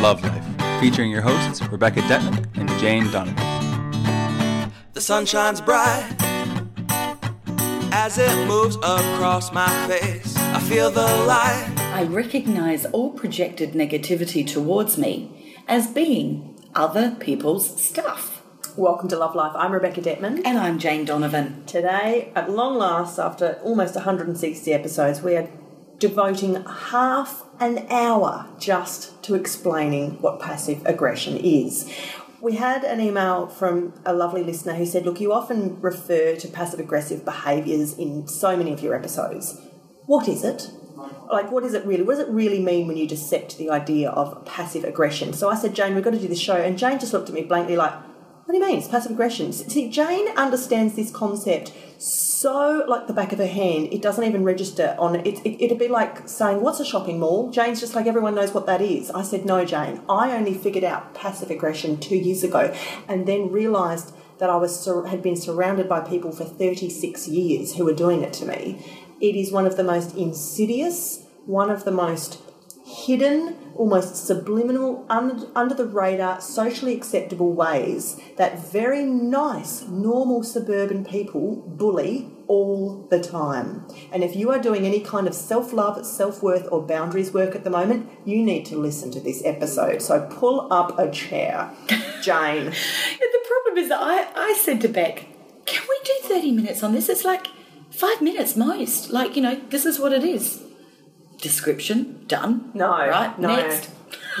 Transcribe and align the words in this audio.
Love 0.00 0.22
Life, 0.22 0.80
featuring 0.80 1.10
your 1.10 1.20
hosts 1.20 1.60
Rebecca 1.68 2.00
Detman 2.00 2.46
and 2.56 2.70
Jane 2.80 3.10
Donovan. 3.10 4.72
The 4.94 5.00
sun 5.02 5.26
shines 5.26 5.60
bright 5.60 6.16
as 7.92 8.16
it 8.16 8.48
moves 8.48 8.76
across 8.76 9.52
my 9.52 9.68
face. 9.88 10.34
I 10.38 10.60
feel 10.60 10.90
the 10.90 11.02
light. 11.02 11.74
I 11.92 12.04
recognize 12.04 12.86
all 12.86 13.10
projected 13.10 13.72
negativity 13.72 14.46
towards 14.50 14.96
me 14.96 15.54
as 15.68 15.86
being 15.88 16.58
other 16.74 17.14
people's 17.20 17.78
stuff. 17.78 18.42
Welcome 18.78 19.10
to 19.10 19.18
Love 19.18 19.34
Life. 19.34 19.52
I'm 19.54 19.72
Rebecca 19.72 20.00
Detman. 20.00 20.40
And 20.46 20.56
I'm 20.58 20.78
Jane 20.78 21.04
Donovan. 21.04 21.66
Today, 21.66 22.32
at 22.34 22.50
long 22.50 22.78
last, 22.78 23.18
after 23.18 23.60
almost 23.62 23.96
160 23.96 24.72
episodes, 24.72 25.20
we 25.20 25.36
are 25.36 25.50
devoting 26.00 26.64
half 26.64 27.44
an 27.60 27.86
hour 27.90 28.48
just 28.58 29.22
to 29.22 29.34
explaining 29.34 30.20
what 30.22 30.40
passive 30.40 30.84
aggression 30.86 31.36
is. 31.36 31.88
We 32.40 32.56
had 32.56 32.84
an 32.84 33.00
email 33.00 33.46
from 33.46 33.92
a 34.06 34.14
lovely 34.14 34.42
listener 34.42 34.74
who 34.74 34.86
said, 34.86 35.04
Look, 35.04 35.20
you 35.20 35.32
often 35.32 35.78
refer 35.80 36.34
to 36.36 36.48
passive 36.48 36.80
aggressive 36.80 37.24
behaviours 37.24 37.96
in 37.98 38.26
so 38.26 38.56
many 38.56 38.72
of 38.72 38.82
your 38.82 38.94
episodes. 38.94 39.60
What 40.06 40.26
is 40.26 40.42
it? 40.42 40.70
Like, 41.30 41.52
what 41.52 41.64
is 41.64 41.74
it 41.74 41.84
really? 41.84 42.02
What 42.02 42.16
does 42.16 42.26
it 42.26 42.32
really 42.32 42.60
mean 42.60 42.88
when 42.88 42.96
you 42.96 43.06
dissect 43.06 43.58
the 43.58 43.70
idea 43.70 44.10
of 44.10 44.44
passive 44.46 44.84
aggression? 44.84 45.34
So 45.34 45.50
I 45.50 45.54
said, 45.54 45.74
Jane, 45.74 45.94
we've 45.94 46.02
got 46.02 46.10
to 46.10 46.18
do 46.18 46.28
this 46.28 46.40
show. 46.40 46.56
And 46.56 46.78
Jane 46.78 46.98
just 46.98 47.12
looked 47.12 47.28
at 47.28 47.34
me 47.34 47.42
blankly, 47.42 47.76
like, 47.76 47.92
what 47.92 48.48
do 48.48 48.58
you 48.58 48.66
mean? 48.66 48.78
It's 48.78 48.88
passive 48.88 49.12
aggression. 49.12 49.52
See, 49.52 49.90
Jane 49.90 50.28
understands 50.36 50.96
this 50.96 51.10
concept 51.12 51.72
like 52.88 53.06
the 53.06 53.12
back 53.12 53.32
of 53.32 53.38
her 53.38 53.46
hand. 53.46 53.88
It 53.92 54.00
doesn't 54.00 54.24
even 54.24 54.44
register 54.44 54.96
on 54.98 55.14
it. 55.16 55.26
it 55.44 55.62
it'd 55.62 55.78
be 55.78 55.88
like 55.88 56.28
saying, 56.28 56.62
"What's 56.62 56.80
a 56.80 56.84
shopping 56.84 57.18
mall?" 57.20 57.50
Jane's 57.50 57.80
just 57.80 57.94
like 57.94 58.06
everyone 58.06 58.34
knows 58.34 58.54
what 58.54 58.66
that 58.66 58.80
is. 58.80 59.10
I 59.10 59.22
said, 59.22 59.44
"No, 59.44 59.64
Jane. 59.64 60.00
I 60.08 60.32
only 60.32 60.54
figured 60.54 60.84
out 60.84 61.12
passive 61.12 61.50
aggression 61.50 61.98
two 61.98 62.16
years 62.16 62.42
ago, 62.42 62.72
and 63.08 63.26
then 63.26 63.50
realised 63.52 64.14
That 64.38 64.48
I 64.48 64.56
was 64.56 64.88
had 65.12 65.20
been 65.20 65.36
surrounded 65.36 65.86
by 65.86 66.00
people 66.00 66.32
for 66.32 66.44
36 66.44 67.28
years 67.28 67.74
who 67.74 67.84
were 67.84 67.92
doing 67.92 68.22
it 68.22 68.32
to 68.34 68.46
me. 68.46 68.82
It 69.20 69.36
is 69.36 69.52
one 69.52 69.66
of 69.66 69.76
the 69.76 69.84
most 69.84 70.16
insidious, 70.16 71.26
one 71.44 71.70
of 71.70 71.84
the 71.84 71.90
most 71.90 72.38
hidden, 72.90 73.56
almost 73.76 74.26
subliminal, 74.26 75.06
under, 75.08 75.46
under 75.54 75.74
the 75.74 75.86
radar, 75.86 76.40
socially 76.40 76.94
acceptable 76.94 77.52
ways 77.52 78.20
that 78.36 78.58
very 78.58 79.04
nice, 79.04 79.82
normal 79.82 80.42
suburban 80.42 81.04
people 81.04 81.56
bully 81.66 82.28
all 82.48 83.06
the 83.10 83.20
time. 83.20 83.86
And 84.12 84.24
if 84.24 84.34
you 84.34 84.50
are 84.50 84.58
doing 84.58 84.84
any 84.84 85.00
kind 85.00 85.28
of 85.28 85.34
self 85.34 85.72
love, 85.72 86.04
self 86.04 86.42
worth, 86.42 86.66
or 86.72 86.82
boundaries 86.82 87.32
work 87.32 87.54
at 87.54 87.62
the 87.62 87.70
moment, 87.70 88.10
you 88.24 88.42
need 88.42 88.66
to 88.66 88.76
listen 88.76 89.10
to 89.12 89.20
this 89.20 89.42
episode. 89.44 90.02
So 90.02 90.26
pull 90.26 90.72
up 90.72 90.98
a 90.98 91.10
chair, 91.10 91.70
Jane. 92.22 92.64
the 92.66 93.44
problem 93.46 93.78
is 93.78 93.88
that 93.88 94.00
I, 94.00 94.28
I 94.34 94.58
said 94.60 94.80
to 94.80 94.88
Beck, 94.88 95.26
can 95.64 95.82
we 95.88 95.98
do 96.04 96.28
30 96.28 96.52
minutes 96.52 96.82
on 96.82 96.92
this? 96.92 97.08
It's 97.08 97.24
like 97.24 97.46
five 97.90 98.20
minutes 98.20 98.56
most. 98.56 99.10
Like, 99.10 99.36
you 99.36 99.42
know, 99.42 99.60
this 99.70 99.86
is 99.86 100.00
what 100.00 100.12
it 100.12 100.24
is 100.24 100.64
description 101.40 102.24
done. 102.26 102.70
No, 102.74 102.90
right? 102.90 103.38
No. 103.38 103.48
Next. 103.48 103.90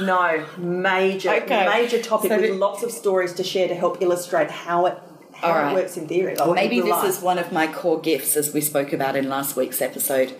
No, 0.00 0.44
major, 0.58 1.30
Okay. 1.30 1.66
major 1.68 2.00
topic 2.02 2.30
So 2.30 2.40
with 2.40 2.50
lots 2.58 2.82
of 2.82 2.90
stories 2.90 3.32
to 3.34 3.44
share 3.44 3.68
to 3.68 3.74
help 3.74 4.00
illustrate 4.00 4.50
how 4.50 4.86
it 4.86 4.98
how 5.32 5.52
All 5.52 5.70
it 5.70 5.74
works 5.74 5.96
in 5.96 6.06
theory. 6.06 6.34
Like 6.36 6.54
Maybe 6.54 6.80
this 6.80 6.90
life. 6.90 7.08
is 7.08 7.20
one 7.22 7.38
of 7.38 7.50
my 7.50 7.66
core 7.66 7.98
gifts, 8.00 8.36
as 8.36 8.52
we 8.52 8.60
spoke 8.60 8.92
about 8.92 9.16
in 9.16 9.28
last 9.30 9.56
week's 9.56 9.80
episode. 9.80 10.36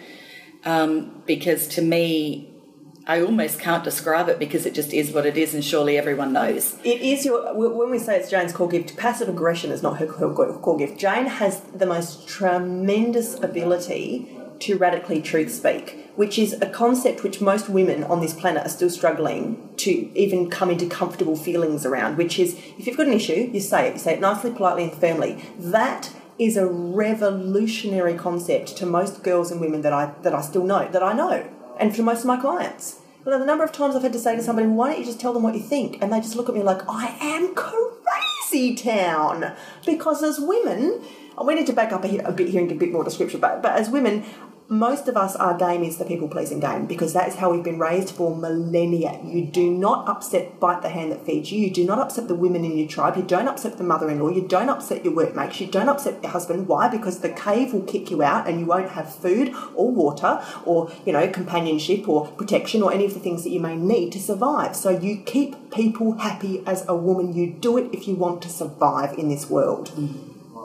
Um, 0.65 1.23
because 1.25 1.67
to 1.69 1.81
me, 1.83 2.51
I 3.07 3.23
almost 3.23 3.59
can't 3.59 3.83
describe 3.83 4.29
it 4.29 4.39
because 4.39 4.67
it 4.67 4.75
just 4.75 4.93
is 4.93 5.11
what 5.11 5.25
it 5.25 5.39
is, 5.39 5.55
and 5.55 5.65
surely 5.65 5.97
everyone 5.97 6.35
knows. 6.35 6.77
It 6.85 7.01
is 7.01 7.25
your 7.25 7.55
when 7.55 7.91
we 7.91 7.99
say 7.99 8.19
it's 8.19 8.29
Jane's 8.31 8.53
core 8.53 8.69
gift. 8.69 8.97
Passive 8.99 9.29
aggression 9.29 9.71
is 9.71 9.83
not 9.83 9.99
her 9.99 10.07
core 10.07 10.77
gift. 10.77 10.99
Jane 10.99 11.27
has 11.27 11.61
the 11.75 11.87
most 11.87 12.29
tremendous 12.29 13.35
ability 13.43 14.29
to 14.61 14.77
radically 14.77 15.23
truth 15.23 15.51
speak, 15.51 16.00
which 16.17 16.39
is 16.39 16.55
a 16.61 16.69
concept 16.69 17.23
which 17.23 17.41
most 17.41 17.69
women 17.69 18.05
on 18.05 18.21
this 18.21 18.35
planet 18.35 18.67
are 18.67 18.69
still 18.69 18.91
struggling 18.91 19.69
to 19.79 20.11
even 20.19 20.51
come 20.51 20.71
into 20.71 20.87
comfortable 20.87 21.37
feelings 21.37 21.87
around. 21.87 22.17
Which 22.17 22.39
is, 22.39 22.55
if 22.79 22.87
you've 22.87 22.97
got 22.97 23.07
an 23.07 23.13
issue, 23.13 23.51
you 23.53 23.61
say 23.61 23.89
it. 23.89 23.95
You 23.95 23.99
say 23.99 24.15
it 24.15 24.21
nicely, 24.21 24.51
politely, 24.51 24.85
and 24.85 24.93
firmly. 24.93 25.43
That 25.59 26.13
is 26.39 26.57
a 26.57 26.67
revolutionary 26.67 28.15
concept 28.15 28.77
to 28.79 28.87
most 28.87 29.23
girls 29.23 29.51
and 29.51 29.61
women 29.61 29.83
that 29.83 29.93
I 29.93 30.13
that 30.23 30.35
I 30.35 30.41
still 30.41 30.65
know 30.65 30.89
that 30.91 31.03
I 31.03 31.13
know, 31.13 31.49
and 31.79 31.95
for 31.95 32.03
most 32.03 32.21
of 32.21 32.27
my 32.27 32.39
clients. 32.39 33.01
Well, 33.25 33.39
the 33.39 33.45
number 33.45 33.63
of 33.63 33.73
times 33.73 33.95
I've 33.95 34.03
had 34.03 34.15
to 34.15 34.19
say 34.19 34.35
to 34.35 34.43
somebody, 34.43 34.67
"Why 34.67 34.91
don't 34.91 34.99
you 34.99 35.05
just 35.05 35.21
tell 35.21 35.35
them 35.35 35.43
what 35.43 35.55
you 35.55 35.61
think?" 35.61 35.99
and 36.01 36.13
they 36.13 36.21
just 36.21 36.37
look 36.37 36.49
at 36.49 36.55
me 36.55 36.63
like 36.63 36.81
I 36.89 37.17
am 37.21 37.55
crazy 37.55 38.75
town. 38.75 39.53
Because 39.85 40.23
as 40.23 40.41
women, 40.41 41.03
we 41.45 41.55
need 41.55 41.67
to 41.67 41.75
back 41.75 41.93
up 41.93 42.05
a, 42.05 42.19
a 42.19 42.33
bit 42.33 42.49
here 42.49 42.61
and 42.61 42.69
give 42.69 42.79
a 42.79 42.81
bit 42.81 42.93
more 42.93 43.05
description. 43.05 43.41
But 43.41 43.63
but 43.63 43.73
as 43.73 43.91
women, 43.91 44.25
most 44.71 45.09
of 45.09 45.17
us, 45.17 45.35
our 45.35 45.59
game 45.59 45.83
is 45.83 45.99
the 45.99 46.05
people 46.05 46.29
pleasing 46.29 46.61
game 46.61 46.87
because 46.87 47.13
that 47.13 47.27
is 47.27 47.35
how 47.35 47.51
we've 47.51 47.65
been 47.65 47.81
raised 47.81 48.15
for 48.15 48.37
millennia. 48.37 49.21
You 49.25 49.45
do 49.45 49.69
not 49.69 50.09
upset, 50.09 50.61
bite 50.61 50.83
the 50.83 50.89
hand 50.89 51.11
that 51.11 51.27
feeds 51.27 51.51
you. 51.51 51.59
You 51.59 51.73
do 51.73 51.85
not 51.85 51.99
upset 51.99 52.29
the 52.29 52.37
women 52.37 52.65
in 52.65 52.79
your 52.79 52.87
tribe. 52.87 53.17
You 53.17 53.25
don't 53.25 53.49
upset 53.49 53.79
the 53.79 53.83
mother 53.85 54.09
in 54.09 54.21
law. 54.21 54.29
You 54.29 54.47
don't 54.47 54.69
upset 54.69 55.05
your 55.05 55.13
workmates. 55.13 55.61
You 55.61 55.67
don't 55.67 55.89
upset 55.89 56.23
your 56.23 56.31
husband. 56.31 56.69
Why? 56.69 56.87
Because 56.87 57.19
the 57.19 57.31
cave 57.31 57.73
will 57.75 57.83
kick 57.83 58.13
you 58.13 58.23
out 58.23 58.47
and 58.47 58.61
you 58.61 58.67
won't 58.67 58.91
have 58.91 59.13
food 59.13 59.53
or 59.75 59.91
water 59.91 60.41
or, 60.65 60.93
you 61.05 61.13
know, 61.13 61.29
companionship 61.29 62.09
or 62.09 62.29
protection 62.29 62.81
or 62.81 62.93
any 62.93 63.05
of 63.05 63.13
the 63.13 63.21
things 63.21 63.43
that 63.43 63.51
you 63.51 63.59
may 63.59 63.75
need 63.75 64.13
to 64.13 64.21
survive. 64.21 64.77
So 64.77 64.91
you 64.91 65.17
keep 65.17 65.73
people 65.73 66.13
happy 66.13 66.63
as 66.65 66.87
a 66.87 66.95
woman. 66.95 67.35
You 67.35 67.51
do 67.51 67.77
it 67.77 67.93
if 67.93 68.07
you 68.07 68.15
want 68.15 68.41
to 68.43 68.49
survive 68.49 69.19
in 69.19 69.31
this 69.31 69.51
world. 69.51 69.91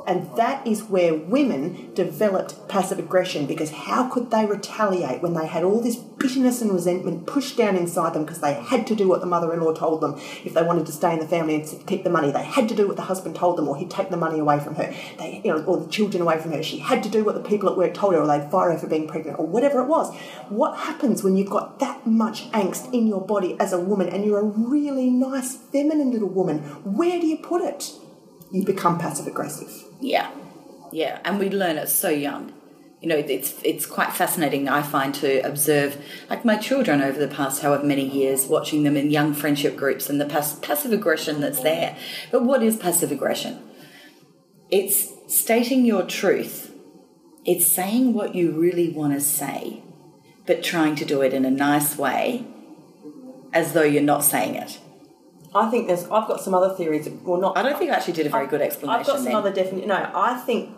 And 0.07 0.29
that 0.35 0.65
is 0.67 0.83
where 0.83 1.15
women 1.15 1.93
developed 1.93 2.67
passive 2.67 2.99
aggression 2.99 3.45
because 3.45 3.71
how 3.71 4.07
could 4.09 4.29
they 4.29 4.45
retaliate 4.45 5.21
when 5.21 5.33
they 5.33 5.47
had 5.47 5.63
all 5.63 5.81
this 5.81 5.95
bitterness 5.95 6.61
and 6.61 6.71
resentment 6.71 7.25
pushed 7.25 7.57
down 7.57 7.75
inside 7.75 8.13
them 8.13 8.23
because 8.23 8.41
they 8.41 8.53
had 8.53 8.85
to 8.87 8.95
do 8.95 9.07
what 9.07 9.21
the 9.21 9.25
mother 9.25 9.51
in 9.53 9.61
law 9.61 9.73
told 9.73 10.01
them 10.01 10.15
if 10.43 10.53
they 10.53 10.61
wanted 10.61 10.85
to 10.85 10.91
stay 10.91 11.13
in 11.13 11.19
the 11.19 11.27
family 11.27 11.55
and 11.55 11.87
keep 11.87 12.03
the 12.03 12.09
money? 12.09 12.31
They 12.31 12.43
had 12.43 12.69
to 12.69 12.75
do 12.75 12.87
what 12.87 12.97
the 12.97 13.03
husband 13.03 13.35
told 13.35 13.57
them 13.57 13.67
or 13.67 13.77
he'd 13.77 13.89
take 13.89 14.09
the 14.09 14.17
money 14.17 14.39
away 14.39 14.59
from 14.59 14.75
her, 14.75 14.93
they, 15.17 15.41
you 15.43 15.51
know, 15.51 15.63
or 15.63 15.77
the 15.77 15.89
children 15.89 16.21
away 16.21 16.39
from 16.39 16.51
her. 16.51 16.61
She 16.61 16.79
had 16.79 17.01
to 17.03 17.09
do 17.09 17.23
what 17.23 17.35
the 17.35 17.47
people 17.47 17.69
at 17.69 17.77
work 17.77 17.93
told 17.93 18.13
her 18.13 18.21
or 18.21 18.27
they'd 18.27 18.51
fire 18.51 18.71
her 18.71 18.77
for 18.77 18.87
being 18.87 19.07
pregnant 19.07 19.39
or 19.39 19.47
whatever 19.47 19.81
it 19.81 19.87
was. 19.87 20.15
What 20.49 20.77
happens 20.77 21.23
when 21.23 21.35
you've 21.35 21.49
got 21.49 21.79
that 21.79 22.05
much 22.05 22.51
angst 22.51 22.93
in 22.93 23.07
your 23.07 23.21
body 23.21 23.57
as 23.59 23.73
a 23.73 23.79
woman 23.79 24.07
and 24.09 24.23
you're 24.23 24.39
a 24.39 24.43
really 24.43 25.09
nice, 25.09 25.55
feminine 25.55 26.11
little 26.11 26.29
woman? 26.29 26.59
Where 26.83 27.19
do 27.19 27.25
you 27.25 27.37
put 27.37 27.61
it? 27.61 27.91
You 28.55 28.63
become 28.63 28.97
passive 28.97 29.27
aggressive. 29.27 29.69
Yeah, 29.99 30.31
yeah, 30.89 31.19
and 31.25 31.39
we 31.39 31.49
learn 31.49 31.75
it 31.75 31.89
so 31.89 32.07
young. 32.07 32.53
You 33.01 33.09
know, 33.09 33.17
it's 33.17 33.53
it's 33.63 33.85
quite 33.85 34.13
fascinating. 34.13 34.69
I 34.69 34.81
find 34.81 35.13
to 35.15 35.39
observe, 35.39 36.01
like 36.29 36.45
my 36.45 36.55
children 36.55 37.01
over 37.01 37.19
the 37.19 37.27
past 37.27 37.61
however 37.61 37.83
many 37.83 38.07
years, 38.07 38.45
watching 38.45 38.83
them 38.83 38.95
in 38.95 39.11
young 39.11 39.33
friendship 39.33 39.75
groups 39.75 40.09
and 40.09 40.21
the 40.21 40.25
pass- 40.25 40.57
passive 40.59 40.93
aggression 40.93 41.41
that's 41.41 41.61
there. 41.63 41.97
But 42.31 42.45
what 42.45 42.63
is 42.63 42.77
passive 42.77 43.11
aggression? 43.11 43.59
It's 44.71 45.11
stating 45.27 45.83
your 45.83 46.03
truth. 46.03 46.71
It's 47.43 47.67
saying 47.67 48.13
what 48.13 48.35
you 48.35 48.53
really 48.53 48.89
want 48.89 49.15
to 49.15 49.19
say, 49.19 49.83
but 50.45 50.63
trying 50.63 50.95
to 50.95 51.03
do 51.03 51.21
it 51.21 51.33
in 51.33 51.43
a 51.43 51.51
nice 51.51 51.97
way, 51.97 52.45
as 53.51 53.73
though 53.73 53.83
you're 53.83 54.01
not 54.01 54.23
saying 54.23 54.55
it. 54.55 54.79
I 55.55 55.71
think 55.71 55.87
there's. 55.87 56.03
I've 56.03 56.27
got 56.27 56.41
some 56.41 56.53
other 56.53 56.75
theories. 56.75 57.07
Well, 57.23 57.39
not. 57.39 57.57
I 57.57 57.63
don't 57.63 57.77
think 57.79 57.89
I 57.91 57.95
actually 57.95 58.13
did 58.13 58.27
a 58.27 58.29
very 58.29 58.47
good 58.47 58.61
explanation. 58.61 58.99
I've 58.99 59.07
got 59.07 59.15
some 59.17 59.25
then. 59.25 59.35
other 59.35 59.53
definition. 59.53 59.87
No, 59.87 60.11
I 60.13 60.37
think 60.37 60.75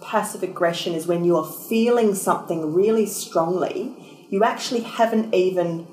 passive 0.00 0.42
aggression 0.42 0.94
is 0.94 1.06
when 1.06 1.24
you 1.24 1.36
are 1.36 1.44
feeling 1.44 2.14
something 2.14 2.72
really 2.72 3.06
strongly. 3.06 4.26
You 4.30 4.44
actually 4.44 4.80
haven't 4.80 5.34
even 5.34 5.88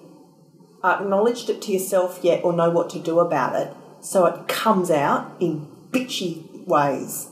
acknowledged 0.83 1.49
it 1.49 1.61
to 1.63 1.71
yourself 1.71 2.19
yet, 2.21 2.43
or 2.43 2.53
know 2.53 2.69
what 2.69 2.89
to 2.91 2.99
do 2.99 3.19
about 3.19 3.55
it. 3.55 3.75
So 4.01 4.25
it 4.27 4.47
comes 4.47 4.91
out 4.91 5.35
in 5.39 5.67
bitchy 5.89 6.65
ways 6.67 7.29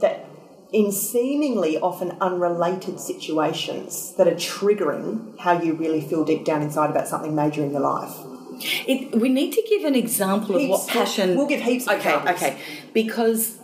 that, 0.00 0.26
in 0.72 0.90
seemingly 0.90 1.78
often 1.78 2.16
unrelated 2.20 2.98
situations, 2.98 4.14
that 4.16 4.26
are 4.26 4.34
triggering 4.34 5.38
how 5.38 5.60
you 5.60 5.74
really 5.74 6.00
feel 6.00 6.24
deep 6.24 6.44
down 6.44 6.62
inside 6.62 6.90
about 6.90 7.06
something 7.06 7.34
major 7.34 7.62
in 7.62 7.70
your 7.70 7.80
life. 7.80 8.16
It, 8.60 9.14
we 9.14 9.28
need 9.28 9.52
to 9.52 9.62
give 9.68 9.84
an 9.84 9.94
example 9.94 10.56
of 10.56 10.68
what 10.68 10.88
passion. 10.88 11.36
We'll 11.36 11.46
give 11.46 11.60
heaps 11.60 11.86
of 11.86 11.98
Okay, 11.98 12.14
examples. 12.16 12.36
okay, 12.42 12.60
because 12.92 13.58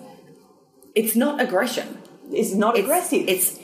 it's 0.94 1.16
not 1.16 1.40
aggression. 1.40 1.98
It's 2.32 2.52
not 2.54 2.74
It's- 2.76 2.84
aggressive. 2.84 3.28
It's 3.28 3.58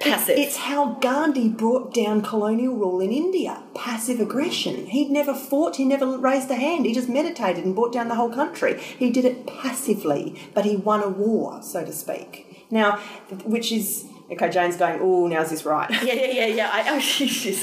passive. 0.00 0.36
It's 0.36 0.56
how 0.56 0.94
Gandhi 1.00 1.48
brought 1.48 1.94
down 1.94 2.22
colonial 2.22 2.74
rule 2.74 3.00
in 3.00 3.10
India. 3.12 3.62
Passive 3.74 4.18
aggression. 4.20 4.86
He'd 4.86 5.10
never 5.10 5.32
fought, 5.34 5.76
he 5.76 5.84
never 5.84 6.18
raised 6.18 6.50
a 6.50 6.56
hand, 6.56 6.84
he 6.86 6.92
just 6.92 7.08
meditated 7.08 7.64
and 7.64 7.74
brought 7.74 7.92
down 7.92 8.08
the 8.08 8.16
whole 8.16 8.30
country. 8.30 8.80
He 8.80 9.10
did 9.10 9.24
it 9.24 9.46
passively, 9.46 10.34
but 10.54 10.64
he 10.64 10.74
won 10.76 11.02
a 11.02 11.08
war, 11.08 11.60
so 11.62 11.84
to 11.84 11.92
speak. 11.92 12.66
Now, 12.70 12.98
which 13.44 13.70
is 13.70 14.06
Okay, 14.30 14.48
Jane's 14.50 14.76
going, 14.76 14.98
oh, 15.02 15.26
now's 15.26 15.50
this 15.50 15.64
right? 15.64 15.90
Yeah, 16.02 16.14
yeah, 16.14 16.26
yeah, 16.26 16.46
yeah. 16.46 16.70
I, 16.72 16.96
oh, 16.96 16.98
she's, 17.00 17.62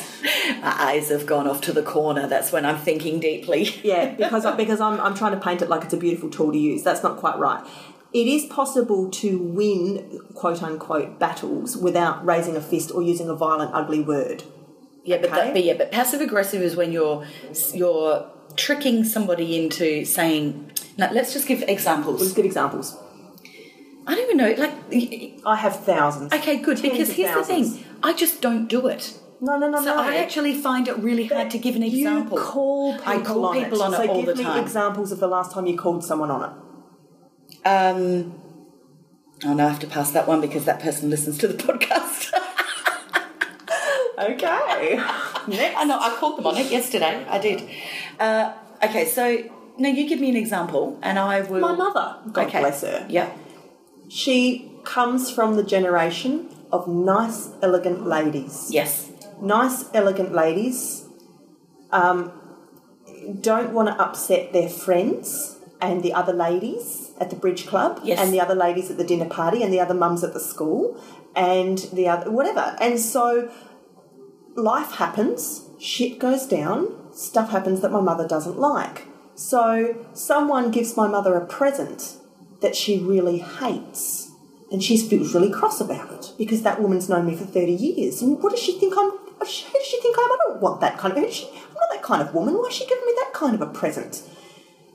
my 0.61 0.73
eyes 0.79 1.09
have 1.09 1.25
gone 1.25 1.47
off 1.47 1.61
to 1.61 1.73
the 1.73 1.81
corner. 1.83 2.27
That's 2.27 2.51
when 2.51 2.65
I'm 2.65 2.77
thinking 2.77 3.19
deeply. 3.19 3.63
yeah, 3.83 4.13
because 4.15 4.45
I, 4.45 4.55
because 4.55 4.79
I'm 4.79 4.99
I'm 4.99 5.15
trying 5.15 5.31
to 5.33 5.39
paint 5.39 5.61
it 5.61 5.69
like 5.69 5.83
it's 5.83 5.93
a 5.93 5.97
beautiful 5.97 6.29
tool 6.29 6.51
to 6.51 6.57
use. 6.57 6.83
That's 6.83 7.01
not 7.03 7.17
quite 7.17 7.37
right. 7.39 7.65
It 8.13 8.27
is 8.27 8.45
possible 8.45 9.09
to 9.11 9.37
win 9.39 10.19
quote 10.33 10.61
unquote 10.63 11.19
battles 11.19 11.77
without 11.77 12.25
raising 12.25 12.55
a 12.55 12.61
fist 12.61 12.91
or 12.91 13.01
using 13.01 13.29
a 13.29 13.35
violent, 13.35 13.71
ugly 13.73 14.01
word. 14.01 14.43
Yeah, 15.03 15.17
but, 15.17 15.31
Okay. 15.31 15.35
that, 15.35 15.53
but 15.53 15.63
yeah, 15.63 15.73
but 15.75 15.91
passive 15.91 16.21
aggressive 16.21 16.61
is 16.61 16.75
when 16.75 16.91
you're 16.91 17.25
you're 17.73 18.29
tricking 18.55 19.03
somebody 19.03 19.57
into 19.63 20.05
saying. 20.05 20.71
Now, 20.97 21.11
let's 21.13 21.33
just 21.33 21.47
give 21.47 21.63
examples. 21.63 22.21
Let's 22.21 22.33
give 22.33 22.45
examples. 22.45 22.97
I 24.09 24.15
don't 24.15 24.23
even 24.25 24.37
know. 24.37 24.55
Like, 24.57 25.39
I 25.45 25.55
have 25.55 25.75
thousands. 25.85 26.33
okay, 26.33 26.57
good. 26.57 26.77
Tens 26.77 26.91
Because 26.91 27.09
of 27.09 27.15
here's 27.15 27.35
the 27.35 27.43
thing: 27.43 27.85
I 28.01 28.13
just 28.13 28.41
don't 28.41 28.67
do 28.67 28.87
it. 28.87 29.13
No, 29.41 29.57
no, 29.57 29.69
no, 29.69 29.77
So 29.77 29.95
no. 29.95 30.01
I 30.01 30.15
actually 30.17 30.53
find 30.53 30.87
it 30.87 30.97
really 30.97 31.27
hard 31.27 31.49
to 31.51 31.57
give 31.57 31.75
an 31.75 31.83
you 31.83 31.87
example. 31.87 32.37
call 32.37 32.93
people 32.97 33.13
I 33.13 33.21
call 33.21 33.45
on 33.45 33.63
people 33.63 33.81
it. 33.81 33.85
on 33.85 33.93
it 33.93 33.97
so 33.97 34.09
all 34.09 34.23
give 34.23 34.37
me 34.37 34.59
examples 34.59 35.11
of 35.11 35.19
the 35.19 35.27
last 35.27 35.53
time 35.53 35.65
you 35.65 35.77
called 35.77 36.03
someone 36.03 36.31
on 36.31 36.41
it. 36.49 37.67
Um, 37.67 38.41
oh 39.45 39.53
no, 39.53 39.65
I 39.65 39.69
have 39.69 39.79
to 39.79 39.87
pass 39.87 40.11
that 40.11 40.27
one 40.27 40.41
because 40.41 40.65
that 40.65 40.79
person 40.81 41.09
listens 41.09 41.37
to 41.37 41.47
the 41.47 41.53
podcast. 41.53 42.31
Okay. 44.19 44.95
Next. 45.47 45.77
I 45.77 45.83
know, 45.85 45.97
I 45.97 46.13
called 46.19 46.37
them 46.37 46.47
on 46.47 46.57
it 46.57 46.69
yesterday. 46.69 47.25
I 47.29 47.39
did. 47.39 47.63
Uh, 48.19 48.53
okay, 48.83 49.05
so 49.05 49.49
now 49.77 49.87
you 49.87 50.09
give 50.09 50.19
me 50.19 50.29
an 50.29 50.35
example, 50.35 50.99
and 51.01 51.17
I 51.17 51.39
will. 51.41 51.61
My 51.61 51.73
mother, 51.73 52.17
God 52.33 52.47
okay. 52.47 52.59
bless 52.59 52.81
her. 52.81 53.05
Yeah. 53.09 53.31
She 54.09 54.71
comes 54.83 55.31
from 55.31 55.55
the 55.55 55.63
generation 55.63 56.49
of 56.71 56.87
nice, 56.87 57.49
elegant 57.61 58.05
ladies. 58.05 58.69
Yes. 58.71 59.11
Nice, 59.41 59.85
elegant 59.93 60.33
ladies 60.33 61.05
um, 61.91 62.31
don't 63.39 63.71
want 63.71 63.87
to 63.87 63.95
upset 64.03 64.51
their 64.53 64.69
friends 64.69 65.57
and 65.81 66.03
the 66.03 66.13
other 66.13 66.33
ladies 66.33 67.11
at 67.21 67.29
the 67.29 67.35
bridge 67.35 67.65
club 67.67 68.01
Yes. 68.03 68.19
and 68.19 68.33
the 68.33 68.41
other 68.41 68.55
ladies 68.55 68.91
at 68.91 68.97
the 68.97 69.03
dinner 69.03 69.25
party 69.25 69.63
and 69.63 69.71
the 69.71 69.79
other 69.79 69.93
mums 69.93 70.23
at 70.23 70.33
the 70.33 70.39
school 70.39 71.01
and 71.35 71.77
the 71.93 72.07
other 72.07 72.29
whatever. 72.31 72.75
And 72.81 72.99
so 72.99 73.49
life 74.55 74.93
happens, 74.93 75.69
shit 75.79 76.19
goes 76.19 76.45
down, 76.45 77.13
stuff 77.13 77.51
happens 77.51 77.81
that 77.81 77.91
my 77.91 78.01
mother 78.01 78.27
doesn't 78.27 78.57
like. 78.59 79.07
So 79.35 80.05
someone 80.13 80.69
gives 80.71 80.97
my 80.97 81.07
mother 81.07 81.35
a 81.35 81.45
present 81.45 82.17
that 82.61 82.75
she 82.75 82.99
really 82.99 83.39
hates. 83.39 84.31
And 84.71 84.83
she 84.83 84.97
feels 84.97 85.33
really 85.33 85.51
cross 85.51 85.81
about 85.81 86.11
it 86.13 86.33
because 86.37 86.61
that 86.61 86.79
woman's 86.79 87.09
known 87.09 87.25
me 87.25 87.35
for 87.35 87.45
30 87.45 87.71
years. 87.71 88.21
And 88.21 88.41
what 88.41 88.51
does 88.51 88.59
she 88.61 88.79
think 88.79 88.93
I'm? 88.95 89.09
Who 89.09 89.45
does 89.45 89.49
she 89.49 89.99
think 90.01 90.15
I 90.17 90.21
am? 90.21 90.31
I 90.31 90.37
don't 90.47 90.61
want 90.61 90.81
that 90.81 90.97
kind 90.99 91.17
of. 91.17 91.33
she- 91.33 91.47
I'm 91.47 91.73
not 91.73 91.89
that 91.91 92.03
kind 92.03 92.21
of 92.21 92.33
woman. 92.35 92.53
Why 92.55 92.67
is 92.67 92.73
she 92.75 92.85
giving 92.85 93.05
me 93.05 93.13
that 93.17 93.33
kind 93.33 93.55
of 93.55 93.61
a 93.61 93.67
present? 93.67 94.21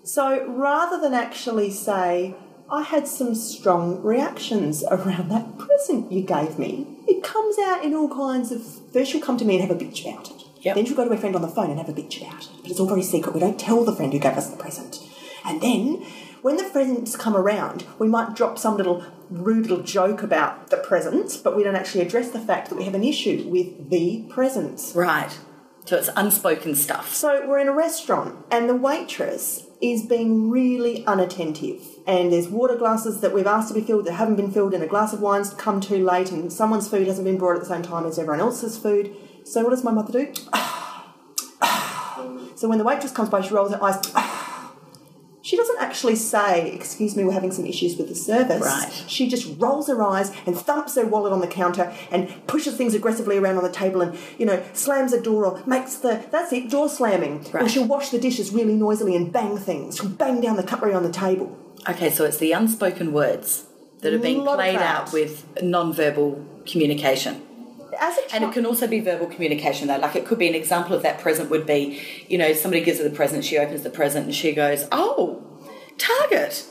So 0.05 0.47
rather 0.49 1.01
than 1.01 1.13
actually 1.15 1.71
say, 1.71 2.37
I 2.71 2.83
had 2.83 3.09
some 3.09 3.35
strong 3.35 4.01
reactions 4.03 4.85
around 4.85 5.31
that 5.31 5.59
present 5.59 6.13
you 6.13 6.23
gave 6.23 6.59
me, 6.59 6.87
it 7.09 7.23
comes 7.25 7.59
out 7.59 7.85
in 7.85 7.95
all 7.95 8.09
kinds 8.09 8.53
of. 8.53 8.63
First, 8.93 9.11
she'll 9.11 9.21
come 9.21 9.39
to 9.39 9.45
me 9.45 9.59
and 9.59 9.69
have 9.69 9.77
a 9.77 9.81
bitch 9.83 10.03
about 10.09 10.31
it. 10.31 10.43
Yep. 10.61 10.77
Then 10.77 10.87
she'll 10.87 10.97
go 10.97 11.05
to 11.05 11.11
her 11.11 11.17
friend 11.21 11.35
on 11.37 11.43
the 11.43 11.49
phone 11.49 11.71
and 11.71 11.79
have 11.79 11.89
a 11.89 11.93
bitch 11.93 12.23
about 12.23 12.43
it. 12.45 12.49
But 12.63 12.71
it's 12.71 12.81
all 12.81 12.87
very 12.87 13.03
secret. 13.03 13.35
We 13.35 13.41
don't 13.41 13.59
tell 13.59 13.85
the 13.85 13.95
friend 13.95 14.13
who 14.13 14.19
gave 14.19 14.37
us 14.37 14.49
the 14.51 14.57
present. 14.57 14.99
And 15.45 15.61
then, 15.61 16.07
when 16.45 16.59
the 16.59 16.65
friends 16.65 17.17
come 17.17 17.35
around, 17.35 17.87
we 17.99 18.07
might 18.07 18.37
drop 18.37 18.59
some 18.59 18.77
little 18.77 19.03
rude 19.31 19.63
little 19.63 19.83
joke 19.83 20.23
about 20.23 20.69
the 20.69 20.77
present, 20.77 21.41
but 21.43 21.57
we 21.57 21.65
don't 21.65 21.75
actually 21.75 22.03
address 22.03 22.33
the 22.33 22.39
fact 22.39 22.69
that 22.69 22.75
we 22.75 22.85
have 22.85 22.95
an 22.95 23.03
issue 23.03 23.49
with 23.49 23.89
the 23.89 24.27
present. 24.29 24.93
Right. 24.95 25.39
So 25.87 25.97
it's 25.97 26.11
unspoken 26.15 26.75
stuff. 26.75 27.15
So 27.15 27.49
we're 27.49 27.61
in 27.61 27.69
a 27.69 27.73
restaurant 27.73 28.45
and 28.51 28.69
the 28.69 28.75
waitress 28.75 29.65
is 29.81 30.05
being 30.05 30.51
really 30.51 31.07
unattentive. 31.07 31.81
And 32.07 32.31
there's 32.31 32.49
water 32.49 32.77
glasses 32.77 33.23
that 33.23 33.33
we've 33.33 33.47
asked 33.47 33.69
to 33.69 33.75
be 33.75 33.81
filled 33.81 34.05
that 34.05 34.13
haven't 34.13 34.37
been 34.37 34.51
filled, 34.51 34.75
and 34.75 34.85
a 34.85 34.87
glass 34.87 35.15
of 35.15 35.23
wine's 35.23 35.55
come 35.55 35.81
too 35.81 36.05
late, 36.05 36.31
and 36.31 36.53
someone's 36.53 36.91
food 36.91 37.07
hasn't 37.07 37.25
been 37.25 37.39
brought 37.39 37.55
at 37.55 37.61
the 37.61 37.69
same 37.69 37.81
time 37.81 38.05
as 38.05 38.19
everyone 38.19 38.41
else's 38.41 38.77
food. 38.77 39.17
So 39.45 39.63
what 39.63 39.71
does 39.71 39.83
my 39.83 39.93
mother 39.93 40.13
do? 40.13 40.27
so 42.55 42.69
when 42.69 42.77
the 42.77 42.85
waitress 42.85 43.13
comes 43.13 43.31
by, 43.31 43.41
she 43.41 43.55
rolls 43.55 43.73
her 43.73 43.83
eyes. 43.83 44.13
She 45.45 45.59
doesn't 45.59 45.79
actually 45.79 46.17
say, 46.17 46.71
Excuse 46.73 47.15
me, 47.15 47.23
we're 47.23 47.33
having 47.33 47.53
some 47.53 47.67
issues 47.67 47.99
with 47.99 48.09
the 48.09 48.15
service. 48.15 48.63
Right. 48.63 49.05
She 49.07 49.29
just 49.29 49.61
rolls 49.61 49.89
her 49.89 50.03
eyes 50.03 50.33
and 50.47 50.57
thumps 50.59 50.95
her 50.97 51.05
wallet 51.05 51.35
on 51.35 51.43
the 51.43 51.47
counter 51.47 51.95
and 52.11 52.47
pushes 52.47 52.79
things 52.79 52.95
aggressively 52.95 53.37
around 53.37 53.59
on 53.59 53.63
the 53.63 53.71
table 53.71 54.01
and, 54.01 54.19
you 54.39 54.47
know, 54.47 54.65
slams 54.73 55.13
a 55.13 55.21
door 55.21 55.45
or 55.45 55.63
makes 55.67 55.97
the, 55.97 56.25
that's 56.31 56.51
it, 56.55 56.71
door 56.71 56.89
slamming. 56.89 57.45
Or 57.53 57.61
Right. 57.61 57.71
she'll 57.71 57.85
wash 57.87 58.09
the 58.09 58.19
dishes 58.19 58.53
really 58.53 58.73
noisily 58.73 59.15
and 59.15 59.31
bang 59.31 59.59
things. 59.59 59.99
She'll 59.99 60.09
bang 60.09 60.41
down 60.41 60.57
the 60.57 60.63
cutlery 60.63 60.95
on 60.95 61.03
the 61.03 61.13
table. 61.13 61.55
Okay, 61.91 62.11
so 62.11 62.25
it's 62.25 62.39
the 62.39 62.53
unspoken 62.53 63.13
words 63.13 63.67
that 64.01 64.15
are 64.15 64.19
being 64.19 64.43
played 64.45 64.77
out 64.77 65.13
with 65.13 65.47
non-verbal 65.63 66.43
communication. 66.65 67.43
As 68.01 68.19
a 68.19 68.35
And 68.35 68.45
it 68.45 68.53
can 68.53 68.67
also 68.67 68.87
be 68.87 69.01
verbal 69.01 69.27
communication, 69.27 69.89
though. 69.89 69.99
Like 69.99 70.17
it 70.17 70.27
could 70.27 70.39
be 70.39 70.49
an 70.49 70.55
example 70.55 70.95
of 70.95 71.03
that 71.03 71.19
present 71.19 71.51
would 71.51 71.67
be, 71.67 72.01
you 72.29 72.39
know, 72.39 72.53
somebody 72.53 72.85
gives 72.85 72.99
her 72.99 73.09
the 73.09 73.15
present, 73.15 73.45
she 73.45 73.59
opens 73.59 73.83
the 73.83 73.91
present, 73.91 74.27
and 74.27 74.35
she 74.35 74.53
goes, 74.53 74.87
"Oh, 74.93 75.43
Target, 75.99 76.65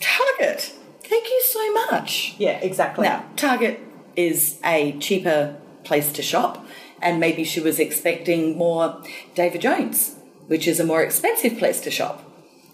Target, 0.00 0.72
thank 1.02 1.28
you 1.28 1.42
so 1.44 1.72
much." 1.72 2.34
yeah, 2.38 2.58
exactly. 2.60 3.06
Now, 3.06 3.24
Target 3.36 3.80
is 4.16 4.58
a 4.64 4.98
cheaper 4.98 5.56
place 5.84 6.12
to 6.12 6.22
shop, 6.22 6.66
and 7.00 7.20
maybe 7.20 7.44
she 7.44 7.60
was 7.60 7.78
expecting 7.78 8.56
more 8.56 9.02
David 9.34 9.60
Jones, 9.62 10.16
which 10.46 10.66
is 10.66 10.80
a 10.80 10.84
more 10.84 11.02
expensive 11.02 11.58
place 11.58 11.80
to 11.82 11.90
shop. 11.90 12.24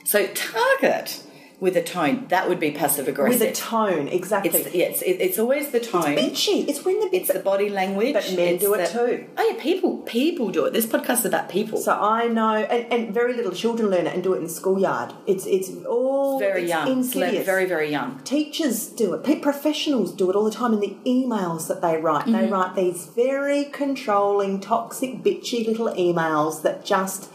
So 0.04 0.26
Target 0.28 1.22
with 1.58 1.74
a 1.76 1.82
tone 1.82 2.26
that 2.28 2.48
would 2.48 2.60
be 2.60 2.70
passive 2.70 3.08
aggressive. 3.08 3.40
With 3.40 3.48
a 3.48 3.52
tone, 3.52 4.08
exactly. 4.08 4.60
It's, 4.60 4.74
yeah, 4.74 4.86
it's, 4.86 5.02
it- 5.02 5.20
it's 5.20 5.38
always 5.38 5.70
the 5.70 5.80
tone. 5.80 6.14
bitchy. 6.16 6.68
It's 6.68 6.84
when 6.84 7.00
the 7.00 7.08
It's 7.16 7.32
the 7.32 7.38
body 7.38 7.70
language. 7.70 8.12
But 8.12 8.30
men 8.36 8.54
it's 8.54 8.62
do 8.64 8.74
it 8.74 8.92
the- 8.92 8.98
too. 8.98 9.26
Oh 9.38 9.48
yeah, 9.50 9.62
people 9.62 9.98
people 9.98 10.50
do 10.50 10.66
it. 10.66 10.72
This 10.72 10.86
podcast 10.86 11.20
is 11.20 11.24
about 11.26 11.48
people. 11.48 11.78
So 11.78 11.92
I 11.92 12.28
know, 12.28 12.54
and, 12.56 12.92
and 12.92 13.14
very 13.14 13.34
little 13.34 13.52
children 13.52 13.90
learn 13.90 14.06
it 14.06 14.14
and 14.14 14.22
do 14.22 14.34
it 14.34 14.38
in 14.38 14.44
the 14.44 14.50
schoolyard. 14.50 15.14
It's 15.26 15.46
it's 15.46 15.70
all 15.86 16.38
very 16.38 16.62
it's 16.62 16.70
young, 16.70 16.88
insidious. 16.92 17.46
very 17.46 17.64
very 17.64 17.90
young. 17.90 18.20
Teachers 18.24 18.86
do 18.88 19.14
it. 19.14 19.42
Professionals 19.42 20.12
do 20.14 20.28
it 20.30 20.36
all 20.36 20.44
the 20.44 20.50
time 20.50 20.72
in 20.74 20.80
the 20.80 20.96
emails 21.06 21.68
that 21.68 21.80
they 21.80 21.96
write. 21.96 22.26
Mm-hmm. 22.26 22.32
They 22.32 22.46
write 22.48 22.74
these 22.74 23.06
very 23.06 23.64
controlling, 23.64 24.60
toxic, 24.60 25.22
bitchy 25.22 25.66
little 25.66 25.88
emails 25.94 26.62
that 26.62 26.84
just 26.84 27.30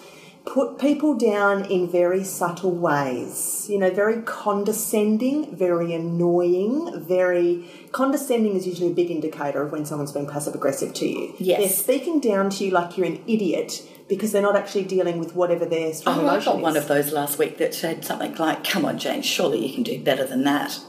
put 0.46 0.80
people 0.80 1.16
down 1.16 1.66
in 1.66 1.90
very 1.90 2.24
subtle 2.24 2.72
ways. 2.72 3.68
You 3.70 3.78
know, 3.78 3.92
very 3.92 4.22
condescending, 4.24 5.56
very 5.56 5.94
annoying, 5.94 6.92
very 7.00 7.70
condescending 7.92 8.56
is 8.56 8.66
usually 8.66 8.92
a 8.92 8.94
big 8.96 9.12
indicator 9.12 9.62
of 9.62 9.72
when 9.72 9.86
someone's 9.86 10.12
being 10.12 10.28
passive 10.28 10.56
aggressive 10.56 10.94
to 10.96 11.06
you. 11.06 11.36
Yes. 11.38 11.60
They're 11.60 11.70
speaking 11.70 12.20
down 12.20 12.50
to 12.52 12.66
you 12.66 12.72
like 12.72 12.98
you're 12.98 13.08
an 13.08 13.24
idiot 13.28 13.84
because 14.10 14.32
they're 14.32 14.42
not 14.42 14.56
actually 14.56 14.84
dealing 14.84 15.20
with 15.20 15.36
whatever 15.36 15.66
their 15.66 15.94
strong 15.94 16.20
Oh, 16.20 16.22
I 16.22 16.32
emotion 16.34 16.54
got 16.54 16.62
one 16.62 16.78
of 16.78 16.88
those 16.88 17.14
last 17.14 17.38
week 17.38 17.58
that 17.60 17.74
said 17.74 18.04
something 18.04 18.36
like, 18.36 18.64
"Come 18.64 18.84
on, 18.84 18.98
Jane, 18.98 19.22
surely 19.22 19.66
you 19.66 19.74
can 19.74 19.84
do 19.84 20.04
better 20.04 20.26
than 20.26 20.44
that." 20.44 20.80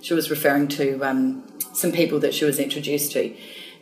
She 0.00 0.14
was 0.14 0.30
referring 0.30 0.68
to 0.68 1.02
um, 1.02 1.42
some 1.72 1.90
people 1.90 2.20
that 2.20 2.34
she 2.34 2.44
was 2.44 2.60
introduced 2.60 3.12
to, 3.12 3.34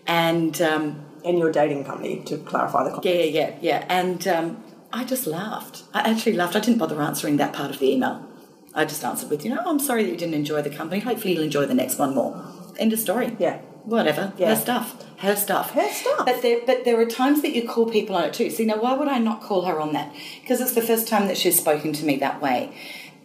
and 0.06 0.62
um, 0.62 1.04
and 1.26 1.38
your 1.38 1.52
dating 1.52 1.84
company 1.84 2.22
to 2.26 2.38
clarify 2.38 2.84
the 2.84 2.90
context. 2.90 3.14
yeah, 3.14 3.22
yeah, 3.24 3.48
yeah, 3.50 3.56
yeah, 3.60 3.86
and 3.90 4.26
um, 4.28 4.64
I 4.92 5.04
just 5.04 5.26
laughed. 5.26 5.84
I 5.92 6.00
actually 6.00 6.34
laughed. 6.34 6.56
I 6.56 6.60
didn't 6.60 6.78
bother 6.78 7.00
answering 7.00 7.36
that 7.36 7.52
part 7.52 7.70
of 7.70 7.78
the 7.78 7.92
email. 7.92 8.26
I 8.74 8.84
just 8.84 9.04
answered 9.04 9.30
with, 9.30 9.44
"You 9.44 9.54
know, 9.54 9.62
I'm 9.64 9.78
sorry 9.78 10.04
that 10.04 10.10
you 10.10 10.16
didn't 10.16 10.34
enjoy 10.34 10.62
the 10.62 10.70
company. 10.70 11.00
Hopefully, 11.00 11.34
you'll 11.34 11.44
enjoy 11.44 11.66
the 11.66 11.74
next 11.74 11.98
one 11.98 12.14
more." 12.14 12.42
End 12.78 12.92
of 12.92 12.98
story. 12.98 13.36
Yeah. 13.38 13.58
Whatever. 13.84 14.32
Yeah. 14.36 14.50
Her 14.50 14.56
stuff. 14.56 15.04
Her 15.18 15.36
stuff. 15.36 15.70
Her 15.70 15.88
stuff. 15.88 16.26
But 16.26 16.42
there, 16.42 16.60
but 16.66 16.84
there 16.84 17.00
are 17.00 17.06
times 17.06 17.40
that 17.42 17.54
you 17.54 17.66
call 17.66 17.86
people 17.86 18.16
on 18.16 18.24
it 18.24 18.34
too. 18.34 18.50
See, 18.50 18.66
now 18.66 18.76
why 18.76 18.94
would 18.94 19.08
I 19.08 19.18
not 19.18 19.42
call 19.42 19.62
her 19.62 19.80
on 19.80 19.92
that? 19.94 20.12
Because 20.42 20.60
it's 20.60 20.74
the 20.74 20.82
first 20.82 21.08
time 21.08 21.26
that 21.28 21.38
she's 21.38 21.56
spoken 21.58 21.92
to 21.94 22.04
me 22.04 22.16
that 22.16 22.42
way. 22.42 22.72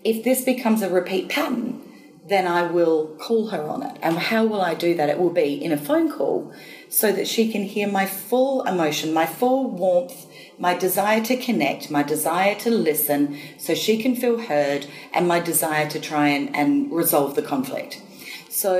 If 0.03 0.23
this 0.23 0.43
becomes 0.43 0.81
a 0.81 0.89
repeat 0.89 1.29
pattern, 1.29 1.81
then 2.27 2.47
I 2.47 2.63
will 2.63 3.07
call 3.19 3.47
her 3.47 3.63
on 3.67 3.83
it. 3.83 3.97
And 4.01 4.17
how 4.17 4.45
will 4.45 4.61
I 4.61 4.73
do 4.73 4.95
that? 4.95 5.09
It 5.09 5.19
will 5.19 5.31
be 5.31 5.53
in 5.53 5.71
a 5.71 5.77
phone 5.77 6.09
call 6.09 6.51
so 6.89 7.11
that 7.11 7.27
she 7.27 7.51
can 7.51 7.63
hear 7.63 7.87
my 7.87 8.05
full 8.05 8.63
emotion, 8.63 9.13
my 9.13 9.25
full 9.25 9.69
warmth, 9.69 10.27
my 10.61 10.75
desire 10.75 11.21
to 11.25 11.35
connect, 11.35 11.89
my 11.89 12.03
desire 12.03 12.53
to 12.53 12.69
listen 12.69 13.37
so 13.57 13.73
she 13.73 14.01
can 14.01 14.15
feel 14.15 14.37
heard, 14.37 14.85
and 15.11 15.27
my 15.27 15.39
desire 15.39 15.89
to 15.89 15.99
try 15.99 16.27
and, 16.27 16.55
and 16.55 16.91
resolve 16.91 17.35
the 17.35 17.41
conflict. 17.41 17.99
So 18.47 18.75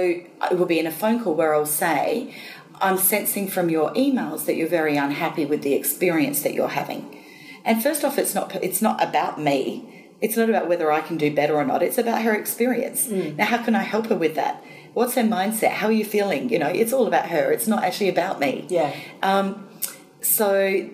it 0.52 0.58
will 0.58 0.68
be 0.68 0.78
in 0.78 0.86
a 0.86 0.92
phone 0.92 1.24
call 1.24 1.34
where 1.34 1.56
I'll 1.56 1.66
say, 1.66 2.36
I'm 2.80 3.00
sensing 3.00 3.48
from 3.48 3.70
your 3.72 3.92
emails 3.96 4.46
that 4.46 4.56
you're 4.56 4.68
very 4.68 4.96
unhappy 4.96 5.44
with 5.44 5.64
the 5.64 5.74
experience 5.74 6.44
that 6.44 6.54
you're 6.54 6.68
having. 6.68 7.18
And 7.66 7.82
first 7.82 8.06
off, 8.06 8.20
it's 8.20 8.36
not 8.36 8.56
it's 8.64 8.82
not 8.82 9.04
about 9.04 9.42
me. 9.42 10.10
It's 10.22 10.38
not 10.38 10.50
about 10.50 10.68
whether 10.70 10.92
I 10.92 11.02
can 11.02 11.18
do 11.18 11.34
better 11.34 11.56
or 11.56 11.66
not. 11.66 11.82
It's 11.82 11.98
about 11.98 12.22
her 12.22 12.36
experience. 12.36 13.08
Now, 13.38 13.46
how 13.46 13.64
can 13.64 13.74
I 13.74 13.82
help 13.82 14.08
her 14.08 14.16
with 14.16 14.36
that? 14.36 14.64
What's 14.94 15.16
her 15.16 15.24
mindset? 15.24 15.72
How 15.72 15.88
are 15.88 15.92
you 15.92 16.06
feeling? 16.06 16.50
You 16.50 16.60
know, 16.60 16.68
it's 16.68 16.94
all 16.94 17.08
about 17.08 17.30
her. 17.30 17.52
It's 17.52 17.68
not 17.68 17.84
actually 17.84 18.10
about 18.10 18.40
me. 18.40 18.68
Yeah. 18.70 18.96
Um, 19.24 19.68
so 20.22 20.90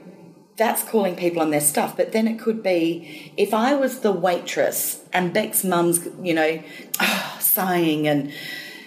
that's 0.57 0.83
calling 0.83 1.15
people 1.15 1.41
on 1.41 1.51
their 1.51 1.61
stuff. 1.61 1.95
But 1.95 2.11
then 2.11 2.27
it 2.27 2.39
could 2.39 2.61
be 2.63 3.31
if 3.37 3.53
I 3.53 3.75
was 3.75 3.99
the 3.99 4.11
waitress 4.11 5.03
and 5.13 5.31
Beck's 5.33 5.63
mum's, 5.63 6.07
you 6.21 6.33
know, 6.33 6.61
sighing 7.39 8.07
and 8.07 8.33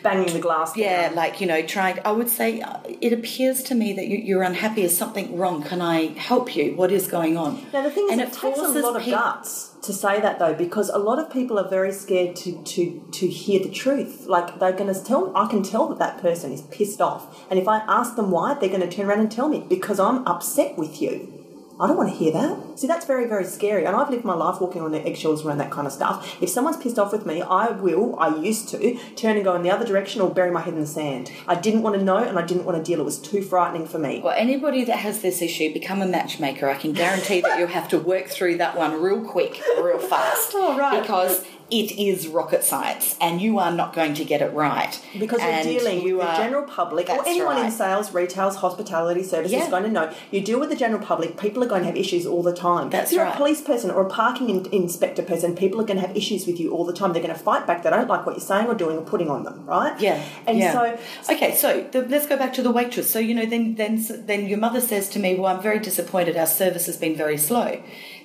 Banging 0.03 0.33
the 0.33 0.41
glass. 0.41 0.75
yeah, 0.79 1.09
down. 1.09 1.15
like 1.15 1.43
you 1.43 1.47
know, 1.47 1.61
trying. 1.61 1.99
I 2.07 2.13
would 2.13 2.31
say 2.31 2.63
uh, 2.63 2.79
it 3.03 3.13
appears 3.13 3.63
to 3.65 3.75
me 3.75 3.93
that 3.93 4.07
you, 4.07 4.17
you're 4.17 4.43
unhappy. 4.43 4.81
Is 4.83 4.97
something 4.97 5.37
wrong? 5.37 5.63
Can 5.63 5.83
I 5.83 6.07
help 6.19 6.57
you? 6.57 6.75
What 6.75 6.91
is 6.91 7.07
going 7.07 7.37
on? 7.37 7.67
Now 7.71 7.83
the 7.83 7.91
thing 7.91 8.07
is, 8.07 8.13
And 8.13 8.21
it, 8.23 8.29
it 8.29 8.33
takes 8.33 8.59
a 8.59 8.63
lot 8.63 8.97
of 8.97 9.03
people- 9.03 9.19
guts 9.21 9.75
to 9.83 9.93
say 9.93 10.19
that 10.21 10.39
though, 10.39 10.55
because 10.55 10.89
a 10.89 10.97
lot 10.99 11.19
of 11.19 11.31
people 11.31 11.59
are 11.59 11.69
very 11.69 11.93
scared 11.93 12.35
to 12.37 12.63
to 12.63 13.09
to 13.13 13.27
hear 13.29 13.61
the 13.63 13.69
truth. 13.69 14.25
Like 14.27 14.59
they're 14.59 14.73
going 14.73 14.93
to 14.95 15.05
tell, 15.05 15.37
I 15.37 15.47
can 15.49 15.63
tell 15.63 15.87
that 15.89 15.99
that 15.99 16.23
person 16.23 16.51
is 16.51 16.63
pissed 16.63 17.03
off, 17.03 17.45
and 17.51 17.59
if 17.59 17.69
I 17.69 17.81
ask 17.87 18.17
them 18.17 18.31
why, 18.31 18.55
they're 18.55 18.71
going 18.71 18.81
to 18.81 18.89
turn 18.89 19.05
around 19.05 19.21
and 19.21 19.31
tell 19.31 19.51
me 19.51 19.67
because 19.69 20.01
I'm 20.01 20.27
upset 20.27 20.79
with 20.79 21.03
you. 21.03 21.40
I 21.81 21.87
don't 21.87 21.97
want 21.97 22.11
to 22.11 22.15
hear 22.15 22.31
that. 22.33 22.79
See, 22.79 22.87
that's 22.87 23.07
very, 23.07 23.27
very 23.27 23.45
scary. 23.45 23.87
And 23.87 23.97
I've 23.97 24.11
lived 24.11 24.25
my 24.25 24.35
life 24.35 24.61
walking 24.61 24.83
on 24.83 24.95
eggshells 24.95 25.47
around 25.47 25.59
that 25.59 25.71
kind 25.71 25.87
of 25.87 25.93
stuff. 25.95 26.37
If 26.43 26.51
someone's 26.51 26.77
pissed 26.77 26.99
off 26.99 27.11
with 27.11 27.25
me, 27.25 27.41
I 27.41 27.71
will, 27.71 28.19
I 28.19 28.37
used 28.37 28.69
to, 28.71 28.99
turn 29.17 29.37
and 29.37 29.45
go 29.45 29.55
in 29.55 29.63
the 29.63 29.71
other 29.71 29.87
direction 29.87 30.21
or 30.21 30.29
bury 30.29 30.51
my 30.51 30.61
head 30.61 30.75
in 30.75 30.81
the 30.81 30.87
sand. 30.87 31.33
I 31.49 31.55
didn't 31.55 31.81
want 31.81 31.97
to 31.97 32.03
know 32.03 32.19
and 32.19 32.39
I 32.39 32.45
didn't 32.45 32.67
want 32.67 32.77
to 32.77 32.85
deal. 32.85 33.01
It 33.01 33.05
was 33.05 33.19
too 33.19 33.41
frightening 33.41 33.87
for 33.87 33.99
me. 33.99 34.21
Well, 34.23 34.35
anybody 34.37 34.85
that 34.85 34.99
has 34.99 35.23
this 35.23 35.41
issue, 35.41 35.73
become 35.73 36.03
a 36.03 36.07
matchmaker. 36.07 36.69
I 36.69 36.75
can 36.75 36.93
guarantee 36.93 37.41
that 37.41 37.59
you'll 37.59 37.69
have 37.69 37.89
to 37.89 37.99
work 37.99 38.29
through 38.29 38.59
that 38.59 38.77
one 38.77 39.01
real 39.01 39.25
quick, 39.25 39.61
real 39.79 39.99
fast. 39.99 40.55
Oh, 40.63 40.77
right. 40.77 41.01
Because 41.01 41.43
it 41.71 41.93
is 41.99 42.27
rocket 42.29 42.65
science, 42.65 43.17
and 43.21 43.41
you 43.41 43.59
are 43.59 43.71
not 43.73 43.93
going 43.95 44.15
to 44.15 44.25
get 44.25 44.43
it 44.43 44.53
right. 44.53 45.01
Because 45.19 45.41
And 45.41 45.69
you're 45.69 45.79
dealing 45.81 46.01
you 46.03 46.19
with 46.19 46.27
the 46.27 46.37
general 46.37 46.65
public, 46.65 47.09
or 47.09 47.23
anyone 47.27 47.59
in 47.65 47.71
sales, 47.71 48.13
retails, 48.13 48.57
hospitality 48.57 49.23
services 49.23 49.53
Yeah. 49.53 49.65
is 49.65 49.69
going 49.71 49.85
to 49.85 49.91
know. 49.91 50.13
You 50.31 50.41
deal 50.41 50.59
with 50.61 50.69
the 50.71 50.77
general 50.77 51.01
public, 51.05 51.37
people 51.39 51.63
are 51.63 51.69
going 51.69 51.83
to 51.83 51.87
have 51.87 51.97
issues 51.97 52.27
all 52.27 52.43
the 52.43 52.55
time. 52.55 52.91
That's 52.91 53.11
if 53.13 53.17
you're 53.17 53.25
right. 53.25 53.35
a 53.35 53.37
police 53.37 53.61
person 53.61 53.91
or 53.91 54.03
a 54.07 54.09
parking 54.11 54.51
in- 54.51 54.67
inspector 54.73 55.23
person, 55.23 55.55
people 55.55 55.81
are 55.81 55.85
going 55.85 56.01
to 56.01 56.07
have 56.07 56.17
issues 56.17 56.47
with 56.47 56.59
you 56.61 56.73
all 56.73 56.85
the 56.85 56.93
time. 56.93 57.13
They're 57.13 57.23
going 57.23 57.35
to 57.35 57.41
fight 57.41 57.67
back. 57.67 57.83
They 57.83 57.91
don't 57.91 58.09
like 58.09 58.27
what 58.27 58.35
you're 58.37 58.41
saying 58.41 58.67
or 58.67 58.75
doing 58.75 58.97
or 58.99 59.03
putting 59.03 59.31
on 59.31 59.45
them, 59.45 59.65
right? 59.67 59.99
Yeah, 60.01 60.23
And 60.47 60.59
yeah. 60.59 60.73
so, 60.73 60.99
okay, 61.35 61.55
so 61.55 61.87
the, 61.93 62.03
let's 62.03 62.27
go 62.27 62.37
back 62.37 62.53
to 62.55 62.63
the 62.63 62.71
waitress. 62.71 63.09
So 63.11 63.19
you 63.19 63.35
know, 63.35 63.47
then 63.47 63.75
then 63.77 64.05
then 64.27 64.47
your 64.47 64.59
mother 64.59 64.81
says 64.81 65.09
to 65.11 65.19
me, 65.19 65.35
"Well, 65.37 65.47
I'm 65.55 65.63
very 65.63 65.79
disappointed. 65.79 66.37
Our 66.37 66.47
service 66.47 66.87
has 66.87 66.97
been 66.97 67.17
very 67.17 67.37
slow." 67.39 67.81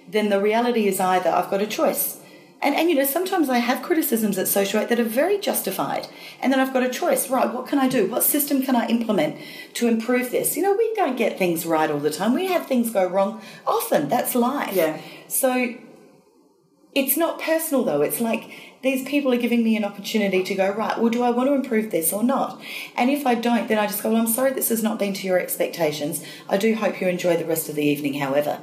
Then 0.07 0.29
the 0.29 0.39
reality 0.41 0.87
is 0.87 0.99
either 0.99 1.29
I've 1.29 1.49
got 1.49 1.61
a 1.61 1.67
choice, 1.67 2.17
and 2.65 2.75
and 2.75 2.89
you 2.89 2.95
know, 2.95 3.05
sometimes 3.05 3.47
I 3.47 3.59
have 3.59 3.83
criticisms 3.83 4.39
at 4.39 4.47
Socialite 4.47 4.89
that 4.89 4.99
are 4.99 5.03
very 5.03 5.37
justified, 5.37 6.07
and 6.41 6.51
then 6.51 6.59
I've 6.59 6.73
got 6.73 6.83
a 6.83 6.89
choice. 6.89 7.29
Right, 7.29 7.53
what 7.53 7.67
can 7.67 7.77
I 7.77 7.87
do? 7.87 8.07
What 8.07 8.23
system 8.23 8.63
can 8.63 8.75
I 8.75 8.87
implement 8.87 9.37
to 9.75 9.87
improve 9.87 10.31
this? 10.31 10.57
You 10.57 10.63
know, 10.63 10.75
we 10.75 10.93
don't 10.95 11.15
get 11.15 11.37
things 11.37 11.65
right 11.65 11.89
all 11.91 11.99
the 11.99 12.09
time. 12.09 12.33
We 12.33 12.47
have 12.47 12.65
things 12.65 12.91
go 12.91 13.07
wrong 13.07 13.39
often. 13.67 14.09
That's 14.09 14.33
life. 14.33 14.73
Yeah. 14.73 14.99
So 15.27 15.75
it's 16.95 17.15
not 17.15 17.39
personal 17.39 17.83
though. 17.83 18.01
It's 18.01 18.19
like 18.19 18.49
these 18.81 19.07
people 19.07 19.33
are 19.33 19.37
giving 19.37 19.63
me 19.63 19.75
an 19.75 19.83
opportunity 19.83 20.43
to 20.43 20.55
go, 20.55 20.71
right, 20.71 20.97
well, 20.99 21.09
do 21.09 21.21
I 21.23 21.29
want 21.31 21.49
to 21.49 21.53
improve 21.53 21.91
this 21.91 22.13
or 22.13 22.23
not? 22.23 22.61
And 22.95 23.09
if 23.09 23.27
I 23.27 23.35
don't, 23.35 23.67
then 23.67 23.77
I 23.77 23.87
just 23.87 24.01
go, 24.01 24.11
well, 24.11 24.21
I'm 24.21 24.27
sorry 24.27 24.53
this 24.53 24.69
has 24.69 24.81
not 24.81 24.97
been 24.97 25.13
to 25.13 25.27
your 25.27 25.39
expectations. 25.39 26.23
I 26.47 26.57
do 26.57 26.73
hope 26.75 27.01
you 27.01 27.07
enjoy 27.07 27.35
the 27.35 27.45
rest 27.45 27.67
of 27.67 27.75
the 27.75 27.83
evening, 27.83 28.15
however. 28.15 28.61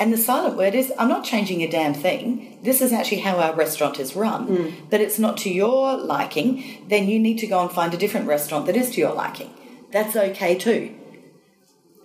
And 0.00 0.14
the 0.14 0.16
silent 0.16 0.56
word 0.56 0.74
is, 0.74 0.90
I'm 0.98 1.08
not 1.08 1.24
changing 1.24 1.62
a 1.62 1.70
damn 1.70 1.92
thing. 1.92 2.58
This 2.62 2.80
is 2.80 2.90
actually 2.90 3.18
how 3.18 3.36
our 3.36 3.54
restaurant 3.54 4.00
is 4.00 4.16
run. 4.16 4.48
Mm. 4.48 4.72
But 4.88 5.02
it's 5.02 5.18
not 5.18 5.36
to 5.38 5.50
your 5.50 5.98
liking, 5.98 6.86
then 6.88 7.06
you 7.06 7.18
need 7.18 7.38
to 7.40 7.46
go 7.46 7.60
and 7.60 7.70
find 7.70 7.92
a 7.92 7.98
different 7.98 8.26
restaurant 8.26 8.64
that 8.64 8.76
is 8.76 8.90
to 8.92 9.00
your 9.00 9.12
liking. 9.12 9.52
That's 9.92 10.16
okay 10.16 10.56
too. 10.56 10.96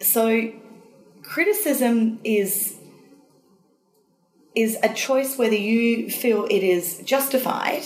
So 0.01 0.51
criticism 1.23 2.19
is 2.23 2.77
is 4.55 4.77
a 4.83 4.93
choice 4.93 5.37
whether 5.37 5.55
you 5.55 6.09
feel 6.09 6.45
it 6.45 6.63
is 6.63 6.99
justified 6.99 7.83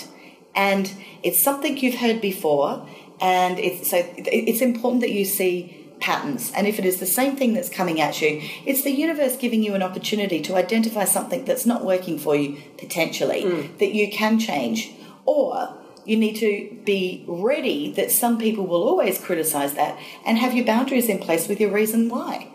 and 0.55 0.91
it's 1.23 1.39
something 1.39 1.77
you've 1.77 1.95
heard 1.95 2.21
before 2.21 2.87
and 3.19 3.57
it's 3.57 3.89
so 3.89 4.03
it's 4.17 4.61
important 4.61 5.01
that 5.01 5.11
you 5.11 5.25
see 5.25 5.78
patterns 5.99 6.51
and 6.55 6.67
if 6.67 6.79
it 6.79 6.85
is 6.85 6.99
the 6.99 7.05
same 7.05 7.35
thing 7.35 7.53
that's 7.53 7.69
coming 7.69 7.99
at 7.99 8.21
you 8.21 8.41
it's 8.65 8.83
the 8.83 8.91
universe 8.91 9.35
giving 9.35 9.61
you 9.63 9.73
an 9.75 9.83
opportunity 9.83 10.41
to 10.41 10.55
identify 10.55 11.03
something 11.03 11.45
that's 11.45 11.65
not 11.65 11.83
working 11.83 12.17
for 12.17 12.35
you 12.35 12.57
potentially 12.77 13.43
hmm. 13.43 13.77
that 13.77 13.93
you 13.93 14.09
can 14.09 14.39
change 14.39 14.91
or 15.25 15.75
you 16.05 16.17
need 16.17 16.35
to 16.35 16.75
be 16.85 17.23
ready 17.27 17.91
that 17.91 18.09
some 18.09 18.37
people 18.37 18.65
will 18.65 18.83
always 18.83 19.19
criticize 19.19 19.73
that 19.73 19.99
and 20.25 20.37
have 20.37 20.53
your 20.53 20.65
boundaries 20.65 21.09
in 21.09 21.19
place 21.19 21.47
with 21.47 21.59
your 21.59 21.71
reason 21.71 22.09
why 22.09 22.47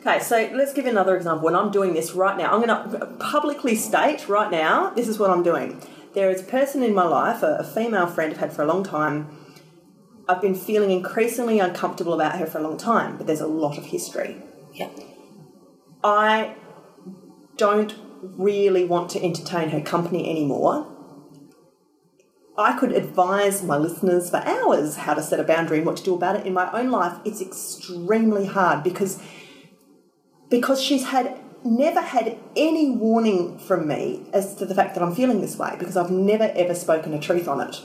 okay, 0.00 0.18
so 0.18 0.50
let's 0.54 0.72
give 0.72 0.86
another 0.86 1.16
example. 1.16 1.44
When 1.44 1.54
I'm 1.54 1.70
doing 1.70 1.94
this 1.94 2.12
right 2.12 2.36
now, 2.36 2.52
I'm 2.52 2.64
going 2.64 2.90
to 2.90 3.06
publicly 3.18 3.76
state 3.76 4.28
right 4.28 4.50
now, 4.50 4.90
this 4.90 5.08
is 5.08 5.18
what 5.18 5.30
I'm 5.30 5.42
doing. 5.42 5.80
There 6.14 6.30
is 6.30 6.40
a 6.40 6.44
person 6.44 6.82
in 6.82 6.94
my 6.94 7.04
life, 7.04 7.42
a, 7.42 7.58
a 7.58 7.64
female 7.64 8.06
friend 8.06 8.32
I've 8.32 8.40
had 8.40 8.52
for 8.52 8.62
a 8.62 8.66
long 8.66 8.82
time. 8.82 9.28
I've 10.30 10.40
been 10.40 10.54
feeling 10.54 10.92
increasingly 10.92 11.58
uncomfortable 11.58 12.14
about 12.14 12.38
her 12.38 12.46
for 12.46 12.58
a 12.58 12.62
long 12.62 12.76
time, 12.76 13.16
but 13.16 13.26
there's 13.26 13.40
a 13.40 13.48
lot 13.48 13.76
of 13.78 13.86
history. 13.86 14.36
yep 14.72 14.92
I 16.04 16.54
don't 17.56 17.94
really 18.22 18.84
want 18.84 19.10
to 19.10 19.22
entertain 19.22 19.70
her 19.70 19.80
company 19.80 20.30
anymore. 20.30 20.86
I 22.56 22.78
could 22.78 22.92
advise 22.92 23.62
my 23.62 23.76
listeners 23.76 24.30
for 24.30 24.36
hours 24.36 24.96
how 24.96 25.14
to 25.14 25.22
set 25.22 25.40
a 25.40 25.44
boundary 25.44 25.78
and 25.78 25.86
what 25.86 25.96
to 25.96 26.04
do 26.04 26.14
about 26.14 26.36
it 26.36 26.46
in 26.46 26.52
my 26.52 26.70
own 26.72 26.90
life. 26.90 27.18
It's 27.24 27.40
extremely 27.40 28.46
hard 28.46 28.84
because 28.84 29.20
because 30.48 30.80
she's 30.80 31.06
had 31.06 31.38
never 31.64 32.00
had 32.00 32.38
any 32.56 32.90
warning 32.90 33.58
from 33.58 33.88
me 33.88 34.26
as 34.32 34.54
to 34.56 34.66
the 34.66 34.74
fact 34.74 34.94
that 34.94 35.02
I'm 35.02 35.14
feeling 35.14 35.40
this 35.40 35.56
way 35.56 35.74
because 35.78 35.96
I've 35.96 36.10
never 36.10 36.52
ever 36.54 36.74
spoken 36.74 37.14
a 37.14 37.18
truth 37.18 37.48
on 37.48 37.60
it. 37.60 37.80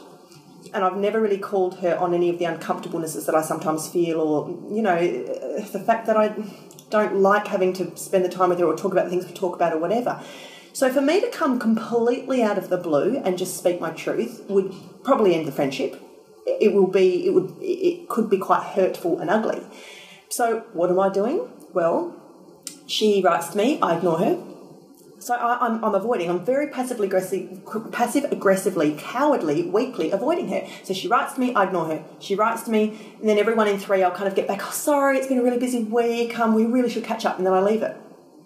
And 0.73 0.83
I've 0.83 0.97
never 0.97 1.21
really 1.21 1.37
called 1.37 1.79
her 1.79 1.97
on 1.97 2.13
any 2.13 2.29
of 2.29 2.39
the 2.39 2.45
uncomfortablenesses 2.45 3.25
that 3.27 3.35
I 3.35 3.41
sometimes 3.41 3.87
feel, 3.87 4.19
or, 4.19 4.49
you 4.73 4.81
know, 4.81 4.97
the 4.97 5.79
fact 5.79 6.05
that 6.07 6.17
I 6.17 6.35
don't 6.89 7.15
like 7.17 7.47
having 7.47 7.73
to 7.73 7.95
spend 7.97 8.25
the 8.25 8.29
time 8.29 8.49
with 8.49 8.59
her 8.59 8.65
or 8.65 8.75
talk 8.75 8.91
about 8.91 9.05
the 9.05 9.09
things 9.09 9.25
we 9.25 9.33
talk 9.33 9.55
about 9.55 9.73
or 9.73 9.79
whatever. 9.79 10.21
So 10.73 10.91
for 10.91 11.01
me 11.01 11.21
to 11.21 11.29
come 11.29 11.59
completely 11.59 12.43
out 12.43 12.57
of 12.57 12.69
the 12.69 12.77
blue 12.77 13.21
and 13.23 13.37
just 13.37 13.57
speak 13.57 13.79
my 13.79 13.91
truth 13.91 14.43
would 14.49 14.73
probably 15.03 15.33
end 15.33 15.47
the 15.47 15.51
friendship. 15.51 16.01
It 16.45 16.73
will 16.73 16.87
be, 16.87 17.25
it 17.25 17.33
would, 17.33 17.55
it 17.61 18.09
could 18.09 18.29
be 18.29 18.37
quite 18.37 18.63
hurtful 18.63 19.19
and 19.19 19.29
ugly. 19.29 19.65
So 20.29 20.65
what 20.73 20.89
am 20.89 20.99
I 20.99 21.09
doing? 21.09 21.47
Well, 21.73 22.13
she 22.87 23.21
writes 23.21 23.47
to 23.49 23.57
me, 23.57 23.79
I 23.81 23.97
ignore 23.97 24.19
her. 24.19 24.37
So 25.25 25.33
I, 25.33 25.57
I'm, 25.65 25.83
I'm 25.83 25.95
avoiding. 25.95 26.29
I'm 26.29 26.45
very 26.45 26.67
passively 26.67 27.07
aggressive, 27.07 27.49
passive 27.91 28.25
aggressively, 28.25 28.93
cowardly, 28.95 29.63
weakly 29.63 30.11
avoiding 30.11 30.49
her. 30.49 30.67
So 30.83 30.93
she 30.93 31.07
writes 31.07 31.33
to 31.33 31.39
me, 31.39 31.51
I 31.55 31.63
ignore 31.63 31.87
her. 31.87 32.05
She 32.19 32.35
writes 32.35 32.61
to 32.65 32.69
me, 32.69 33.15
and 33.19 33.27
then 33.27 33.39
everyone 33.39 33.67
in 33.67 33.79
three, 33.79 34.03
I'll 34.03 34.11
kind 34.11 34.27
of 34.27 34.35
get 34.35 34.47
back. 34.47 34.59
Oh, 34.63 34.69
sorry, 34.69 35.17
it's 35.17 35.25
been 35.25 35.39
a 35.39 35.43
really 35.43 35.57
busy 35.57 35.83
week. 35.83 36.37
Um, 36.37 36.53
we 36.53 36.65
really 36.65 36.89
should 36.89 37.03
catch 37.03 37.25
up, 37.25 37.39
and 37.39 37.47
then 37.47 37.53
I 37.53 37.59
leave 37.59 37.81
it 37.81 37.97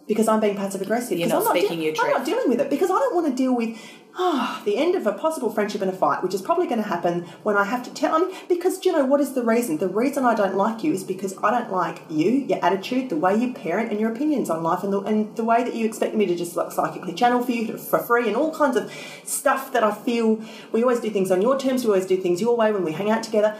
because 0.07 0.29
I'm 0.29 0.39
being 0.39 0.55
passive 0.55 0.81
aggressive. 0.81 1.19
You're 1.19 1.27
not 1.27 1.45
I'm 1.48 1.57
speaking 1.57 1.81
your 1.81 1.93
I'm 2.01 2.12
not 2.12 2.25
dealing 2.25 2.48
with 2.48 2.62
it 2.62 2.69
because 2.69 2.89
I 2.89 2.98
don't 2.98 3.13
want 3.13 3.27
to 3.27 3.33
deal 3.33 3.53
with 3.53 3.77
ah 4.19 4.61
the 4.65 4.77
end 4.77 4.93
of 4.95 5.07
a 5.07 5.13
possible 5.13 5.49
friendship 5.49 5.81
and 5.81 5.89
a 5.89 5.93
fight, 5.93 6.21
which 6.21 6.33
is 6.33 6.41
probably 6.41 6.67
going 6.67 6.81
to 6.81 6.88
happen 6.88 7.21
when 7.43 7.55
I 7.55 7.63
have 7.63 7.83
to 7.83 7.93
tell. 7.93 8.19
Mean, 8.19 8.35
because 8.47 8.83
you 8.85 8.91
know 8.91 9.05
what 9.05 9.21
is 9.21 9.33
the 9.33 9.43
reason? 9.43 9.77
The 9.77 9.88
reason 9.88 10.25
I 10.25 10.35
don't 10.35 10.55
like 10.55 10.83
you 10.83 10.93
is 10.93 11.03
because 11.03 11.35
I 11.41 11.51
don't 11.51 11.71
like 11.71 12.01
you, 12.09 12.29
your 12.29 12.63
attitude, 12.63 13.09
the 13.09 13.15
way 13.15 13.35
you 13.35 13.53
parent, 13.53 13.91
and 13.91 13.99
your 13.99 14.11
opinions 14.11 14.49
on 14.49 14.61
life, 14.61 14.83
and 14.83 14.91
the, 14.91 14.99
and 15.01 15.35
the 15.35 15.43
way 15.43 15.63
that 15.63 15.73
you 15.73 15.85
expect 15.85 16.13
me 16.15 16.25
to 16.25 16.35
just 16.35 16.55
like 16.55 16.71
psychically 16.71 17.13
channel 17.13 17.41
for 17.41 17.51
you 17.51 17.77
for 17.77 17.99
free, 17.99 18.27
and 18.27 18.35
all 18.35 18.53
kinds 18.53 18.75
of 18.75 18.91
stuff 19.23 19.71
that 19.73 19.83
I 19.83 19.93
feel. 19.93 20.41
We 20.71 20.83
always 20.83 20.99
do 20.99 21.09
things 21.09 21.31
on 21.31 21.41
your 21.41 21.57
terms. 21.57 21.83
We 21.83 21.89
always 21.91 22.05
do 22.05 22.17
things 22.17 22.41
your 22.41 22.55
way 22.55 22.71
when 22.71 22.83
we 22.83 22.91
hang 22.91 23.09
out 23.09 23.23
together. 23.23 23.57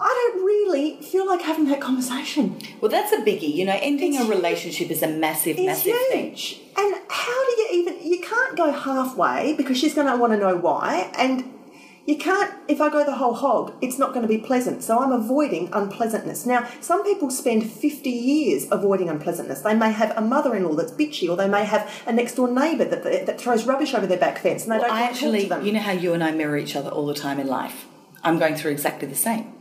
I 0.00 0.32
don't 0.32 0.44
really 0.44 1.00
feel 1.02 1.26
like 1.26 1.42
having 1.42 1.66
that 1.66 1.80
conversation. 1.80 2.58
Well, 2.80 2.90
that's 2.90 3.12
a 3.12 3.18
biggie. 3.18 3.54
You 3.54 3.64
know, 3.64 3.78
ending 3.80 4.14
It's 4.14 4.24
a 4.24 4.28
relationship 4.28 4.90
is 4.90 5.02
a 5.02 5.08
massive, 5.08 5.56
massive 5.58 5.94
thing. 6.10 6.36
And 6.76 6.94
how 7.08 7.46
do 7.46 7.52
you 7.62 7.68
even? 7.72 8.10
You 8.10 8.20
can't 8.20 8.56
go 8.56 8.72
halfway 8.72 9.54
because 9.54 9.78
she's 9.78 9.94
going 9.94 10.08
to 10.08 10.16
want 10.16 10.32
to 10.32 10.38
know 10.38 10.56
why, 10.56 11.12
and 11.16 11.44
you 12.06 12.16
can't. 12.16 12.52
If 12.66 12.80
I 12.80 12.90
go 12.90 13.04
the 13.04 13.14
whole 13.14 13.34
hog, 13.34 13.72
it's 13.80 13.96
not 13.96 14.12
going 14.12 14.22
to 14.22 14.28
be 14.28 14.38
pleasant. 14.38 14.82
So 14.82 14.98
I'm 14.98 15.12
avoiding 15.12 15.70
unpleasantness. 15.72 16.44
Now, 16.44 16.68
some 16.80 17.04
people 17.04 17.30
spend 17.30 17.70
50 17.70 18.10
years 18.10 18.66
avoiding 18.72 19.08
unpleasantness. 19.08 19.60
They 19.60 19.76
may 19.76 19.92
have 19.92 20.12
a 20.16 20.20
mother-in-law 20.20 20.74
that's 20.74 20.92
bitchy, 20.92 21.30
or 21.30 21.36
they 21.36 21.48
may 21.48 21.64
have 21.64 22.02
a 22.04 22.12
next-door 22.12 22.50
neighbour 22.50 22.84
that, 22.84 23.26
that 23.26 23.40
throws 23.40 23.64
rubbish 23.64 23.94
over 23.94 24.08
their 24.08 24.18
back 24.18 24.38
fence, 24.38 24.64
and 24.64 24.72
they 24.72 24.78
don't 24.78 24.90
I 24.90 25.02
want 25.02 25.14
to 25.14 25.20
talk 25.20 25.52
actually, 25.52 25.66
you 25.66 25.72
know 25.72 25.80
how 25.80 25.92
you 25.92 26.14
and 26.14 26.24
I 26.24 26.32
mirror 26.32 26.56
each 26.56 26.74
other 26.74 26.90
all 26.90 27.06
the 27.06 27.14
time 27.14 27.38
in 27.38 27.46
life. 27.46 27.86
I'm 28.24 28.40
going 28.40 28.56
through 28.56 28.72
exactly 28.72 29.06
the 29.06 29.14
same. 29.14 29.52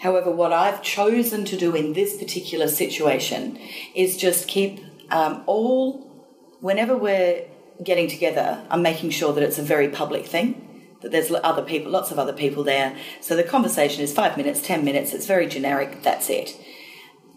However, 0.00 0.30
what 0.30 0.52
I've 0.52 0.82
chosen 0.82 1.44
to 1.46 1.56
do 1.56 1.74
in 1.74 1.92
this 1.92 2.16
particular 2.16 2.68
situation 2.68 3.58
is 3.94 4.16
just 4.16 4.46
keep 4.46 4.80
um, 5.10 5.42
all, 5.46 6.26
whenever 6.60 6.96
we're 6.96 7.46
getting 7.82 8.08
together, 8.08 8.64
I'm 8.70 8.82
making 8.82 9.10
sure 9.10 9.32
that 9.32 9.42
it's 9.42 9.58
a 9.58 9.62
very 9.62 9.88
public 9.88 10.26
thing. 10.26 10.64
that 11.00 11.12
there's 11.12 11.30
other 11.30 11.62
people, 11.62 11.90
lots 11.92 12.10
of 12.10 12.18
other 12.18 12.32
people 12.32 12.64
there. 12.64 12.96
So 13.20 13.36
the 13.36 13.44
conversation 13.44 14.02
is 14.02 14.12
five 14.12 14.36
minutes, 14.36 14.60
ten 14.60 14.84
minutes. 14.84 15.12
It's 15.12 15.26
very 15.26 15.46
generic. 15.46 16.02
That's 16.02 16.28
it. 16.28 16.56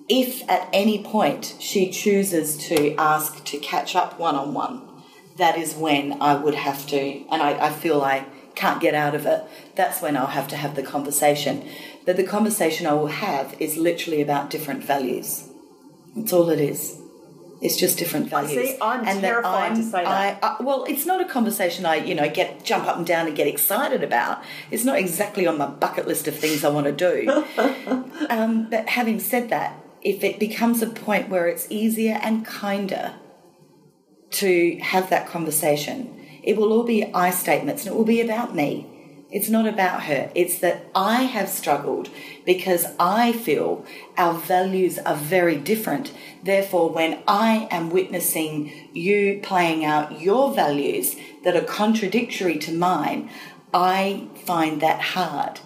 If 0.10 0.50
at 0.50 0.68
any 0.74 1.03
point 1.03 1.56
she 1.60 1.89
chooses 1.89 2.58
to 2.68 2.96
ask 2.96 3.44
to 3.46 3.58
catch 3.58 3.96
up 3.96 4.20
one 4.20 4.36
on 4.36 4.53
one, 4.53 4.88
that 5.38 5.58
is 5.58 5.75
when 5.75 6.22
I 6.22 6.36
would 6.36 6.56
have 6.56 6.86
to, 6.88 7.00
and 7.00 7.41
I, 7.41 7.68
I 7.68 7.70
feel 7.72 8.01
I 8.01 8.25
can't 8.56 8.82
get 8.82 8.94
out 8.94 9.15
of 9.15 9.25
it. 9.25 9.44
That's 9.75 10.01
when 10.01 10.18
I'll 10.18 10.27
have 10.27 10.48
to 10.50 10.58
have 10.58 10.75
the 10.75 10.84
conversation. 10.84 11.68
But 12.05 12.17
the 12.17 12.24
conversation 12.24 12.88
I 12.88 12.93
will 12.93 13.08
have 13.08 13.55
is 13.60 13.77
literally 13.77 14.22
about 14.22 14.50
different 14.50 14.84
values. 14.84 15.48
That's 16.15 16.34
all 16.34 16.50
it 16.50 16.60
is. 16.60 17.01
It's 17.62 17.77
just 17.77 18.00
different 18.00 18.27
values. 18.27 18.70
see, 18.70 18.77
I'm 18.81 19.05
that 19.05 19.22
terrified 19.22 19.75
to 19.75 19.84
say 19.84 20.03
that. 20.03 20.39
I, 20.43 20.48
I, 20.48 20.63
well, 20.63 20.84
it's 20.86 21.05
not 21.05 21.22
a 21.22 21.25
conversation 21.25 21.86
I, 21.86 21.98
you 21.98 22.15
know, 22.15 22.27
get 22.27 22.65
jump 22.65 22.88
up 22.88 22.98
and 22.98 23.05
down 23.05 23.27
and 23.27 23.36
get 23.36 23.46
excited 23.46 24.03
about. 24.03 24.43
It's 24.72 24.84
not 24.84 24.98
exactly 24.98 25.46
on 25.46 25.60
my 25.60 25.67
bucket 25.67 26.08
list 26.08 26.27
of 26.27 26.36
things 26.36 26.63
I 26.63 26.70
want 26.70 26.88
to 26.88 26.91
do. 26.91 27.46
um, 28.31 28.67
but 28.70 28.89
having 28.89 29.20
said 29.20 29.50
that, 29.50 29.75
if 30.01 30.24
it 30.24 30.39
becomes 30.39 30.81
a 30.81 30.88
point 30.88 31.29
where 31.29 31.48
it's 31.48 31.67
easier 31.70 32.20
and 32.24 32.43
kinder 32.43 33.13
to 34.31 34.79
have 34.81 35.12
that 35.12 35.27
conversation, 35.27 36.17
it 36.41 36.58
will 36.58 36.74
all 36.74 36.84
be 36.84 37.13
I 37.13 37.29
statements 37.29 37.86
and 37.86 37.93
it 37.93 37.98
will 37.98 38.05
be 38.05 38.22
about 38.22 38.55
me. 38.55 38.88
It's 39.32 39.50
not 39.50 39.66
about 39.66 40.04
her. 40.04 40.30
It's 40.36 40.60
that 40.60 40.88
I 40.94 41.24
have 41.24 41.48
struggled 41.48 42.10
because 42.46 42.86
I 43.00 43.32
feel 43.32 43.86
our 44.18 44.34
values 44.34 45.00
are 45.00 45.16
very 45.16 45.56
different. 45.56 46.12
Therefore, 46.44 46.90
when 46.90 47.24
I 47.28 47.70
am 47.72 47.90
witnessing 47.90 48.90
you 48.92 49.40
playing 49.42 49.86
out 49.86 50.20
your 50.20 50.54
values 50.54 51.16
that 51.46 51.56
are 51.56 51.64
contradictory 51.64 52.58
to 52.60 52.74
mine, 52.74 53.30
I 53.74 54.28
find 54.46 54.82
that 54.82 55.02
hard. 55.02 55.62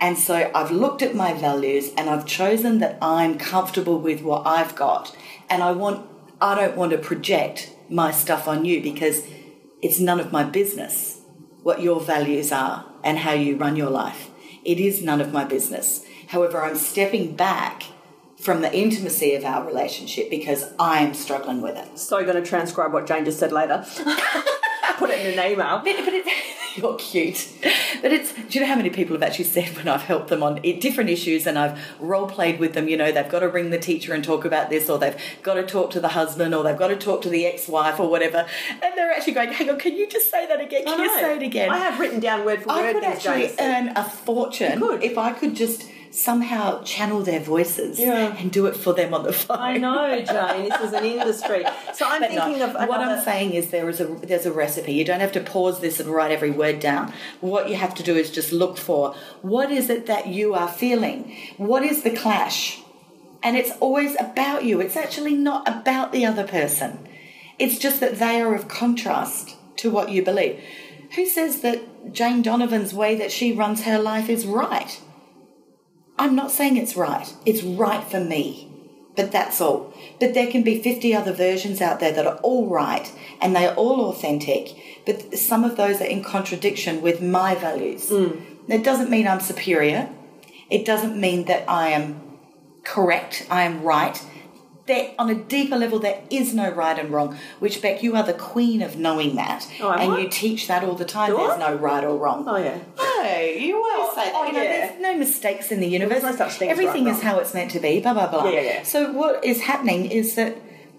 And 0.00 0.16
so 0.16 0.52
I've 0.54 0.70
looked 0.70 1.02
at 1.02 1.16
my 1.16 1.32
values 1.32 1.90
and 1.96 2.08
I've 2.08 2.26
chosen 2.26 2.78
that 2.78 2.98
I'm 3.02 3.38
comfortable 3.38 3.98
with 3.98 4.22
what 4.22 4.46
I've 4.46 4.76
got. 4.76 5.16
And 5.50 5.64
I 5.64 5.72
want 5.72 6.06
I 6.40 6.54
don't 6.54 6.76
want 6.76 6.92
to 6.92 6.98
project 6.98 7.72
my 7.88 8.10
stuff 8.10 8.46
on 8.46 8.64
you 8.64 8.82
because 8.82 9.26
it's 9.82 9.98
none 9.98 10.20
of 10.20 10.30
my 10.30 10.44
business 10.44 11.13
what 11.64 11.80
your 11.80 11.98
values 12.00 12.52
are 12.52 12.84
and 13.02 13.18
how 13.18 13.32
you 13.32 13.56
run 13.56 13.74
your 13.74 13.90
life. 13.90 14.30
It 14.64 14.78
is 14.78 15.02
none 15.02 15.20
of 15.20 15.32
my 15.32 15.44
business. 15.44 16.04
However, 16.28 16.62
I'm 16.62 16.76
stepping 16.76 17.34
back 17.34 17.84
from 18.38 18.60
the 18.60 18.72
intimacy 18.76 19.34
of 19.34 19.44
our 19.44 19.66
relationship 19.66 20.28
because 20.28 20.70
I'm 20.78 21.14
struggling 21.14 21.62
with 21.62 21.76
it. 21.76 21.98
So 21.98 22.22
going 22.22 22.42
to 22.42 22.48
transcribe 22.48 22.92
what 22.92 23.06
Jane 23.06 23.24
just 23.24 23.38
said 23.38 23.50
later. 23.50 23.84
Put 24.98 25.10
it 25.10 25.26
in 25.26 25.38
an 25.38 25.52
email. 25.52 25.78
But, 25.78 26.04
but 26.04 26.14
it, 26.14 26.26
you're 26.76 26.96
cute. 26.96 27.48
But 28.02 28.12
it's, 28.12 28.32
do 28.32 28.42
you 28.50 28.60
know 28.60 28.66
how 28.66 28.76
many 28.76 28.90
people 28.90 29.14
have 29.14 29.22
actually 29.22 29.44
said 29.44 29.76
when 29.76 29.88
I've 29.88 30.02
helped 30.02 30.28
them 30.28 30.42
on 30.42 30.60
different 30.62 31.10
issues 31.10 31.46
and 31.46 31.58
I've 31.58 31.80
role 32.00 32.26
played 32.26 32.58
with 32.58 32.74
them, 32.74 32.88
you 32.88 32.96
know, 32.96 33.12
they've 33.12 33.28
got 33.28 33.40
to 33.40 33.48
ring 33.48 33.70
the 33.70 33.78
teacher 33.78 34.14
and 34.14 34.24
talk 34.24 34.44
about 34.44 34.70
this, 34.70 34.88
or 34.88 34.98
they've 34.98 35.16
got 35.42 35.54
to 35.54 35.64
talk 35.64 35.90
to 35.92 36.00
the 36.00 36.08
husband, 36.08 36.54
or 36.54 36.62
they've 36.62 36.76
got 36.76 36.88
to 36.88 36.96
talk 36.96 37.22
to 37.22 37.28
the 37.28 37.46
ex 37.46 37.68
wife, 37.68 38.00
or 38.00 38.08
whatever. 38.08 38.46
And 38.70 38.96
they're 38.96 39.12
actually 39.12 39.34
going, 39.34 39.52
hang 39.52 39.70
on, 39.70 39.78
can 39.78 39.96
you 39.96 40.08
just 40.08 40.30
say 40.30 40.46
that 40.46 40.60
again? 40.60 40.84
Can 40.84 40.98
you 40.98 41.10
say 41.18 41.36
it 41.36 41.42
again? 41.42 41.70
I 41.70 41.78
have 41.78 41.98
written 41.98 42.20
down 42.20 42.44
word 42.44 42.62
for 42.62 42.70
I 42.70 42.82
word 42.82 42.92
could 42.94 43.02
things 43.04 43.22
Jane 43.22 43.42
actually 43.44 43.64
earn 43.64 43.88
a 43.96 44.04
fortune 44.04 44.80
could. 44.80 45.02
if 45.02 45.18
I 45.18 45.32
could 45.32 45.54
just 45.54 45.88
somehow 46.14 46.80
channel 46.84 47.22
their 47.22 47.40
voices 47.40 47.98
Yeah. 47.98 48.36
and 48.38 48.52
do 48.52 48.66
it 48.66 48.76
for 48.76 48.92
them 48.94 49.12
on 49.14 49.24
the 49.24 49.32
phone. 49.42 49.58
I 49.58 49.76
know, 49.78 50.20
Jane. 50.22 50.68
This 50.68 50.80
is 50.80 50.92
an 50.92 51.04
industry. 51.04 51.64
So 51.92 52.06
I'm 52.08 52.20
But 52.20 52.32
no, 52.32 52.44
thinking 52.44 52.62
of 52.62 52.70
another. 52.70 52.86
what 52.86 53.00
I'm 53.00 53.22
saying 53.24 53.52
is 53.54 53.70
there 53.70 53.88
is 53.88 54.00
a 54.00 54.06
there's 54.06 54.46
a 54.46 54.52
recipe. 54.52 54.92
You 54.92 55.04
don't 55.04 55.20
have 55.20 55.32
to 55.32 55.40
pause 55.40 55.80
this 55.80 55.98
and 56.00 56.08
write 56.08 56.30
every 56.30 56.50
word 56.50 56.78
down. 56.80 57.12
What 57.40 57.68
you 57.68 57.74
have 57.76 57.94
to 57.96 58.02
do 58.02 58.14
is 58.16 58.30
just 58.30 58.52
look 58.52 58.76
for 58.78 59.14
what 59.42 59.70
is 59.72 59.90
it 59.90 60.06
that 60.06 60.28
you 60.28 60.54
are 60.54 60.68
feeling. 60.68 61.36
What 61.56 61.82
is 61.82 62.02
the 62.02 62.10
clash? 62.16 62.80
And 63.42 63.56
it's 63.56 63.72
always 63.80 64.16
about 64.20 64.64
you. 64.64 64.80
It's 64.80 64.96
actually 64.96 65.34
not 65.34 65.68
about 65.68 66.12
the 66.12 66.24
other 66.24 66.46
person. 66.46 66.98
It's 67.58 67.78
just 67.78 68.00
that 68.00 68.18
they 68.18 68.40
are 68.40 68.54
of 68.54 68.68
contrast 68.68 69.56
to 69.76 69.90
what 69.90 70.10
you 70.10 70.24
believe. 70.24 70.60
Who 71.16 71.26
says 71.26 71.60
that 71.60 72.12
Jane 72.12 72.40
Donovan's 72.42 72.94
way 72.94 73.14
that 73.16 73.30
she 73.30 73.52
runs 73.52 73.82
her 73.82 73.98
life 73.98 74.28
is 74.30 74.46
right? 74.46 74.98
I'm 76.18 76.34
not 76.34 76.50
saying 76.50 76.76
it's 76.76 76.96
right. 76.96 77.32
It's 77.44 77.62
right 77.62 78.04
for 78.04 78.20
me. 78.20 78.70
But 79.16 79.30
that's 79.30 79.60
all. 79.60 79.94
But 80.18 80.34
there 80.34 80.50
can 80.50 80.62
be 80.62 80.82
50 80.82 81.14
other 81.14 81.32
versions 81.32 81.80
out 81.80 82.00
there 82.00 82.12
that 82.12 82.26
are 82.26 82.38
all 82.38 82.66
right 82.66 83.10
and 83.40 83.54
they 83.54 83.66
are 83.66 83.74
all 83.74 84.10
authentic. 84.10 84.74
But 85.06 85.38
some 85.38 85.64
of 85.64 85.76
those 85.76 86.00
are 86.00 86.06
in 86.06 86.24
contradiction 86.24 87.00
with 87.00 87.22
my 87.22 87.54
values. 87.54 88.10
Mm. 88.10 88.42
That 88.68 88.82
doesn't 88.82 89.10
mean 89.10 89.28
I'm 89.28 89.40
superior. 89.40 90.08
It 90.70 90.84
doesn't 90.84 91.20
mean 91.20 91.44
that 91.44 91.68
I 91.68 91.88
am 91.90 92.20
correct, 92.82 93.46
I 93.50 93.62
am 93.62 93.82
right. 93.82 94.20
There, 94.86 95.14
on 95.18 95.30
a 95.30 95.34
deeper 95.34 95.76
level, 95.76 95.98
there 95.98 96.22
is 96.30 96.52
no 96.52 96.70
right 96.70 96.98
and 96.98 97.10
wrong. 97.10 97.38
Which 97.58 97.80
Beck, 97.80 98.02
you 98.02 98.16
are 98.16 98.22
the 98.22 98.34
queen 98.34 98.82
of 98.82 98.98
knowing 98.98 99.34
that, 99.36 99.66
Oh, 99.80 99.90
and 99.90 100.12
I? 100.12 100.18
you 100.20 100.28
teach 100.28 100.68
that 100.68 100.84
all 100.84 100.94
the 100.94 101.06
time. 101.06 101.30
Do 101.30 101.38
There's 101.38 101.52
I? 101.52 101.70
no 101.70 101.74
right 101.76 102.04
or 102.04 102.18
wrong. 102.18 102.44
Oh 102.46 102.56
yeah. 102.58 102.78
No, 102.98 103.40
you 103.40 103.76
always 103.82 104.14
say 104.14 104.24
that. 104.26 104.32
oh, 104.34 104.44
you 104.46 104.52
know, 104.52 104.62
yeah. 104.62 104.86
there's 104.88 105.00
no 105.00 105.16
mistakes 105.16 105.72
in 105.72 105.80
the 105.80 105.86
universe. 105.86 106.22
no 106.22 106.36
such 106.36 106.54
thing 106.54 106.68
as 106.70 106.78
Everything 106.78 107.06
right, 107.06 107.14
is 107.14 107.22
how 107.22 107.38
it's 107.38 107.54
meant 107.54 107.70
to 107.70 107.80
be. 107.80 108.00
Blah 108.00 108.12
blah 108.12 108.28
blah. 108.30 108.44
Yeah, 108.48 108.60
yeah, 108.60 108.62
yeah. 108.74 108.82
So 108.82 109.10
what 109.12 109.42
is 109.42 109.62
happening 109.62 110.04
is 110.10 110.34
that 110.34 110.58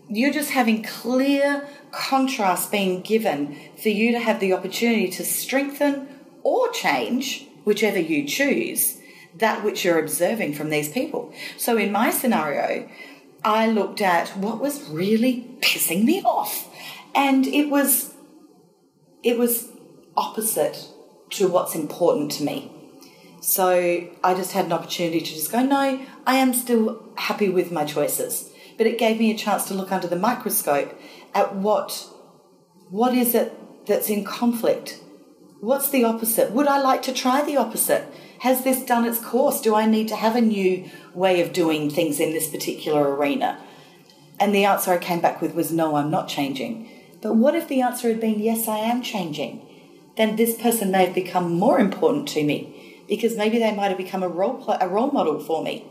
you're 0.09 0.33
just 0.33 0.49
having 0.51 0.81
clear 0.81 1.67
contrast 1.91 2.71
being 2.71 3.01
given 3.01 3.55
for 3.81 3.89
you 3.89 4.11
to 4.13 4.19
have 4.19 4.39
the 4.39 4.53
opportunity 4.53 5.09
to 5.09 5.23
strengthen 5.23 6.07
or 6.43 6.69
change, 6.71 7.47
whichever 7.65 7.99
you 7.99 8.27
choose, 8.27 8.99
that 9.35 9.63
which 9.63 9.83
you're 9.85 9.99
observing 9.99 10.53
from 10.53 10.69
these 10.69 10.89
people. 10.89 11.31
So 11.57 11.77
in 11.77 11.91
my 11.91 12.09
scenario, 12.09 12.87
I 13.45 13.67
looked 13.67 14.01
at 14.01 14.29
what 14.35 14.59
was 14.59 14.89
really 14.89 15.47
pissing 15.61 16.03
me 16.03 16.23
off, 16.23 16.67
and 17.13 17.45
it 17.45 17.69
was 17.69 18.15
it 19.23 19.37
was 19.37 19.69
opposite 20.17 20.87
to 21.31 21.47
what's 21.47 21.75
important 21.75 22.31
to 22.31 22.43
me. 22.43 22.71
So 23.41 24.09
I 24.23 24.33
just 24.33 24.53
had 24.53 24.65
an 24.65 24.73
opportunity 24.73 25.19
to 25.19 25.33
just 25.33 25.51
go, 25.51 25.61
no, 25.61 26.03
I 26.25 26.35
am 26.37 26.53
still 26.53 27.13
happy 27.17 27.49
with 27.49 27.71
my 27.71 27.85
choices. 27.85 28.49
But 28.77 28.87
it 28.87 28.97
gave 28.97 29.19
me 29.19 29.29
a 29.31 29.37
chance 29.37 29.65
to 29.65 29.75
look 29.75 29.91
under 29.91 30.07
the 30.07 30.15
microscope 30.15 30.99
at 31.35 31.55
what 31.55 32.09
what 32.89 33.13
is 33.13 33.35
it 33.35 33.53
that's 33.85 34.09
in 34.09 34.23
conflict? 34.23 34.99
What's 35.59 35.89
the 35.89 36.03
opposite? 36.03 36.51
Would 36.51 36.67
I 36.67 36.81
like 36.81 37.03
to 37.03 37.13
try 37.13 37.43
the 37.43 37.57
opposite? 37.57 38.11
Has 38.45 38.63
this 38.63 38.85
done 38.85 39.05
its 39.05 39.19
course? 39.19 39.59
Do 39.59 39.73
I 39.73 39.87
need 39.87 40.07
to 40.09 40.15
have 40.15 40.35
a 40.35 40.39
new 40.39 40.87
way 41.15 41.41
of 41.41 41.51
doing 41.51 41.89
things 41.89 42.19
in 42.19 42.31
this 42.31 42.47
particular 42.47 43.15
arena? 43.15 43.59
And 44.39 44.53
the 44.53 44.65
answer 44.65 44.91
I 44.91 44.99
came 44.99 45.19
back 45.19 45.41
with 45.41 45.55
was 45.55 45.71
no, 45.71 45.95
I'm 45.95 46.11
not 46.11 46.27
changing. 46.27 46.87
But 47.23 47.37
what 47.37 47.55
if 47.55 47.67
the 47.67 47.81
answer 47.81 48.07
had 48.07 48.21
been 48.21 48.39
yes, 48.39 48.67
I 48.67 48.77
am 48.77 49.01
changing? 49.01 49.67
Then 50.15 50.35
this 50.35 50.61
person 50.61 50.91
may 50.91 51.07
have 51.07 51.15
become 51.15 51.57
more 51.57 51.79
important 51.79 52.27
to 52.29 52.43
me 52.43 53.03
because 53.09 53.35
maybe 53.35 53.57
they 53.57 53.75
might 53.75 53.87
have 53.87 53.97
become 53.97 54.21
a 54.21 54.29
role 54.29 54.63
pl- 54.63 54.77
a 54.79 54.87
role 54.87 55.09
model 55.09 55.39
for 55.39 55.63
me 55.63 55.83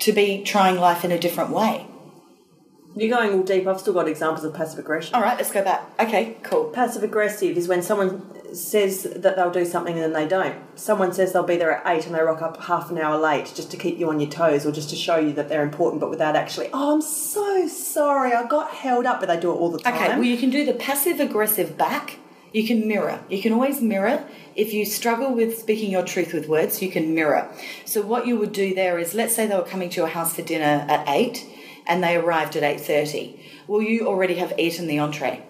to 0.00 0.12
be 0.12 0.42
trying 0.44 0.76
life 0.76 1.06
in 1.06 1.10
a 1.10 1.18
different 1.18 1.52
way. 1.52 1.86
You're 2.94 3.16
going 3.16 3.32
all 3.32 3.44
deep. 3.44 3.66
I've 3.66 3.80
still 3.80 3.94
got 3.94 4.08
examples 4.08 4.44
of 4.44 4.52
passive 4.52 4.80
aggression. 4.80 5.14
All 5.14 5.22
right, 5.22 5.38
let's 5.38 5.50
go 5.50 5.64
back. 5.64 5.88
Okay, 5.98 6.36
cool. 6.42 6.64
Passive 6.64 7.02
aggressive 7.02 7.56
is 7.56 7.66
when 7.66 7.80
someone 7.80 8.41
says 8.54 9.02
that 9.02 9.36
they'll 9.36 9.50
do 9.50 9.64
something 9.64 9.94
and 9.94 10.02
then 10.02 10.12
they 10.12 10.28
don't. 10.28 10.56
Someone 10.78 11.12
says 11.12 11.32
they'll 11.32 11.42
be 11.42 11.56
there 11.56 11.72
at 11.72 11.86
eight 11.86 12.06
and 12.06 12.14
they 12.14 12.20
rock 12.20 12.42
up 12.42 12.62
half 12.64 12.90
an 12.90 12.98
hour 12.98 13.18
late 13.18 13.52
just 13.54 13.70
to 13.70 13.76
keep 13.76 13.98
you 13.98 14.08
on 14.08 14.20
your 14.20 14.30
toes 14.30 14.66
or 14.66 14.72
just 14.72 14.90
to 14.90 14.96
show 14.96 15.16
you 15.16 15.32
that 15.32 15.48
they're 15.48 15.62
important, 15.62 16.00
but 16.00 16.10
without 16.10 16.36
actually, 16.36 16.68
oh, 16.72 16.94
I'm 16.94 17.02
so 17.02 17.66
sorry, 17.68 18.32
I 18.32 18.46
got 18.46 18.72
held 18.72 19.06
up, 19.06 19.20
but 19.20 19.26
they 19.26 19.38
do 19.38 19.50
it 19.50 19.54
all 19.54 19.70
the 19.70 19.78
time. 19.78 19.94
Okay, 19.94 20.08
well, 20.08 20.24
you 20.24 20.36
can 20.36 20.50
do 20.50 20.64
the 20.64 20.74
passive 20.74 21.20
aggressive 21.20 21.76
back. 21.78 22.18
You 22.52 22.66
can 22.66 22.86
mirror. 22.86 23.24
You 23.30 23.40
can 23.40 23.52
always 23.52 23.80
mirror. 23.80 24.26
If 24.54 24.74
you 24.74 24.84
struggle 24.84 25.32
with 25.32 25.58
speaking 25.58 25.90
your 25.90 26.04
truth 26.04 26.34
with 26.34 26.48
words, 26.48 26.82
you 26.82 26.90
can 26.90 27.14
mirror. 27.14 27.50
So 27.86 28.02
what 28.02 28.26
you 28.26 28.36
would 28.36 28.52
do 28.52 28.74
there 28.74 28.98
is, 28.98 29.14
let's 29.14 29.34
say 29.34 29.46
they 29.46 29.56
were 29.56 29.62
coming 29.62 29.88
to 29.88 29.96
your 29.96 30.08
house 30.08 30.36
for 30.36 30.42
dinner 30.42 30.86
at 30.88 31.08
eight, 31.08 31.46
and 31.86 32.02
they 32.04 32.16
arrived 32.16 32.54
at 32.56 32.62
eight 32.62 32.80
thirty. 32.80 33.40
Well, 33.66 33.80
you 33.80 34.06
already 34.06 34.34
have 34.34 34.52
eaten 34.58 34.86
the 34.86 34.98
entree. 34.98 35.42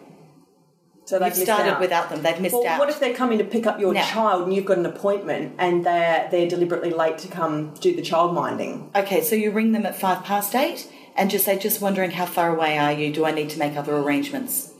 So 1.05 1.19
they've 1.19 1.29
You've 1.37 1.45
started 1.45 1.73
out. 1.75 1.81
without 1.81 2.09
them. 2.11 2.23
They've 2.23 2.41
missed 2.41 2.55
Well, 2.55 2.67
out. 2.67 2.79
what 2.79 2.89
if 2.89 3.01
they're 3.01 3.15
coming 3.15 3.39
to 3.39 3.45
pick 3.45 3.67
up 3.67 3.81
your 3.81 3.93
Now- 3.93 4.05
child 4.05 4.43
and 4.45 4.55
you've 4.55 4.65
got 4.65 4.79
an 4.79 4.87
appointment 4.87 5.55
and 5.59 5.85
they're 5.85 6.29
they're 6.31 6.49
deliberately 6.49 6.91
late 6.91 7.19
to 7.19 7.29
come 7.29 7.75
do 7.81 7.95
the 7.95 8.03
child 8.03 8.35
minding? 8.35 8.91
Okay, 8.95 9.21
so 9.21 9.35
you 9.35 9.51
ring 9.51 9.73
them 9.73 9.85
at 9.87 9.95
five 9.99 10.23
past 10.25 10.55
eight 10.55 10.89
and 11.17 11.31
just 11.31 11.45
say, 11.45 11.59
just 11.59 11.81
wondering 11.81 12.13
how 12.13 12.27
far 12.27 12.55
away 12.55 12.79
are 12.79 12.93
you? 12.93 13.13
Do 13.13 13.25
I 13.25 13.33
need 13.33 13.51
to 13.51 13.59
make 13.59 13.77
other 13.77 13.97
arrangements? 13.97 14.71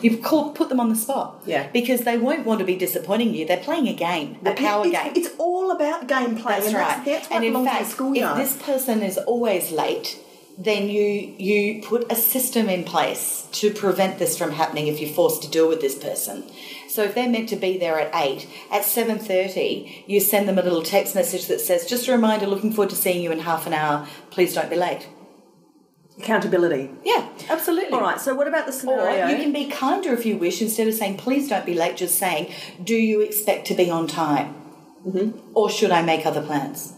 You've 0.00 0.22
called, 0.22 0.54
put 0.54 0.68
them 0.68 0.78
on 0.78 0.88
the 0.90 0.94
spot. 0.94 1.42
Yeah. 1.44 1.66
Because 1.72 2.02
they 2.02 2.16
won't 2.16 2.46
want 2.46 2.60
to 2.60 2.64
be 2.64 2.76
disappointing 2.76 3.34
you. 3.34 3.44
They're 3.44 3.56
playing 3.56 3.88
a 3.88 3.92
game, 3.92 4.38
a 4.44 4.54
power 4.54 4.86
it's, 4.86 4.96
game. 4.96 5.12
It's 5.16 5.30
all 5.38 5.72
about 5.72 6.06
gameplay, 6.06 6.44
That's 6.44 6.66
and 6.66 6.74
right. 6.76 6.86
that's, 6.88 7.04
that's 7.04 7.30
what 7.30 7.36
and 7.36 7.44
in 7.44 7.52
belongs 7.52 7.66
to 7.68 7.72
fact, 7.74 7.84
the 7.86 7.90
schoolyard. 7.90 8.40
if 8.40 8.46
this 8.58 8.62
person 8.64 9.02
is 9.02 9.18
always 9.18 9.72
late, 9.72 10.20
then 10.58 10.88
you 10.88 11.34
you 11.38 11.82
put 11.82 12.10
a 12.10 12.16
system 12.16 12.68
in 12.68 12.84
place 12.84 13.48
to 13.52 13.72
prevent 13.72 14.18
this 14.18 14.36
from 14.36 14.52
happening 14.52 14.86
if 14.86 15.00
you're 15.00 15.10
forced 15.10 15.42
to 15.42 15.50
deal 15.50 15.68
with 15.68 15.80
this 15.80 15.96
person. 15.96 16.44
So 16.88 17.02
if 17.04 17.14
they're 17.14 17.28
meant 17.28 17.48
to 17.48 17.56
be 17.56 17.78
there 17.78 17.98
at 17.98 18.14
eight, 18.14 18.46
at 18.70 18.84
seven 18.84 19.18
thirty, 19.18 20.04
you 20.06 20.20
send 20.20 20.48
them 20.48 20.58
a 20.58 20.62
little 20.62 20.82
text 20.82 21.14
message 21.14 21.46
that 21.46 21.60
says, 21.60 21.86
"Just 21.86 22.06
a 22.08 22.12
reminder, 22.12 22.46
looking 22.46 22.72
forward 22.72 22.90
to 22.90 22.96
seeing 22.96 23.22
you 23.22 23.32
in 23.32 23.40
half 23.40 23.66
an 23.66 23.72
hour. 23.72 24.06
Please 24.30 24.54
don't 24.54 24.70
be 24.70 24.76
late." 24.76 25.08
Accountability. 26.18 26.90
Yeah, 27.04 27.26
absolutely. 27.48 27.92
All 27.92 28.02
right. 28.02 28.20
So 28.20 28.34
what 28.34 28.46
about 28.46 28.66
the 28.66 28.72
scenario? 28.72 29.26
Or 29.26 29.30
you 29.30 29.36
can 29.36 29.52
be 29.52 29.68
kinder 29.68 30.12
if 30.12 30.26
you 30.26 30.36
wish. 30.36 30.60
Instead 30.60 30.86
of 30.86 30.94
saying, 30.94 31.16
please 31.16 31.48
don't 31.48 31.64
be 31.64 31.74
late, 31.74 31.96
just 31.96 32.18
saying, 32.18 32.52
do 32.84 32.94
you 32.94 33.22
expect 33.22 33.66
to 33.68 33.74
be 33.74 33.90
on 33.90 34.06
time? 34.06 34.54
Mm-hmm. 35.06 35.40
Or 35.54 35.70
should 35.70 35.90
I 35.90 36.02
make 36.02 36.26
other 36.26 36.42
plans? 36.42 36.92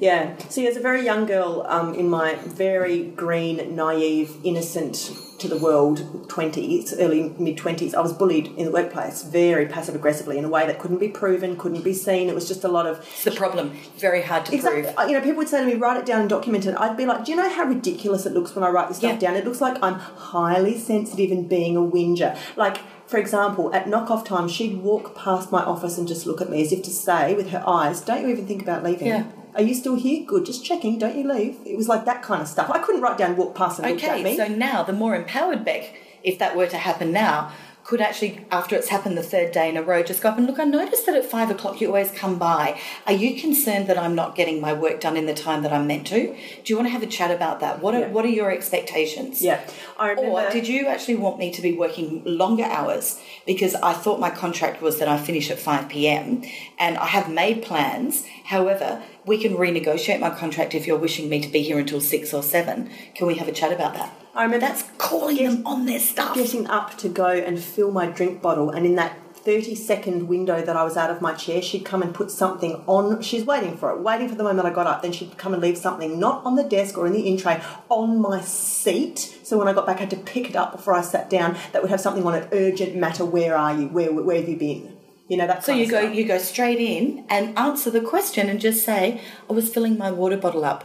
Yeah. 0.00 0.36
See, 0.48 0.66
as 0.66 0.76
a 0.76 0.80
very 0.80 1.04
young 1.04 1.26
girl, 1.26 1.64
um, 1.68 1.94
in 1.94 2.08
my 2.08 2.34
very 2.34 3.04
green, 3.04 3.74
naive, 3.76 4.36
innocent 4.44 5.12
to 5.38 5.48
the 5.48 5.56
world 5.56 6.28
twenties, 6.28 6.94
early 6.98 7.34
mid 7.38 7.56
twenties, 7.56 7.94
I 7.94 8.00
was 8.00 8.12
bullied 8.12 8.46
in 8.56 8.64
the 8.66 8.70
workplace 8.70 9.22
very 9.24 9.66
passive 9.66 9.94
aggressively 9.94 10.38
in 10.38 10.44
a 10.44 10.48
way 10.48 10.66
that 10.66 10.78
couldn't 10.78 10.98
be 10.98 11.08
proven, 11.08 11.56
couldn't 11.56 11.82
be 11.82 11.92
seen. 11.94 12.28
It 12.28 12.34
was 12.34 12.46
just 12.46 12.62
a 12.64 12.68
lot 12.68 12.86
of 12.86 12.98
It's 13.00 13.24
the 13.24 13.30
problem. 13.32 13.72
Very 13.98 14.22
hard 14.22 14.46
to 14.46 14.54
Exactly. 14.54 14.82
prove. 14.82 14.94
Uh, 14.98 15.02
You 15.08 15.14
know, 15.14 15.20
people 15.20 15.38
would 15.38 15.48
say 15.48 15.60
to 15.60 15.66
me, 15.66 15.74
write 15.74 15.96
it 15.96 16.06
down 16.06 16.20
and 16.20 16.28
document 16.30 16.66
it. 16.66 16.74
I'd 16.78 16.96
be 16.96 17.06
like, 17.06 17.24
do 17.24 17.32
you 17.32 17.36
know 17.36 17.48
how 17.48 17.64
ridiculous 17.64 18.24
it 18.26 18.32
looks 18.34 18.54
when 18.54 18.62
I 18.64 18.68
write 18.68 18.88
this 18.88 18.98
stuff 18.98 19.12
Yeah. 19.14 19.18
down? 19.18 19.34
It 19.36 19.44
looks 19.44 19.60
like 19.60 19.76
I'm 19.82 19.94
highly 19.94 20.78
sensitive 20.78 21.30
and 21.32 21.48
being 21.48 21.76
a 21.76 21.82
whinger. 21.82 22.36
Like, 22.56 22.78
for 23.06 23.18
example, 23.18 23.74
at 23.74 23.86
knockoff 23.86 24.24
time, 24.24 24.48
she'd 24.48 24.80
walk 24.82 25.14
past 25.16 25.50
my 25.50 25.62
office 25.62 25.98
and 25.98 26.06
just 26.06 26.26
look 26.26 26.40
at 26.40 26.48
me 26.50 26.62
as 26.62 26.72
if 26.72 26.82
to 26.84 26.90
say, 26.90 27.34
with 27.34 27.50
her 27.50 27.62
eyes, 27.66 28.00
don't 28.00 28.22
you 28.22 28.28
even 28.28 28.46
think 28.46 28.62
about 28.62 28.82
leaving? 28.84 29.08
Yeah. 29.08 29.24
Are 29.54 29.62
you 29.62 29.74
still 29.74 29.96
here? 29.96 30.24
Good. 30.24 30.46
Just 30.46 30.64
checking. 30.64 30.98
Don't 30.98 31.16
you 31.16 31.30
leave? 31.30 31.58
It 31.64 31.76
was 31.76 31.88
like 31.88 32.04
that 32.06 32.22
kind 32.22 32.40
of 32.42 32.48
stuff. 32.48 32.70
I 32.70 32.78
couldn't 32.78 33.02
write 33.02 33.18
down, 33.18 33.36
walk 33.36 33.54
past 33.54 33.78
and 33.78 33.88
look 33.90 34.02
at 34.04 34.10
Okay, 34.14 34.22
me. 34.22 34.36
so 34.36 34.48
now 34.48 34.82
the 34.82 34.92
more 34.92 35.14
empowered 35.14 35.64
Beck, 35.64 35.94
if 36.22 36.38
that 36.38 36.56
were 36.56 36.66
to 36.68 36.78
happen 36.78 37.12
now, 37.12 37.52
could 37.84 38.00
actually, 38.00 38.46
after 38.52 38.76
it's 38.76 38.90
happened 38.90 39.18
the 39.18 39.24
third 39.24 39.50
day 39.50 39.68
in 39.68 39.76
a 39.76 39.82
row, 39.82 40.04
just 40.04 40.22
go 40.22 40.28
up 40.28 40.38
and 40.38 40.46
look. 40.46 40.60
I 40.60 40.64
noticed 40.64 41.04
that 41.06 41.16
at 41.16 41.24
five 41.24 41.50
o'clock 41.50 41.80
you 41.80 41.88
always 41.88 42.12
come 42.12 42.38
by. 42.38 42.78
Are 43.08 43.12
you 43.12 43.40
concerned 43.40 43.88
that 43.88 43.98
I'm 43.98 44.14
not 44.14 44.36
getting 44.36 44.60
my 44.60 44.72
work 44.72 45.00
done 45.00 45.16
in 45.16 45.26
the 45.26 45.34
time 45.34 45.64
that 45.64 45.72
I'm 45.72 45.88
meant 45.88 46.06
to? 46.06 46.28
Do 46.28 46.62
you 46.66 46.76
want 46.76 46.86
to 46.86 46.92
have 46.92 47.02
a 47.02 47.08
chat 47.08 47.32
about 47.32 47.58
that? 47.58 47.82
What 47.82 47.96
are 47.96 48.02
Yeah. 48.02 48.08
What 48.10 48.24
are 48.24 48.28
your 48.28 48.52
expectations? 48.52 49.42
yeah. 49.42 49.68
I 49.98 50.10
remember. 50.10 50.30
Or 50.30 50.50
did 50.50 50.68
you 50.68 50.86
actually 50.86 51.16
want 51.16 51.38
me 51.38 51.50
to 51.52 51.60
be 51.60 51.72
working 51.76 52.22
longer 52.24 52.62
hours 52.64 53.20
because 53.46 53.74
I 53.74 53.94
thought 53.94 54.20
my 54.20 54.30
contract 54.30 54.80
was 54.80 55.00
that 55.00 55.08
I 55.08 55.18
finish 55.18 55.50
at 55.50 55.58
5 55.58 55.88
p.m. 55.88 56.44
and 56.78 56.96
I 56.98 57.06
have 57.06 57.28
made 57.28 57.62
plans. 57.64 58.24
However, 58.44 59.02
we 59.24 59.38
can 59.38 59.54
renegotiate 59.56 60.20
my 60.20 60.30
contract 60.30 60.74
if 60.74 60.86
you're 60.86 60.98
wishing 60.98 61.28
me 61.28 61.40
to 61.40 61.48
be 61.48 61.62
here 61.62 61.78
until 61.78 62.00
6 62.00 62.34
or 62.34 62.42
7. 62.42 62.90
Can 63.14 63.26
we 63.26 63.36
have 63.36 63.48
a 63.48 63.52
chat 63.52 63.72
about 63.72 63.94
that? 63.94 64.12
I 64.34 64.44
remember 64.44 64.66
That's 64.66 64.84
calling 64.98 65.36
them 65.36 65.66
on 65.66 65.86
their 65.86 66.00
stuff. 66.00 66.34
getting 66.34 66.66
up 66.66 66.96
to 66.98 67.08
go 67.08 67.26
and 67.26 67.60
fill 67.60 67.90
my 67.90 68.06
drink 68.06 68.40
bottle 68.40 68.70
and 68.70 68.86
in 68.86 68.94
that 68.96 69.18
30 69.34 69.74
second 69.74 70.28
window 70.28 70.62
that 70.62 70.76
I 70.76 70.84
was 70.84 70.96
out 70.96 71.10
of 71.10 71.20
my 71.20 71.34
chair 71.34 71.60
she'd 71.60 71.84
come 71.84 72.00
and 72.00 72.14
put 72.14 72.30
something 72.30 72.82
on 72.86 73.20
she's 73.22 73.44
waiting 73.44 73.76
for 73.76 73.90
it 73.90 74.00
waiting 74.00 74.28
for 74.28 74.36
the 74.36 74.44
moment 74.44 74.66
I 74.66 74.70
got 74.70 74.86
up 74.86 75.02
then 75.02 75.10
she'd 75.12 75.36
come 75.36 75.52
and 75.52 75.60
leave 75.60 75.76
something 75.76 76.20
not 76.20 76.44
on 76.46 76.54
the 76.54 76.62
desk 76.62 76.96
or 76.96 77.08
in 77.08 77.12
the 77.12 77.28
in 77.28 77.36
tray 77.36 77.60
on 77.88 78.20
my 78.20 78.40
seat 78.40 79.40
so 79.42 79.58
when 79.58 79.66
I 79.66 79.72
got 79.72 79.84
back 79.84 79.96
I 79.96 80.00
had 80.00 80.10
to 80.10 80.16
pick 80.16 80.48
it 80.48 80.54
up 80.54 80.70
before 80.72 80.94
I 80.94 81.02
sat 81.02 81.28
down 81.28 81.56
that 81.72 81.82
would 81.82 81.90
have 81.90 82.00
something 82.00 82.24
on 82.24 82.36
it 82.36 82.48
urgent 82.52 82.94
matter 82.94 83.24
where 83.24 83.56
are 83.56 83.74
you 83.74 83.88
where 83.88 84.12
where 84.12 84.36
have 84.36 84.48
you 84.48 84.56
been 84.56 84.91
you 85.32 85.38
know 85.38 85.46
that 85.50 85.64
So 85.64 85.72
you 85.80 85.86
go 85.96 86.00
stuff. 86.02 86.14
you 86.16 86.24
go 86.34 86.38
straight 86.52 86.80
in 86.94 87.24
and 87.34 87.58
answer 87.66 87.90
the 87.96 88.04
question 88.14 88.44
and 88.50 88.60
just 88.68 88.80
say, 88.90 89.02
I 89.48 89.52
was 89.58 89.66
filling 89.74 89.96
my 90.04 90.10
water 90.20 90.36
bottle 90.44 90.64
up. 90.72 90.80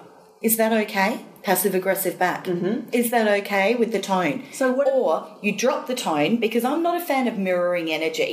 Is 0.48 0.56
that 0.60 0.72
okay? 0.84 1.12
Passive 1.48 1.74
aggressive 1.80 2.16
back. 2.26 2.46
Mm-hmm. 2.46 2.90
Is 3.00 3.10
that 3.14 3.28
okay 3.40 3.68
with 3.82 3.92
the 3.96 4.00
tone? 4.14 4.36
So 4.60 4.66
what- 4.78 4.88
Or 5.00 5.12
you 5.46 5.52
drop 5.64 5.82
the 5.88 5.96
tone 5.96 6.34
because 6.46 6.64
I'm 6.70 6.84
not 6.88 7.02
a 7.02 7.06
fan 7.12 7.26
of 7.28 7.36
mirroring 7.48 7.88
energy. 8.00 8.32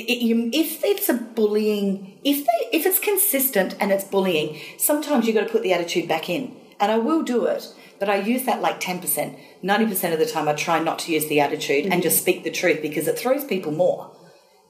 I- 0.00 0.06
I- 0.12 0.20
you- 0.28 0.50
If 0.62 0.70
it's 0.92 1.08
a 1.14 1.14
bullying, 1.38 1.88
if 2.32 2.38
they, 2.48 2.60
if 2.78 2.82
it's 2.88 2.98
consistent 3.10 3.70
and 3.80 3.88
it's 3.94 4.04
bullying, 4.14 4.48
sometimes 4.90 5.26
you 5.26 5.32
have 5.34 5.40
got 5.42 5.46
to 5.48 5.52
put 5.54 5.62
the 5.62 5.74
attitude 5.78 6.06
back 6.14 6.26
in, 6.36 6.42
and 6.80 6.88
I 6.96 6.98
will 7.06 7.22
do 7.22 7.38
it. 7.54 7.62
But 8.00 8.08
I 8.14 8.16
use 8.32 8.42
that 8.48 8.62
like 8.66 8.78
ten 8.88 8.98
percent. 9.04 9.30
Ninety 9.70 9.86
percent 9.92 10.12
of 10.14 10.20
the 10.22 10.26
time, 10.34 10.48
I 10.48 10.54
try 10.54 10.78
not 10.88 10.98
to 11.02 11.12
use 11.16 11.26
the 11.28 11.40
attitude 11.46 11.84
and 11.90 12.02
just 12.02 12.18
speak 12.24 12.38
the 12.42 12.50
truth 12.60 12.80
because 12.86 13.06
it 13.10 13.18
throws 13.18 13.44
people 13.54 13.72
more 13.84 14.00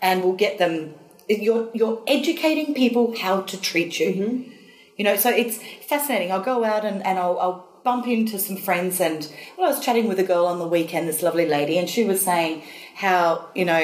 and 0.01 0.23
we'll 0.23 0.35
get 0.35 0.59
them 0.59 0.95
you're 1.29 1.71
you're 1.75 2.03
educating 2.07 2.75
people 2.75 3.17
how 3.19 3.43
to 3.43 3.61
treat 3.61 3.99
you. 3.99 4.09
Mm-hmm. 4.09 4.51
You 4.97 5.05
know 5.05 5.17
so 5.17 5.31
it's 5.31 5.59
fascinating. 5.87 6.33
I'll 6.33 6.43
go 6.43 6.65
out 6.65 6.85
and, 6.85 7.05
and 7.05 7.19
I'll, 7.19 7.39
I'll 7.39 7.69
bump 7.85 8.07
into 8.07 8.39
some 8.39 8.57
friends 8.57 8.99
and 8.99 9.31
well, 9.59 9.67
i 9.67 9.71
was 9.71 9.85
chatting 9.85 10.09
with 10.09 10.19
a 10.19 10.25
girl 10.25 10.47
on 10.47 10.59
the 10.59 10.67
weekend 10.67 11.07
this 11.07 11.23
lovely 11.23 11.47
lady 11.47 11.77
and 11.77 11.87
she 11.87 12.03
was 12.03 12.23
saying 12.23 12.63
how 12.95 13.47
you 13.55 13.63
know 13.63 13.79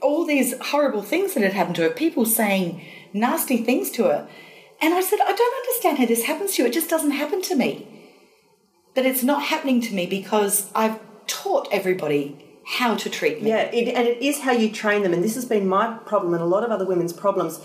all 0.00 0.24
these 0.24 0.54
horrible 0.60 1.02
things 1.02 1.34
that 1.34 1.42
had 1.42 1.52
happened 1.52 1.74
to 1.74 1.82
her 1.82 1.90
people 1.90 2.24
saying 2.24 2.80
nasty 3.12 3.58
things 3.58 3.90
to 3.90 4.04
her. 4.04 4.28
And 4.80 4.94
i 4.94 5.00
said 5.00 5.18
i 5.20 5.32
don't 5.32 5.66
understand 5.66 5.98
how 5.98 6.06
this 6.06 6.24
happens 6.24 6.54
to 6.54 6.62
you. 6.62 6.68
It 6.68 6.72
just 6.72 6.90
doesn't 6.90 7.12
happen 7.12 7.42
to 7.42 7.56
me. 7.56 7.88
But 8.94 9.06
it's 9.06 9.22
not 9.22 9.44
happening 9.44 9.80
to 9.82 9.94
me 9.94 10.06
because 10.06 10.70
i've 10.74 11.00
taught 11.26 11.68
everybody 11.72 12.51
how 12.72 12.94
to 12.94 13.10
treat 13.10 13.42
me 13.42 13.50
Yeah, 13.50 13.64
it, 13.64 13.88
and 13.94 14.08
it 14.08 14.22
is 14.22 14.40
how 14.40 14.52
you 14.52 14.70
train 14.70 15.02
them, 15.02 15.12
and 15.12 15.22
this 15.22 15.34
has 15.34 15.44
been 15.44 15.68
my 15.68 15.98
problem 16.06 16.32
and 16.32 16.42
a 16.42 16.46
lot 16.46 16.64
of 16.64 16.70
other 16.70 16.86
women's 16.86 17.12
problems. 17.12 17.60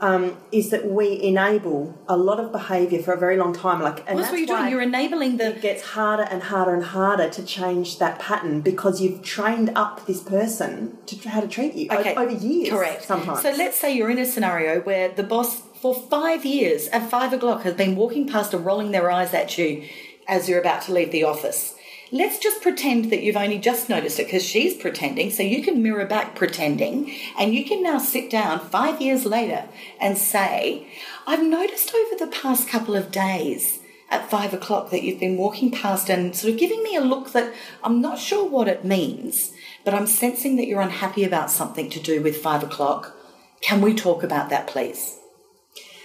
Um, 0.00 0.36
is 0.52 0.70
that 0.70 0.86
we 0.86 1.20
enable 1.20 1.98
a 2.06 2.16
lot 2.16 2.38
of 2.38 2.52
behaviour 2.52 3.02
for 3.02 3.12
a 3.12 3.18
very 3.18 3.36
long 3.36 3.52
time, 3.52 3.82
like, 3.82 4.04
and 4.06 4.14
What's 4.14 4.28
that's 4.28 4.30
what 4.30 4.38
you're 4.38 4.56
doing? 4.56 4.70
You're 4.70 4.82
enabling 4.82 5.38
the 5.38 5.56
it 5.56 5.60
gets 5.60 5.82
harder 5.82 6.22
and 6.22 6.40
harder 6.40 6.72
and 6.72 6.84
harder 6.84 7.28
to 7.30 7.44
change 7.44 7.98
that 7.98 8.20
pattern 8.20 8.60
because 8.60 9.00
you've 9.00 9.22
trained 9.24 9.72
up 9.74 10.06
this 10.06 10.20
person 10.20 10.98
to 11.06 11.28
how 11.28 11.40
to 11.40 11.48
treat 11.48 11.74
you 11.74 11.88
o- 11.90 12.14
over 12.14 12.30
years. 12.30 12.70
Correct. 12.70 13.02
Sometimes. 13.02 13.42
So 13.42 13.50
let's 13.50 13.76
say 13.76 13.92
you're 13.96 14.10
in 14.10 14.18
a 14.18 14.24
scenario 14.24 14.80
where 14.82 15.08
the 15.08 15.24
boss, 15.24 15.62
for 15.82 15.92
five 15.92 16.44
years, 16.44 16.86
at 16.88 17.10
five 17.10 17.32
o'clock, 17.32 17.62
has 17.62 17.74
been 17.74 17.96
walking 17.96 18.28
past 18.28 18.54
and 18.54 18.64
rolling 18.64 18.92
their 18.92 19.10
eyes 19.10 19.34
at 19.34 19.58
you 19.58 19.82
as 20.28 20.48
you're 20.48 20.60
about 20.60 20.82
to 20.82 20.92
leave 20.92 21.10
the 21.10 21.24
office. 21.24 21.74
Let's 22.10 22.38
just 22.38 22.62
pretend 22.62 23.10
that 23.10 23.22
you've 23.22 23.36
only 23.36 23.58
just 23.58 23.90
noticed 23.90 24.18
it 24.18 24.26
because 24.26 24.42
she's 24.42 24.74
pretending, 24.74 25.30
so 25.30 25.42
you 25.42 25.62
can 25.62 25.82
mirror 25.82 26.06
back 26.06 26.34
pretending, 26.34 27.14
and 27.38 27.54
you 27.54 27.66
can 27.66 27.82
now 27.82 27.98
sit 27.98 28.30
down 28.30 28.60
five 28.60 29.02
years 29.02 29.26
later 29.26 29.68
and 30.00 30.16
say, 30.16 30.88
I've 31.26 31.42
noticed 31.42 31.94
over 31.94 32.16
the 32.16 32.30
past 32.30 32.66
couple 32.66 32.96
of 32.96 33.10
days 33.10 33.80
at 34.08 34.30
five 34.30 34.54
o'clock 34.54 34.88
that 34.90 35.02
you've 35.02 35.20
been 35.20 35.36
walking 35.36 35.70
past 35.70 36.08
and 36.08 36.34
sort 36.34 36.54
of 36.54 36.58
giving 36.58 36.82
me 36.82 36.96
a 36.96 37.02
look 37.02 37.32
that 37.32 37.52
I'm 37.84 38.00
not 38.00 38.18
sure 38.18 38.48
what 38.48 38.68
it 38.68 38.86
means, 38.86 39.52
but 39.84 39.92
I'm 39.92 40.06
sensing 40.06 40.56
that 40.56 40.66
you're 40.66 40.80
unhappy 40.80 41.24
about 41.24 41.50
something 41.50 41.90
to 41.90 42.00
do 42.00 42.22
with 42.22 42.38
five 42.38 42.62
o'clock. 42.62 43.14
Can 43.60 43.82
we 43.82 43.92
talk 43.92 44.22
about 44.22 44.48
that, 44.48 44.66
please? 44.66 45.18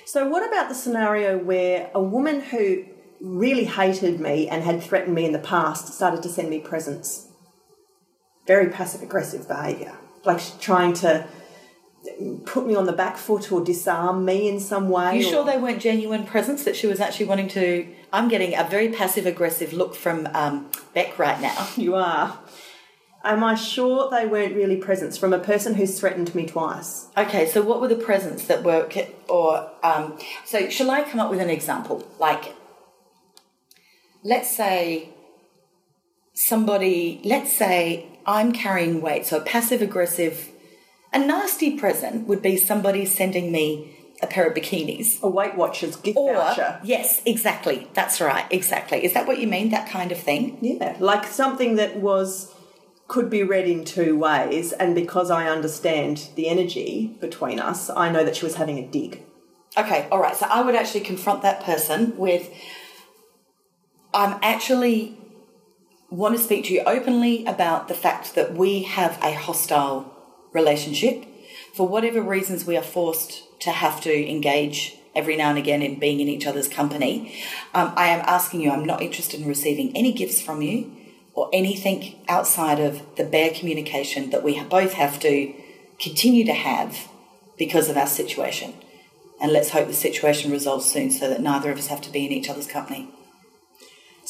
So, 0.05 0.27
what 0.27 0.45
about 0.45 0.67
the 0.67 0.75
scenario 0.75 1.37
where 1.37 1.89
a 1.95 2.03
woman 2.03 2.41
who 2.41 2.85
really 3.23 3.63
hated 3.63 4.19
me 4.19 4.49
and 4.49 4.63
had 4.63 4.83
threatened 4.83 5.15
me 5.15 5.25
in 5.25 5.31
the 5.31 5.39
past 5.39 5.93
started 5.93 6.21
to 6.23 6.29
send 6.29 6.49
me 6.49 6.59
presents? 6.59 7.27
Very 8.45 8.69
passive 8.69 9.01
aggressive 9.01 9.47
behaviour. 9.47 9.95
Like 10.25 10.41
trying 10.59 10.93
to 10.95 11.25
put 12.45 12.67
me 12.67 12.75
on 12.75 12.85
the 12.85 12.91
back 12.93 13.15
foot 13.15 13.49
or 13.51 13.63
disarm 13.63 14.25
me 14.25 14.49
in 14.49 14.59
some 14.59 14.89
way. 14.89 15.17
you 15.19 15.25
or- 15.25 15.29
sure 15.29 15.45
they 15.45 15.57
weren't 15.57 15.79
genuine 15.79 16.25
presents 16.25 16.65
that 16.65 16.75
she 16.75 16.85
was 16.85 16.99
actually 16.99 17.27
wanting 17.27 17.47
to? 17.49 17.87
I'm 18.11 18.27
getting 18.27 18.53
a 18.55 18.65
very 18.65 18.89
passive 18.89 19.25
aggressive 19.25 19.71
look 19.73 19.95
from 19.95 20.27
um, 20.33 20.69
Beck 20.93 21.17
right 21.17 21.39
now. 21.41 21.67
You 21.77 21.95
are. 21.95 22.39
Am 23.25 23.41
I 23.41 23.55
sure 23.55 24.09
they 24.11 24.25
weren't 24.25 24.53
really 24.53 24.75
presents 24.75 25.17
from 25.17 25.31
a 25.31 25.39
person 25.39 25.75
who's 25.75 25.97
threatened 25.97 26.35
me 26.35 26.45
twice? 26.45 27.07
Okay, 27.17 27.47
so 27.47 27.61
what 27.61 27.79
were 27.79 27.87
the 27.87 27.95
presents 27.95 28.47
that 28.47 28.63
were, 28.63 28.89
or 29.29 29.71
um, 29.81 30.19
so 30.43 30.69
shall 30.69 30.91
I 30.91 31.03
come 31.03 31.21
up 31.21 31.29
with 31.31 31.39
an 31.39 31.49
example? 31.49 32.05
Like, 32.19 32.53
let's 34.23 34.55
say 34.55 35.09
somebody, 36.33 37.21
let's 37.23 37.51
say 37.53 38.07
I'm 38.25 38.51
carrying 38.51 39.01
weight, 39.01 39.25
so 39.25 39.41
passive 39.41 39.81
aggressive, 39.81 40.49
a 41.11 41.19
nasty 41.19 41.77
present 41.77 42.27
would 42.27 42.41
be 42.41 42.57
somebody 42.57 43.05
sending 43.05 43.51
me 43.51 43.95
a 44.21 44.27
pair 44.27 44.47
of 44.47 44.53
bikinis. 44.53 45.21
A 45.21 45.27
Weight 45.27 45.55
Watchers 45.55 45.95
gift 45.97 46.17
Or, 46.17 46.33
voucher. 46.33 46.79
yes, 46.83 47.21
exactly. 47.25 47.89
That's 47.93 48.21
right, 48.21 48.45
exactly. 48.49 49.03
Is 49.03 49.13
that 49.13 49.27
what 49.27 49.39
you 49.39 49.47
mean, 49.47 49.69
that 49.71 49.89
kind 49.89 50.11
of 50.11 50.17
thing? 50.17 50.57
Yeah, 50.61 50.95
like 50.99 51.25
something 51.27 51.75
that 51.75 51.97
was 51.97 52.51
could 53.09 53.29
be 53.29 53.43
read 53.43 53.67
in 53.67 53.83
two 53.83 54.17
ways, 54.17 54.71
and 54.71 54.95
because 54.95 55.29
I 55.29 55.49
understand 55.49 56.29
the 56.35 56.47
energy 56.47 57.15
between 57.19 57.59
us, 57.59 57.89
I 57.89 58.09
know 58.09 58.23
that 58.23 58.37
she 58.37 58.45
was 58.45 58.55
having 58.55 58.79
a 58.79 58.87
dig. 58.87 59.21
Okay, 59.77 60.07
all 60.11 60.19
right. 60.19 60.35
So 60.35 60.45
I 60.49 60.61
would 60.61 60.73
actually 60.75 61.01
confront 61.01 61.41
that 61.41 61.63
person 61.63 62.15
with 62.17 62.49
I'm 64.13 64.37
actually 64.41 65.17
want 66.09 66.37
to 66.37 66.43
speak 66.43 66.65
to 66.65 66.73
you 66.73 66.83
openly 66.85 67.45
about 67.45 67.87
the 67.87 67.93
fact 67.95 68.35
that 68.35 68.53
we 68.53 68.83
have 68.83 69.17
a 69.23 69.33
hostile 69.33 70.13
relationship. 70.53 71.25
For 71.73 71.87
whatever 71.87 72.21
reasons, 72.21 72.65
we 72.65 72.77
are 72.77 72.83
forced 72.83 73.59
to 73.61 73.71
have 73.71 74.01
to 74.01 74.29
engage 74.29 74.95
every 75.15 75.35
now 75.35 75.49
and 75.49 75.57
again 75.57 75.81
in 75.81 75.99
being 75.99 76.19
in 76.19 76.27
each 76.27 76.45
other's 76.45 76.67
company. 76.67 77.43
Um, 77.73 77.93
I 77.95 78.07
am 78.07 78.23
asking 78.27 78.61
you, 78.61 78.71
I'm 78.71 78.85
not 78.85 79.01
interested 79.01 79.39
in 79.39 79.47
receiving 79.47 79.95
any 79.95 80.13
gifts 80.13 80.41
from 80.41 80.61
you 80.61 80.91
or 81.33 81.49
anything 81.51 82.19
outside 82.27 82.79
of 82.79 83.15
the 83.15 83.23
bare 83.23 83.51
communication 83.51 84.29
that 84.29 84.43
we 84.43 84.61
both 84.63 84.93
have 84.93 85.19
to 85.21 85.53
continue 85.99 86.45
to 86.45 86.53
have 86.53 87.07
because 87.57 87.89
of 87.89 87.97
our 87.97 88.07
situation. 88.07 88.73
And 89.41 89.51
let's 89.51 89.69
hope 89.69 89.87
the 89.87 89.93
situation 89.93 90.51
resolves 90.51 90.85
soon 90.85 91.09
so 91.09 91.27
that 91.29 91.41
neither 91.41 91.71
of 91.71 91.77
us 91.79 91.87
have 91.87 92.01
to 92.01 92.11
be 92.11 92.25
in 92.25 92.31
each 92.31 92.49
other's 92.49 92.67
company. 92.67 93.09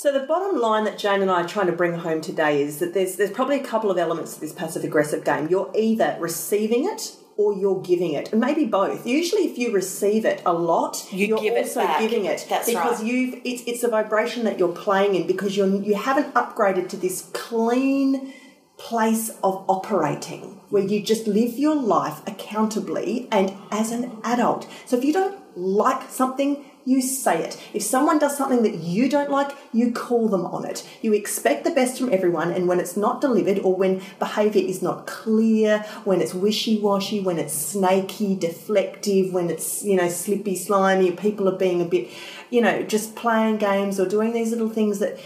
So 0.04 0.12
the 0.12 0.28
bottom 0.28 0.60
line 0.60 0.84
that 0.84 0.98
Jane 0.98 1.22
and 1.22 1.32
I 1.32 1.44
are 1.44 1.48
trying 1.48 1.68
to 1.68 1.72
bring 1.72 1.94
home 1.94 2.20
today 2.20 2.62
is 2.62 2.80
that 2.80 2.94
there's 2.94 3.16
there's 3.16 3.32
probably 3.32 3.62
a 3.62 3.64
couple 3.64 3.90
of 3.90 3.98
elements 3.98 4.34
to 4.34 4.42
this 4.42 4.52
passive 4.52 4.84
aggressive 4.84 5.24
game. 5.24 5.48
You're 5.48 5.72
either 5.74 6.18
receiving 6.20 6.84
it 6.84 7.16
or 7.38 7.54
you're 7.54 7.82
giving 7.82 8.12
it, 8.12 8.34
and 8.34 8.42
maybe 8.42 8.66
both. 8.66 9.08
Usually, 9.08 9.44
if 9.44 9.58
you 9.58 9.72
receive 9.72 10.26
it 10.26 10.42
a 10.46 10.52
lot, 10.52 11.08
You 11.14 11.38
are 11.38 11.58
also 11.58 11.88
giving 12.00 12.26
it 12.26 12.46
That's 12.50 12.68
because 12.68 13.00
right. 13.00 13.08
you've 13.08 13.40
it's 13.46 13.64
it's 13.66 13.84
a 13.84 13.88
vibration 13.88 14.44
that 14.44 14.60
you're 14.60 14.76
playing 14.76 15.16
in 15.16 15.26
because 15.26 15.56
you're 15.56 15.74
you 15.74 15.96
haven't 15.96 16.34
upgraded 16.34 16.90
to 16.90 16.98
this 16.98 17.30
clean 17.32 18.34
place 18.76 19.30
of 19.42 19.64
operating 19.70 20.60
where 20.70 20.84
you 20.84 21.02
just 21.02 21.28
live 21.28 21.58
your 21.58 21.76
life 21.76 22.20
accountably 22.28 23.30
and 23.32 23.54
as 23.72 23.94
an 23.94 24.18
adult. 24.26 24.68
So 24.86 24.98
if 24.98 25.06
you 25.06 25.14
don't 25.14 25.40
like 25.56 26.10
something, 26.10 26.66
you 26.86 27.02
say 27.02 27.44
it. 27.44 27.62
If 27.74 27.84
someone 27.84 28.20
does 28.20 28.38
something 28.38 28.64
that 28.64 28.76
you 28.76 29.10
don't 29.10 29.30
like, 29.30 29.52
you 29.72 29.92
call 29.92 30.28
them 30.28 30.46
on 30.46 30.66
it. 30.66 30.88
You 31.02 31.14
expect 31.14 31.64
the 31.64 31.72
best 31.72 31.98
from 31.98 32.12
everyone, 32.12 32.52
and 32.52 32.68
when 32.68 32.80
it's 32.80 32.98
not 32.98 33.22
delivered 33.22 33.60
or 33.60 33.76
when 33.76 34.02
behavior 34.20 34.64
is 34.64 34.82
not 34.82 35.08
clear, 35.08 35.80
when 36.04 36.22
it's 36.22 36.34
wishy 36.34 36.80
washy, 36.80 37.20
when 37.20 37.40
it's 37.40 37.54
snaky, 37.54 38.36
deflective, 38.36 39.32
when 39.32 39.50
it's, 39.50 39.84
you 39.84 39.96
know, 39.96 40.10
slippy, 40.10 40.56
slimy, 40.56 41.12
people 41.12 41.48
are 41.48 41.58
being 41.58 41.82
a 41.82 41.86
bit, 41.86 42.10
you 42.50 42.62
know, 42.62 42.84
just 42.84 43.16
playing 43.16 43.58
games 43.58 44.00
or 44.00 44.08
doing 44.08 44.34
these 44.34 44.52
little 44.52 44.70
things 44.70 45.00
that 45.00 45.18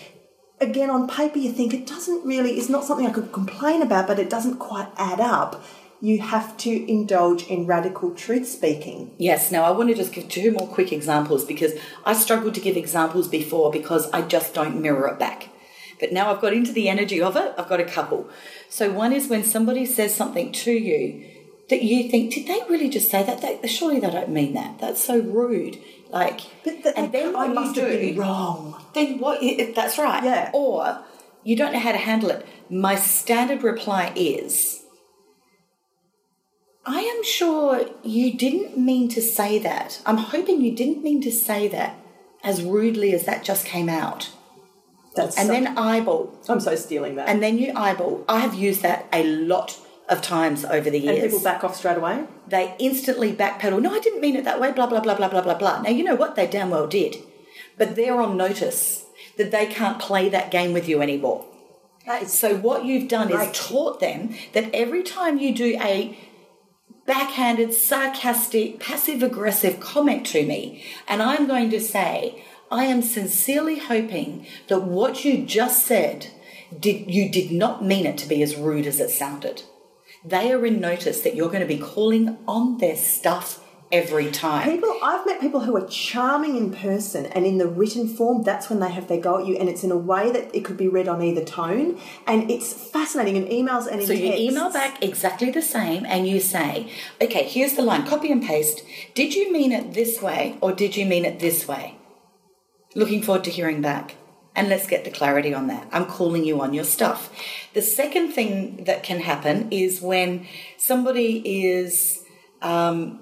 again 0.60 0.90
on 0.90 1.08
paper 1.08 1.38
you 1.38 1.52
think 1.52 1.72
it 1.72 1.86
doesn't 1.86 2.26
really 2.26 2.58
it's 2.58 2.70
not 2.70 2.84
something 2.84 3.06
I 3.06 3.12
could 3.12 3.32
complain 3.32 3.82
about, 3.82 4.08
but 4.08 4.20
it 4.20 4.30
doesn't 4.30 4.58
quite 4.58 4.90
add 4.98 5.20
up. 5.20 5.64
You 6.00 6.22
have 6.22 6.58
to 6.58 6.92
indulge 6.92 7.48
in 7.48 7.66
radical 7.66 8.12
truth 8.14 8.48
speaking. 8.48 9.16
Yes, 9.18 9.52
now 9.52 9.64
I 9.64 9.72
want 9.72 9.90
to 9.90 9.96
just 9.96 10.14
give 10.14 10.30
two 10.30 10.52
more 10.52 10.68
quick 10.68 10.94
examples 10.94 11.44
because 11.44 11.74
I 12.06 12.14
struggled 12.14 12.54
to 12.56 12.62
give 12.62 12.78
examples 12.78 13.28
before 13.28 13.72
because 13.72 14.10
I 14.12 14.22
just 14.22 14.54
don't 14.54 14.82
mirror 14.82 15.08
it 15.08 15.18
back. 15.18 15.50
But 16.00 16.14
now 16.14 16.32
I've 16.32 16.42
got 16.42 16.54
into 16.54 16.72
the 16.72 16.90
energy 16.90 17.20
of 17.20 17.36
it, 17.36 17.54
I've 17.58 17.68
got 17.68 17.80
a 17.80 17.86
couple. 17.86 18.30
So 18.70 18.92
one 18.92 19.12
is 19.12 19.28
when 19.28 19.44
somebody 19.44 19.86
says 19.86 20.14
something 20.14 20.52
to 20.52 20.72
you 20.72 21.26
that 21.70 21.82
you 21.82 22.10
think, 22.10 22.32
did 22.34 22.48
they 22.48 22.62
really 22.70 22.90
just 22.90 23.10
say 23.10 23.24
that? 23.24 23.42
They, 23.42 23.68
surely 23.68 24.00
they 24.00 24.12
don't 24.12 24.30
mean 24.30 24.54
that. 24.54 24.78
That's 24.80 25.04
so 25.04 25.20
rude. 25.20 25.80
Like, 26.10 26.42
But 26.64 26.84
that, 26.84 26.98
and 26.98 27.12
then 27.12 27.36
I 27.36 27.48
must 27.48 27.76
have 27.76 27.90
been 27.90 28.18
wrong. 28.18 28.82
then 28.94 29.18
what? 29.18 29.42
That's 29.76 29.98
right. 29.98 30.24
Yeah. 30.24 30.52
Or 30.54 31.04
you 31.44 31.56
don't 31.56 31.74
know 31.74 31.80
how 31.80 31.92
to 31.92 31.98
handle 31.98 32.30
it. 32.30 32.46
My 32.70 32.96
standard 32.96 33.64
reply 33.64 34.14
is, 34.16 34.84
I 36.90 37.02
am 37.02 37.24
sure 37.24 37.86
you 38.04 38.34
didn't 38.34 38.78
mean 38.78 39.10
to 39.10 39.22
say 39.22 39.60
that. 39.60 40.02
I'm 40.06 40.18
hoping 40.18 40.62
you 40.62 40.72
didn't 40.74 41.04
mean 41.04 41.22
to 41.24 41.32
say 41.32 41.68
that 41.68 41.96
as 42.44 42.62
rudely 42.64 43.14
as 43.14 43.26
that 43.26 43.44
just 43.44 43.66
came 43.66 43.90
out. 43.90 44.30
That's 45.16 45.38
And 45.38 45.48
so- 45.48 45.54
then 45.54 45.78
eyeball. 45.78 46.34
I'm 46.48 46.60
so 46.62 46.76
stealing 46.76 47.16
that. 47.16 47.28
And 47.28 47.44
then 47.44 47.58
you 47.58 47.74
eyeball. 47.76 48.24
I 48.30 48.40
have 48.40 48.54
used 48.54 48.82
that 48.84 49.06
a 49.12 49.24
lot 49.24 49.78
of 50.08 50.22
times 50.22 50.64
over 50.64 50.90
the 50.90 51.00
years. 51.00 51.20
And 51.24 51.32
people 51.32 51.44
back 51.44 51.64
off 51.66 51.76
straight 51.76 51.98
away. 51.98 52.24
they 52.48 52.74
instantly 52.80 53.34
backpedal. 53.34 53.82
No, 53.82 53.94
I 53.94 54.00
didn't 54.00 54.22
mean 54.22 54.38
it 54.38 54.46
that 54.46 54.62
way. 54.62 54.72
Blah 54.72 54.88
blah 54.88 55.02
blah 55.02 55.16
blah 55.16 55.28
blah 55.28 55.42
blah 55.42 55.58
blah. 55.58 55.82
Now 55.82 55.90
you 55.90 56.04
know 56.06 56.16
what 56.16 56.36
they 56.38 56.48
damn 56.48 56.70
well 56.70 56.88
did, 56.88 57.18
but 57.78 57.98
they're 57.98 58.22
on 58.22 58.38
notice 58.38 59.04
that 59.38 59.52
they 59.52 59.66
can't 59.66 60.00
play 60.00 60.30
that 60.30 60.50
game 60.50 60.72
with 60.72 60.88
you 60.88 61.02
anymore. 61.02 61.44
That 62.06 62.22
is 62.24 62.32
So 62.32 62.56
what 62.56 62.86
you've 62.86 63.10
done 63.10 63.28
Right. 63.28 63.50
is 63.54 63.60
taught 63.68 64.00
them 64.00 64.34
that 64.54 64.74
every 64.74 65.04
time 65.04 65.38
you 65.40 65.54
do 65.54 65.78
a 65.82 66.18
backhanded, 67.08 67.74
sarcastic, 67.74 68.80
passive 68.80 69.24
aggressive 69.24 69.80
comment 69.80 70.28
to 70.28 70.46
me, 70.46 70.86
and 71.08 71.24
I'm 71.24 71.48
going 71.48 71.72
to 71.72 71.80
say, 71.80 72.44
I 72.70 72.86
am 72.86 73.02
sincerely 73.02 73.80
hoping 73.80 74.46
that 74.68 74.84
what 74.84 75.26
you 75.26 75.44
just 75.44 75.86
said 75.86 76.28
did 76.78 77.10
you 77.10 77.30
did 77.30 77.50
not 77.50 77.84
mean 77.84 78.06
it 78.06 78.18
to 78.20 78.28
be 78.28 78.44
as 78.44 78.58
rude 78.58 78.86
as 78.86 79.00
it 79.00 79.10
sounded. 79.10 79.64
They 80.24 80.52
are 80.52 80.66
in 80.66 80.82
notice 80.82 81.22
that 81.22 81.34
you're 81.34 81.48
going 81.48 81.62
to 81.62 81.66
be 81.66 81.80
calling 81.80 82.38
on 82.46 82.78
their 82.78 82.98
stuff 82.98 83.64
every 83.92 84.32
time. 84.32 84.70
People, 84.70 84.98
I've 85.02 85.26
met 85.26 85.40
people 85.40 85.62
who 85.62 85.76
are 85.78 85.88
charming 85.88 86.58
in 86.58 86.72
person, 86.72 87.26
and 87.28 87.46
in 87.46 87.58
the 87.58 87.68
written 87.68 88.08
form, 88.08 88.44
that's 88.44 88.70
when 88.70 88.80
they 88.80 88.90
have 88.90 89.08
their 89.08 89.20
go 89.20 89.40
at 89.40 89.46
you, 89.46 89.56
and 89.58 89.70
it's 89.70 89.84
in 89.84 89.92
a 89.92 89.98
way 89.98 90.32
that 90.32 90.54
it 90.56 90.66
could 90.66 90.78
be 90.78 90.88
read 90.88 91.08
on 91.08 91.22
either 91.22 91.44
tone, 91.44 92.00
and 92.26 92.50
it's 92.52 92.74
fascinating 92.74 93.36
in 93.36 93.46
emails 93.46 93.88
and 93.88 94.02
in 94.02 94.08
So 94.08 94.14
you 94.14 94.34
email 94.34 94.72
back 94.72 95.04
exactly 95.04 95.52
the 95.52 95.62
same 95.62 96.06
and 96.06 96.28
you 96.28 96.40
say, 96.40 96.92
okay, 97.22 97.44
here's 97.44 97.74
the 97.74 97.82
line, 97.82 98.06
copy 98.06 98.32
and 98.32 98.44
paste. 98.44 98.84
Did 99.14 99.36
you 99.36 99.52
mean 99.52 99.72
it 99.72 99.94
this 99.94 100.22
way 100.22 100.58
or 100.62 100.72
did 100.72 100.96
you 100.96 101.06
mean 101.06 101.26
it 101.26 101.40
this 101.40 101.68
way? 101.68 101.96
Looking 102.96 103.22
forward 103.22 103.44
to 103.46 103.52
hearing 103.52 103.82
back. 103.82 104.16
And 104.56 104.70
let's 104.70 104.88
get 104.88 105.04
the 105.04 105.12
clarity 105.12 105.54
on 105.54 105.68
that. 105.68 105.88
I'm 105.92 106.08
calling 106.08 106.44
you 106.44 106.62
on 106.62 106.74
your 106.74 106.84
stuff. 106.84 107.32
The 107.76 107.82
second 107.84 108.32
thing 108.32 108.86
that 108.86 109.04
can 109.04 109.20
happen 109.20 109.68
is 109.70 110.02
when 110.02 110.48
somebody 110.78 111.68
is 111.68 112.24
um, 112.64 113.20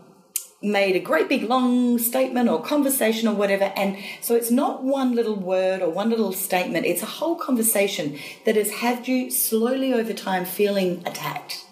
made 0.61 0.95
a 0.95 0.99
great 0.99 1.29
big 1.29 1.43
long 1.43 1.99
statement 1.99 2.49
or 2.49 2.61
conversation 2.61 3.27
or 3.27 3.35
whatever, 3.35 3.71
and 3.75 3.97
so 4.21 4.35
it's 4.35 4.51
not 4.51 4.83
one 4.83 5.13
little 5.13 5.35
word 5.35 5.81
or 5.81 5.89
one 5.89 6.09
little 6.09 6.31
statement, 6.31 6.85
it's 6.85 7.03
a 7.03 7.07
whole 7.07 7.35
conversation 7.35 8.17
that 8.45 8.55
has 8.55 8.71
had 8.71 9.07
you 9.07 9.29
slowly 9.29 9.93
over 9.93 10.13
time 10.13 10.45
feeling 10.45 11.03
attacked. 11.05 11.65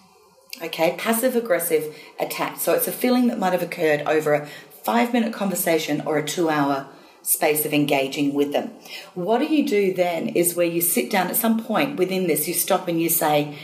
Okay, 0.62 0.94
passive 0.96 1.34
aggressive 1.34 1.96
attack. 2.20 2.60
So 2.60 2.74
it's 2.74 2.86
a 2.86 2.92
feeling 2.92 3.26
that 3.26 3.38
might 3.38 3.52
have 3.52 3.62
occurred 3.62 4.02
over 4.02 4.34
a 4.34 4.46
five 4.84 5.12
minute 5.12 5.32
conversation 5.32 6.02
or 6.06 6.16
a 6.16 6.26
two 6.26 6.48
hour 6.48 6.86
space 7.22 7.64
of 7.64 7.72
engaging 7.72 8.34
with 8.34 8.52
them. 8.52 8.70
What 9.14 9.38
do 9.38 9.46
you 9.46 9.66
do 9.66 9.94
then 9.94 10.28
is 10.28 10.54
where 10.54 10.66
you 10.66 10.80
sit 10.80 11.10
down 11.10 11.28
at 11.28 11.36
some 11.36 11.64
point 11.64 11.98
within 11.98 12.26
this, 12.26 12.46
you 12.46 12.54
stop 12.54 12.86
and 12.86 13.00
you 13.00 13.08
say, 13.08 13.58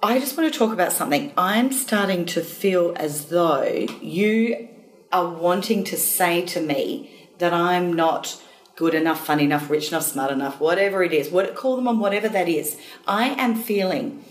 I 0.00 0.20
just 0.20 0.36
want 0.36 0.52
to 0.52 0.56
talk 0.56 0.72
about 0.72 0.92
something. 0.92 1.32
I'm 1.36 1.72
starting 1.72 2.24
to 2.26 2.40
feel 2.40 2.92
as 2.96 3.26
though 3.26 3.64
you 4.00 4.68
are 5.10 5.28
wanting 5.28 5.82
to 5.84 5.96
say 5.96 6.46
to 6.46 6.60
me 6.60 7.28
that 7.38 7.52
I'm 7.52 7.92
not 7.92 8.40
good 8.76 8.94
enough, 8.94 9.26
funny 9.26 9.42
enough, 9.42 9.68
rich 9.68 9.88
enough, 9.88 10.04
smart 10.04 10.30
enough, 10.30 10.60
whatever 10.60 11.02
it 11.02 11.12
is. 11.12 11.30
What 11.30 11.52
call 11.56 11.74
them 11.74 11.88
on 11.88 11.98
whatever 11.98 12.28
that 12.28 12.48
is. 12.48 12.76
I 13.08 13.30
am 13.30 13.56
feeling, 13.56 14.24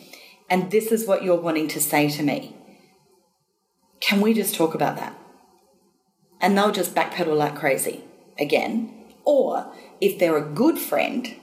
and 0.50 0.72
this 0.72 0.90
is 0.94 1.06
what 1.06 1.22
you're 1.22 1.36
wanting 1.36 1.68
to 1.70 1.82
say 1.82 2.08
to 2.12 2.24
me. 2.24 2.56
Can 4.00 4.22
we 4.22 4.34
just 4.34 4.56
talk 4.56 4.74
about 4.74 4.96
that? 4.96 5.20
And 6.40 6.58
they'll 6.58 6.72
just 6.72 6.96
backpedal 6.96 7.36
like 7.36 7.56
crazy 7.56 8.06
again. 8.40 8.94
Or 9.26 9.74
if 10.00 10.18
they're 10.18 10.38
a 10.38 10.50
good 10.50 10.80
friend, 10.80 11.36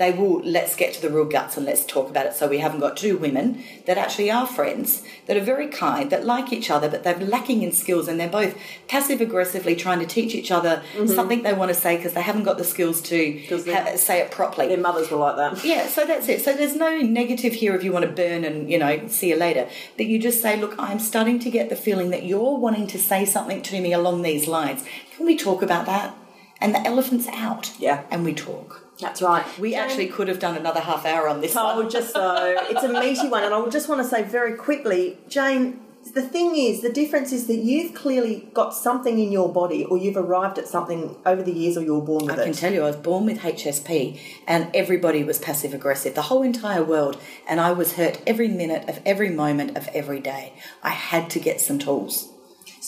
they 0.00 0.10
will 0.10 0.40
let's 0.40 0.74
get 0.76 0.94
to 0.94 1.02
the 1.02 1.10
real 1.10 1.26
guts 1.26 1.58
and 1.58 1.66
let's 1.66 1.84
talk 1.84 2.08
about 2.08 2.24
it. 2.24 2.32
So 2.32 2.48
we 2.48 2.56
haven't 2.56 2.80
got 2.80 2.96
two 2.96 3.18
women 3.18 3.62
that 3.84 3.98
actually 3.98 4.30
are 4.30 4.46
friends, 4.46 5.02
that 5.26 5.36
are 5.36 5.42
very 5.42 5.68
kind, 5.68 6.08
that 6.08 6.24
like 6.24 6.54
each 6.54 6.70
other, 6.70 6.88
but 6.88 7.04
they're 7.04 7.18
lacking 7.18 7.62
in 7.62 7.70
skills 7.70 8.08
and 8.08 8.18
they're 8.18 8.26
both 8.26 8.56
passive 8.88 9.20
aggressively 9.20 9.76
trying 9.76 9.98
to 9.98 10.06
teach 10.06 10.34
each 10.34 10.50
other 10.50 10.82
mm-hmm. 10.94 11.06
something 11.06 11.42
they 11.42 11.52
want 11.52 11.68
to 11.68 11.74
say 11.74 11.98
because 11.98 12.14
they 12.14 12.22
haven't 12.22 12.44
got 12.44 12.56
the 12.56 12.64
skills 12.64 13.02
to 13.02 13.44
ha- 13.70 13.94
say 13.96 14.20
it 14.20 14.30
properly. 14.30 14.68
Their 14.68 14.78
mothers 14.78 15.10
were 15.10 15.18
like 15.18 15.36
that. 15.36 15.62
Yeah, 15.62 15.86
so 15.86 16.06
that's 16.06 16.26
it. 16.30 16.40
So 16.40 16.54
there's 16.54 16.76
no 16.76 16.96
negative 16.96 17.52
here 17.52 17.74
if 17.74 17.84
you 17.84 17.92
want 17.92 18.06
to 18.06 18.10
burn 18.10 18.42
and, 18.42 18.70
you 18.70 18.78
know, 18.78 19.06
see 19.08 19.28
you 19.28 19.36
later. 19.36 19.68
But 19.98 20.06
you 20.06 20.18
just 20.18 20.40
say, 20.40 20.58
look, 20.58 20.74
I'm 20.78 20.98
starting 20.98 21.38
to 21.40 21.50
get 21.50 21.68
the 21.68 21.76
feeling 21.76 22.08
that 22.08 22.24
you're 22.24 22.56
wanting 22.56 22.86
to 22.86 22.98
say 22.98 23.26
something 23.26 23.60
to 23.60 23.78
me 23.78 23.92
along 23.92 24.22
these 24.22 24.48
lines. 24.48 24.82
Can 25.14 25.26
we 25.26 25.36
talk 25.36 25.60
about 25.60 25.84
that? 25.84 26.16
And 26.58 26.74
the 26.74 26.80
elephant's 26.86 27.28
out. 27.28 27.72
Yeah. 27.78 28.04
And 28.10 28.24
we 28.24 28.32
talk. 28.32 28.79
That's 29.00 29.22
right. 29.22 29.44
We 29.58 29.70
Jane- 29.70 29.80
actually 29.80 30.06
could 30.08 30.28
have 30.28 30.38
done 30.38 30.56
another 30.56 30.80
half 30.80 31.06
hour 31.06 31.28
on 31.28 31.40
this 31.40 31.56
I 31.56 31.64
one. 31.64 31.76
would 31.76 31.90
just 31.90 32.12
so 32.12 32.56
it's 32.68 32.82
a 32.82 32.88
meaty 32.92 33.28
one, 33.28 33.44
and 33.44 33.54
I 33.54 33.58
would 33.58 33.72
just 33.72 33.88
want 33.88 34.00
to 34.02 34.08
say 34.08 34.22
very 34.22 34.54
quickly, 34.56 35.18
Jane. 35.28 35.80
The 36.14 36.22
thing 36.22 36.56
is, 36.56 36.80
the 36.80 36.90
difference 36.90 37.30
is 37.30 37.46
that 37.46 37.58
you've 37.58 37.94
clearly 37.94 38.48
got 38.54 38.72
something 38.74 39.18
in 39.18 39.30
your 39.30 39.52
body, 39.52 39.84
or 39.84 39.98
you've 39.98 40.16
arrived 40.16 40.58
at 40.58 40.66
something 40.66 41.14
over 41.26 41.42
the 41.42 41.52
years, 41.52 41.76
or 41.76 41.82
you 41.82 41.94
were 41.94 42.00
born 42.00 42.24
with 42.24 42.38
it. 42.38 42.40
I 42.40 42.44
can 42.44 42.54
tell 42.54 42.72
you, 42.72 42.82
I 42.82 42.86
was 42.86 42.96
born 42.96 43.26
with 43.26 43.40
HSP 43.40 44.18
and 44.46 44.74
everybody 44.74 45.22
was 45.22 45.38
passive 45.38 45.74
aggressive, 45.74 46.14
the 46.14 46.22
whole 46.22 46.42
entire 46.42 46.82
world. 46.82 47.20
And 47.46 47.60
I 47.60 47.72
was 47.72 47.92
hurt 47.92 48.22
every 48.26 48.48
minute 48.48 48.88
of 48.88 49.00
every 49.04 49.28
moment 49.28 49.76
of 49.76 49.88
every 49.88 50.20
day. 50.20 50.54
I 50.82 50.90
had 50.90 51.28
to 51.30 51.38
get 51.38 51.60
some 51.60 51.78
tools 51.78 52.30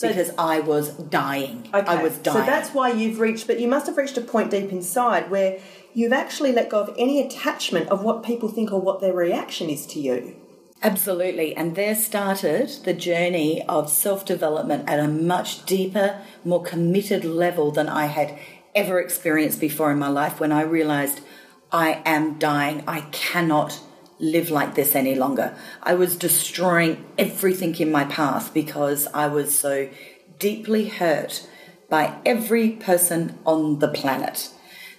because 0.01 0.31
I 0.37 0.59
was 0.59 0.89
dying. 0.89 1.69
Okay, 1.73 1.87
I 1.87 2.01
was 2.01 2.17
dying. 2.17 2.39
So 2.39 2.45
that's 2.45 2.71
why 2.71 2.91
you've 2.91 3.19
reached, 3.19 3.47
but 3.47 3.59
you 3.59 3.67
must 3.67 3.85
have 3.85 3.97
reached 3.97 4.17
a 4.17 4.21
point 4.21 4.51
deep 4.51 4.71
inside 4.71 5.29
where 5.29 5.59
you've 5.93 6.13
actually 6.13 6.51
let 6.51 6.69
go 6.69 6.79
of 6.79 6.95
any 6.97 7.21
attachment 7.21 7.89
of 7.89 8.03
what 8.03 8.23
people 8.23 8.49
think 8.49 8.71
or 8.71 8.81
what 8.81 9.01
their 9.01 9.13
reaction 9.13 9.69
is 9.69 9.85
to 9.87 9.99
you. 9.99 10.35
Absolutely. 10.81 11.55
And 11.55 11.75
there 11.75 11.95
started 11.95 12.69
the 12.83 12.93
journey 12.93 13.63
of 13.69 13.89
self 13.89 14.25
development 14.25 14.89
at 14.89 14.99
a 14.99 15.07
much 15.07 15.65
deeper, 15.65 16.21
more 16.43 16.61
committed 16.61 17.23
level 17.23 17.71
than 17.71 17.87
I 17.87 18.07
had 18.07 18.37
ever 18.75 18.99
experienced 18.99 19.61
before 19.61 19.91
in 19.91 19.99
my 19.99 20.09
life 20.09 20.39
when 20.39 20.51
I 20.51 20.63
realized 20.63 21.21
I 21.71 22.01
am 22.05 22.37
dying. 22.37 22.83
I 22.85 23.01
cannot 23.11 23.79
live 24.19 24.49
like 24.49 24.75
this 24.75 24.93
any 24.93 25.15
longer. 25.15 25.55
I 25.81 25.93
was 25.93 26.17
destroying 26.17 27.05
everything 27.17 27.75
in 27.75 27.91
my 27.91 28.03
path 28.03 28.53
because 28.53 29.07
I 29.13 29.27
was 29.27 29.57
so 29.57 29.89
deeply 30.37 30.89
hurt 30.89 31.47
by 31.89 32.15
every 32.25 32.71
person 32.71 33.39
on 33.45 33.79
the 33.79 33.87
planet. 33.87 34.49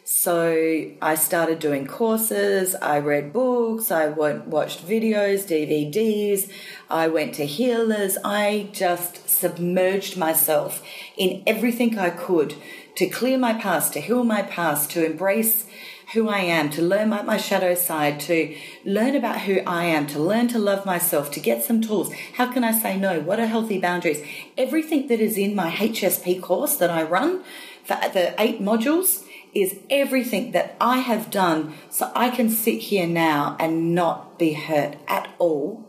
So 0.06 0.90
I 1.00 1.14
started 1.14 1.60
doing 1.60 1.86
courses, 1.86 2.74
I 2.74 2.98
read 2.98 3.32
books, 3.32 3.90
I 3.90 4.08
went, 4.08 4.46
watched 4.46 4.86
videos, 4.86 5.46
DVDs, 5.46 6.50
I 6.90 7.08
went 7.08 7.34
to 7.36 7.46
healers. 7.46 8.18
I 8.22 8.68
just 8.70 9.30
submerged 9.30 10.18
myself 10.18 10.82
in 11.16 11.42
everything 11.46 11.98
I 11.98 12.10
could 12.10 12.54
to 12.96 13.06
clear 13.06 13.38
my 13.38 13.54
past, 13.54 13.94
to 13.94 14.00
heal 14.00 14.24
my 14.24 14.42
past, 14.42 14.90
to 14.90 15.06
embrace 15.06 15.64
who 16.12 16.28
I 16.28 16.40
am, 16.40 16.68
to 16.70 16.82
learn 16.82 17.08
about 17.08 17.24
my 17.24 17.38
shadow 17.38 17.74
side, 17.74 18.20
to 18.20 18.54
learn 18.84 19.16
about 19.16 19.40
who 19.40 19.60
I 19.66 19.86
am, 19.86 20.06
to 20.08 20.18
learn 20.18 20.48
to 20.48 20.58
love 20.58 20.84
myself, 20.84 21.30
to 21.30 21.40
get 21.40 21.64
some 21.64 21.80
tools. 21.80 22.12
How 22.34 22.52
can 22.52 22.62
I 22.62 22.72
say 22.72 22.98
no? 22.98 23.20
What 23.20 23.40
are 23.40 23.46
healthy 23.46 23.80
boundaries? 23.80 24.22
Everything 24.58 25.08
that 25.08 25.20
is 25.20 25.38
in 25.38 25.54
my 25.54 25.70
HSP 25.70 26.42
course 26.42 26.76
that 26.76 26.90
I 26.90 27.04
run 27.04 27.42
for 27.84 27.96
the 28.12 28.34
eight 28.38 28.60
modules 28.60 29.23
is 29.54 29.78
everything 29.90 30.52
that 30.52 30.76
I 30.80 30.98
have 30.98 31.30
done 31.30 31.74
so 31.90 32.10
I 32.14 32.30
can 32.30 32.50
sit 32.50 32.80
here 32.80 33.06
now 33.06 33.56
and 33.60 33.94
not 33.94 34.38
be 34.38 34.52
hurt 34.52 34.96
at 35.06 35.28
all 35.38 35.84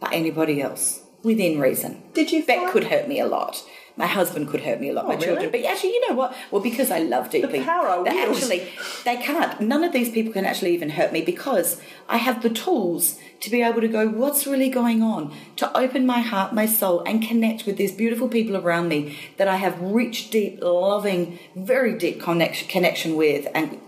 by 0.00 0.10
anybody 0.12 0.60
else 0.60 1.02
within 1.22 1.58
reason. 1.58 2.02
Did 2.14 2.32
you 2.32 2.42
find- 2.42 2.70
could 2.70 2.84
hurt 2.84 3.08
me 3.08 3.20
a 3.20 3.26
lot. 3.26 3.62
My 3.96 4.06
husband 4.06 4.48
could 4.48 4.60
hurt 4.62 4.80
me 4.80 4.88
a 4.88 4.92
lot. 4.94 5.06
my 5.06 5.14
Oh, 5.14 5.16
really? 5.16 5.26
children, 5.26 5.50
but 5.50 5.64
actually, 5.64 5.90
you 5.90 6.08
know 6.08 6.16
what? 6.16 6.34
Well, 6.50 6.62
because 6.62 6.90
I 6.90 7.00
love 7.00 7.28
deeply, 7.30 7.58
The 7.58 7.64
power 7.64 8.02
that 8.04 8.16
actually 8.28 8.68
they 9.04 9.16
can't. 9.16 9.60
None 9.60 9.84
of 9.84 9.92
these 9.92 10.10
people 10.10 10.32
can 10.32 10.46
actually 10.46 10.72
even 10.74 10.90
hurt 10.90 11.12
me 11.12 11.20
because 11.20 11.80
I 12.08 12.16
have 12.16 12.42
the 12.42 12.48
tools 12.50 13.18
to 13.40 13.50
be 13.50 13.60
able 13.62 13.80
to 13.82 13.88
go. 13.88 14.08
What's 14.08 14.46
really 14.46 14.70
going 14.70 15.02
on? 15.02 15.34
To 15.56 15.76
open 15.76 16.06
my 16.06 16.20
heart, 16.20 16.54
my 16.54 16.64
soul, 16.66 17.00
and 17.04 17.22
connect 17.22 17.66
with 17.66 17.76
these 17.76 17.92
beautiful 17.92 18.28
people 18.28 18.56
around 18.56 18.88
me 18.88 19.18
that 19.36 19.48
I 19.48 19.56
have 19.56 19.78
rich, 19.80 20.30
deep, 20.30 20.58
loving, 20.62 21.38
very 21.54 21.96
deep 21.98 22.20
connection 22.20 22.68
connection 22.68 23.14
with, 23.16 23.46
and 23.54 23.78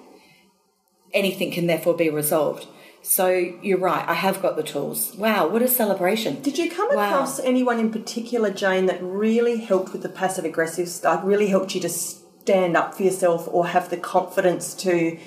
anything 1.12 1.50
can 1.52 1.66
therefore 1.66 1.94
be 1.94 2.10
resolved. 2.10 2.66
So 3.06 3.28
you're 3.60 3.78
right. 3.78 4.08
I 4.08 4.14
have 4.14 4.40
got 4.40 4.56
the 4.56 4.62
tools. 4.62 5.14
Wow, 5.18 5.46
what 5.48 5.60
a 5.60 5.68
celebration! 5.68 6.40
Did 6.40 6.56
you 6.56 6.70
come 6.70 6.88
Wow. 6.94 7.04
across 7.12 7.38
anyone 7.38 7.78
in 7.78 7.90
particular, 7.92 8.50
Jane, 8.50 8.86
that 8.86 8.98
really 9.02 9.58
helped 9.58 9.92
with 9.92 10.02
the 10.02 10.08
passive 10.08 10.46
aggressive 10.46 10.88
stuff, 10.88 11.20
really 11.22 11.48
helped 11.48 11.74
you 11.74 11.82
to 11.82 11.88
stand 11.90 12.78
up 12.78 12.94
for 12.94 13.02
yourself 13.02 13.46
or 13.52 13.66
have 13.68 13.90
the 13.90 13.98
confidence 13.98 14.72
to 14.74 15.18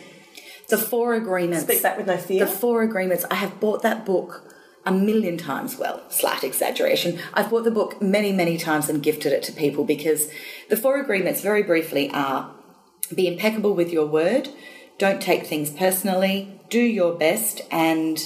The 0.70 0.78
four 0.78 1.14
agreements. 1.14 1.66
speak 1.66 1.84
back 1.84 1.98
with 1.98 2.08
no 2.08 2.18
fear? 2.18 2.46
The 2.46 2.52
four 2.52 2.82
agreements. 2.82 3.26
I 3.30 3.36
have 3.36 3.60
bought 3.60 3.84
that 3.84 4.06
book 4.06 4.44
a 4.84 4.92
million 4.92 5.38
times. 5.38 5.78
Well, 5.78 6.02
slight 6.10 6.44
exaggeration. 6.44 7.20
I've 7.36 7.52
bought 7.52 7.64
the 7.64 7.72
book 7.72 8.02
many, 8.02 8.32
many 8.32 8.58
times 8.58 8.90
and 8.90 9.04
gifted 9.04 9.34
it 9.34 9.44
to 9.44 9.52
people 9.52 9.84
because 9.84 10.30
the 10.70 10.78
four 10.78 11.00
agreements, 11.00 11.42
very 11.42 11.62
briefly, 11.62 12.10
are 12.12 12.52
be 13.14 13.28
impeccable 13.28 13.74
with 13.76 13.92
your 13.94 14.08
word, 14.08 14.50
don't 14.98 15.22
take 15.22 15.46
things 15.46 15.70
personally, 15.70 16.57
do 16.70 16.80
your 16.80 17.14
best, 17.14 17.62
and 17.72 18.20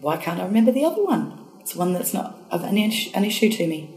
why 0.00 0.16
can't 0.16 0.40
I 0.40 0.44
remember 0.44 0.72
the 0.72 0.84
other 0.84 1.04
one? 1.04 1.38
It's 1.60 1.74
one 1.74 1.92
that's 1.92 2.14
not 2.14 2.38
of 2.50 2.64
an, 2.64 2.78
ish, 2.78 3.12
an 3.14 3.24
issue 3.24 3.50
to 3.50 3.66
me. 3.66 3.90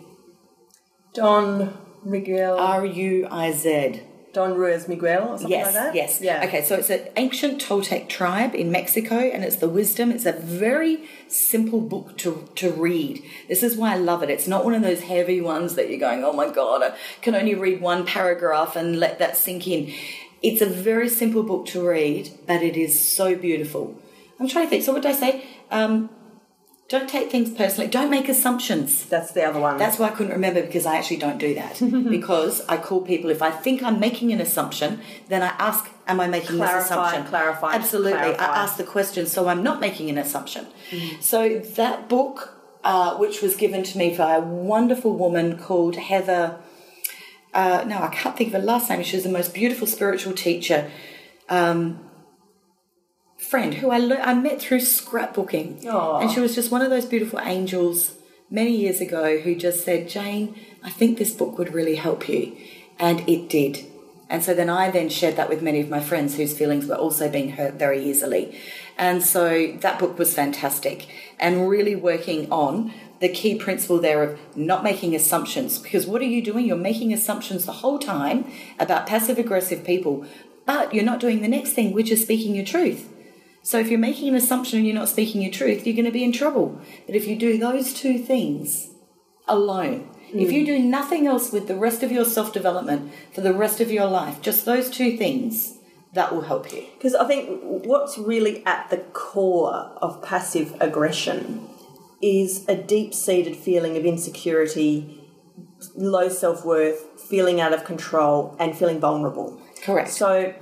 Don 1.14 1.78
Miguel, 2.04 2.58
R 2.58 2.86
U 2.86 3.28
I 3.30 3.52
Z. 3.52 4.02
Don 4.32 4.54
Ruiz 4.54 4.88
Miguel, 4.88 5.24
or 5.30 5.38
something 5.40 5.50
Yes, 5.50 5.66
like 5.66 5.74
that? 5.74 5.96
yes. 5.96 6.22
Yeah. 6.22 6.46
Okay, 6.46 6.64
so 6.64 6.76
it's 6.76 6.92
an 6.92 7.08
ancient 7.18 7.60
Toltec 7.60 8.08
tribe 8.10 8.54
in 8.54 8.72
Mexico, 8.72 9.16
and 9.16 9.44
it's 9.44 9.56
the 9.56 9.68
wisdom. 9.68 10.12
It's 10.12 10.28
a 10.28 10.34
very 10.34 11.10
simple 11.28 11.82
book 11.82 12.16
to, 12.20 12.48
to 12.58 12.72
read. 12.72 13.24
This 13.48 13.64
is 13.64 13.76
why 13.76 13.94
I 13.94 13.98
love 13.98 14.22
it. 14.22 14.30
It's 14.30 14.48
not 14.48 14.64
one 14.64 14.76
of 14.76 14.84
those 14.84 15.02
heavy 15.02 15.42
ones 15.42 15.74
that 15.76 15.90
you're 15.90 16.00
going, 16.00 16.24
oh 16.24 16.32
my 16.32 16.48
God, 16.52 16.84
I 16.84 16.96
can 17.24 17.34
only 17.34 17.56
read 17.56 17.82
one 17.82 18.06
paragraph 18.06 18.76
and 18.76 19.00
let 19.00 19.18
that 19.18 19.36
sink 19.36 19.68
in. 19.68 19.92
It's 20.42 20.62
a 20.62 20.66
very 20.66 21.10
simple 21.10 21.44
book 21.44 21.66
to 21.68 21.88
read, 21.88 22.32
but 22.48 22.64
it 22.64 22.78
is 22.78 23.08
so 23.08 23.36
beautiful. 23.36 24.00
I'm 24.40 24.48
trying 24.48 24.66
to 24.66 24.70
think. 24.70 24.84
So, 24.84 24.94
what 24.94 25.02
did 25.02 25.12
I 25.12 25.16
say? 25.16 25.46
Um, 25.70 26.10
don't 26.90 27.08
take 27.08 27.30
things 27.30 27.52
personally. 27.52 27.88
Don't 27.88 28.10
make 28.10 28.28
assumptions. 28.28 29.06
That's 29.06 29.32
the 29.32 29.44
other 29.44 29.60
one. 29.60 29.78
That's 29.78 30.00
why 30.00 30.08
I 30.08 30.10
couldn't 30.10 30.34
remember 30.34 30.64
because 30.64 30.88
I 30.88 30.98
actually 30.98 31.18
don't 31.18 31.38
do 31.38 31.54
that. 31.54 31.80
because 32.10 32.62
I 32.68 32.78
call 32.78 33.02
people 33.02 33.30
if 33.30 33.44
I 33.44 33.52
think 33.52 33.84
I'm 33.84 34.00
making 34.00 34.32
an 34.32 34.42
assumption, 34.42 35.00
then 35.28 35.44
I 35.44 35.50
ask, 35.60 35.88
"Am 36.08 36.20
I 36.20 36.28
making 36.28 36.56
Clarify, 36.58 36.78
this 36.80 36.86
assumption?" 36.86 37.26
clarify, 37.26 37.76
Absolutely. 37.76 38.14
clarify. 38.14 38.44
I 38.44 38.64
ask 38.64 38.78
the 38.78 38.84
question, 38.84 39.28
so 39.28 39.48
I'm 39.48 39.62
not 39.62 39.80
making 39.80 40.10
an 40.10 40.18
assumption. 40.18 40.66
So 41.22 41.60
that 41.60 42.10
book, 42.10 42.56
uh, 42.84 43.18
which 43.18 43.44
was 43.44 43.56
given 43.56 43.84
to 43.84 43.98
me 43.98 44.18
by 44.18 44.36
a 44.36 44.42
wonderful 44.42 45.14
woman 45.16 45.60
called 45.60 45.96
Heather. 45.96 46.58
Uh, 47.54 47.84
no, 47.88 48.02
I 48.02 48.10
can't 48.10 48.38
think 48.38 48.54
of 48.54 48.62
her 48.62 48.66
last 48.66 48.90
name. 48.90 49.04
She 49.04 49.16
was 49.16 49.24
the 49.24 49.32
most 49.32 49.54
beautiful 49.54 49.88
spiritual 49.88 50.34
teacher. 50.34 50.90
Um, 51.50 52.10
friend 53.38 53.76
who 53.76 53.90
I, 53.90 53.98
le- 53.98 54.20
I 54.20 54.34
met 54.34 54.62
through 54.62 54.80
scrapbooking. 54.80 55.86
Aw. 55.86 56.20
And 56.20 56.30
she 56.30 56.40
was 56.40 56.54
just 56.54 56.72
one 56.72 56.82
of 56.82 56.90
those 56.90 57.06
beautiful 57.06 57.40
angels 57.40 58.16
many 58.50 58.76
years 58.76 59.02
ago 59.02 59.40
who 59.40 59.56
just 59.56 59.84
said, 59.86 60.10
Jane, 60.10 60.60
I 60.84 60.90
think 60.90 61.18
this 61.18 61.34
book 61.34 61.58
would 61.58 61.74
really 61.74 61.96
help 61.96 62.28
you. 62.28 62.56
And 63.00 63.28
it 63.28 63.50
did. 63.50 63.86
And 64.30 64.44
so 64.44 64.54
then 64.54 64.70
I 64.70 64.92
then 64.92 65.10
shared 65.10 65.38
that 65.38 65.50
with 65.50 65.62
many 65.62 65.80
of 65.80 65.90
my 65.90 66.00
friends 66.02 66.36
whose 66.36 66.56
feelings 66.56 66.86
were 66.86 66.96
also 66.96 67.30
being 67.30 67.52
hurt 67.52 67.76
very 67.76 68.04
easily. 68.04 68.60
And 68.98 69.24
so 69.24 69.74
that 69.80 69.98
book 69.98 70.20
was 70.20 70.34
fantastic 70.34 71.08
and 71.40 71.68
really 71.68 71.96
working 71.96 72.52
on 72.52 72.94
the 73.20 73.30
key 73.30 73.56
principle 73.56 74.00
there 74.00 74.24
of 74.24 74.40
not 74.56 74.84
making 74.84 75.16
assumptions. 75.16 75.80
Because 75.80 76.08
what 76.08 76.22
are 76.22 76.26
you 76.26 76.42
doing? 76.42 76.66
You're 76.66 76.78
making 76.78 77.14
assumptions 77.14 77.66
the 77.66 77.74
whole 77.74 78.00
time 78.00 78.52
about 78.80 79.08
passive 79.08 79.38
aggressive 79.38 79.84
people, 79.84 80.26
but 80.66 80.94
you're 80.94 81.04
not 81.04 81.20
doing 81.20 81.42
the 81.42 81.48
next 81.48 81.74
thing, 81.74 81.94
which 81.94 82.12
is 82.12 82.22
speaking 82.22 82.56
your 82.56 82.66
truth. 82.66 83.10
So 83.62 83.78
if 83.78 83.90
you're 83.90 84.00
making 84.00 84.30
an 84.30 84.36
assumption 84.36 84.78
and 84.78 84.88
you're 84.88 84.96
not 84.96 85.10
speaking 85.10 85.42
your 85.42 85.52
truth, 85.52 85.86
you're 85.86 85.96
going 85.96 86.06
to 86.06 86.12
be 86.12 86.24
in 86.24 86.32
trouble. 86.32 86.82
But 87.06 87.16
if 87.16 87.28
you 87.28 87.36
do 87.36 87.58
those 87.58 87.94
two 87.94 88.18
things 88.18 88.90
alone, 89.48 90.10
if 90.34 90.50
mm. 90.50 90.54
you 90.54 90.66
do 90.66 90.80
nothing 90.80 91.28
else 91.28 91.52
with 91.52 91.68
the 91.68 91.76
rest 91.76 92.02
of 92.02 92.12
your 92.12 92.26
self 92.26 92.54
development 92.54 93.12
for 93.34 93.42
the 93.42 93.54
rest 93.54 93.82
of 93.82 93.92
your 93.92 94.06
life, 94.06 94.42
just 94.42 94.66
those 94.66 94.90
two 94.90 95.18
things, 95.18 95.78
that 96.14 96.34
will 96.34 96.42
help 96.42 96.72
you. 96.74 96.86
Because 96.98 97.16
I 97.16 97.28
think 97.28 97.60
what's 97.62 98.18
really 98.18 98.66
at 98.66 98.90
the 98.90 98.98
core 98.98 99.74
of 100.02 100.24
passive 100.24 100.76
aggression 100.80 101.69
is 102.22 102.66
a 102.68 102.76
deep 102.76 103.14
seated 103.14 103.56
feeling 103.56 103.98
of 103.98 104.06
insecurity, 104.06 105.24
low 105.96 106.30
self 106.30 106.66
worth, 106.66 107.20
feeling 107.20 107.62
out 107.62 107.74
of 107.74 107.86
control, 107.86 108.56
and 108.60 108.78
feeling 108.78 109.00
vulnerable. 109.00 109.62
Correct. 109.84 110.10
So 110.10 110.54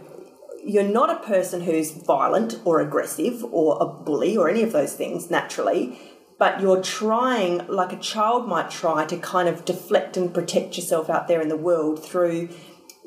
you're 0.64 0.84
not 0.84 1.10
a 1.10 1.26
person 1.26 1.62
who's 1.62 1.92
violent 1.92 2.60
or 2.66 2.82
aggressive 2.82 3.44
or 3.46 3.78
a 3.80 3.86
bully 3.86 4.36
or 4.36 4.50
any 4.50 4.64
of 4.64 4.74
those 4.74 4.94
things 4.94 5.32
naturally, 5.32 6.00
but 6.38 6.62
you're 6.62 6.82
trying, 6.82 7.66
like 7.68 7.94
a 7.94 7.98
child 7.98 8.48
might 8.48 8.70
try, 8.70 9.06
to 9.06 9.18
kind 9.18 9.48
of 9.50 9.66
deflect 9.66 10.18
and 10.18 10.34
protect 10.34 10.78
yourself 10.78 11.10
out 11.10 11.28
there 11.28 11.42
in 11.42 11.48
the 11.48 11.58
world 11.58 12.04
through 12.04 12.50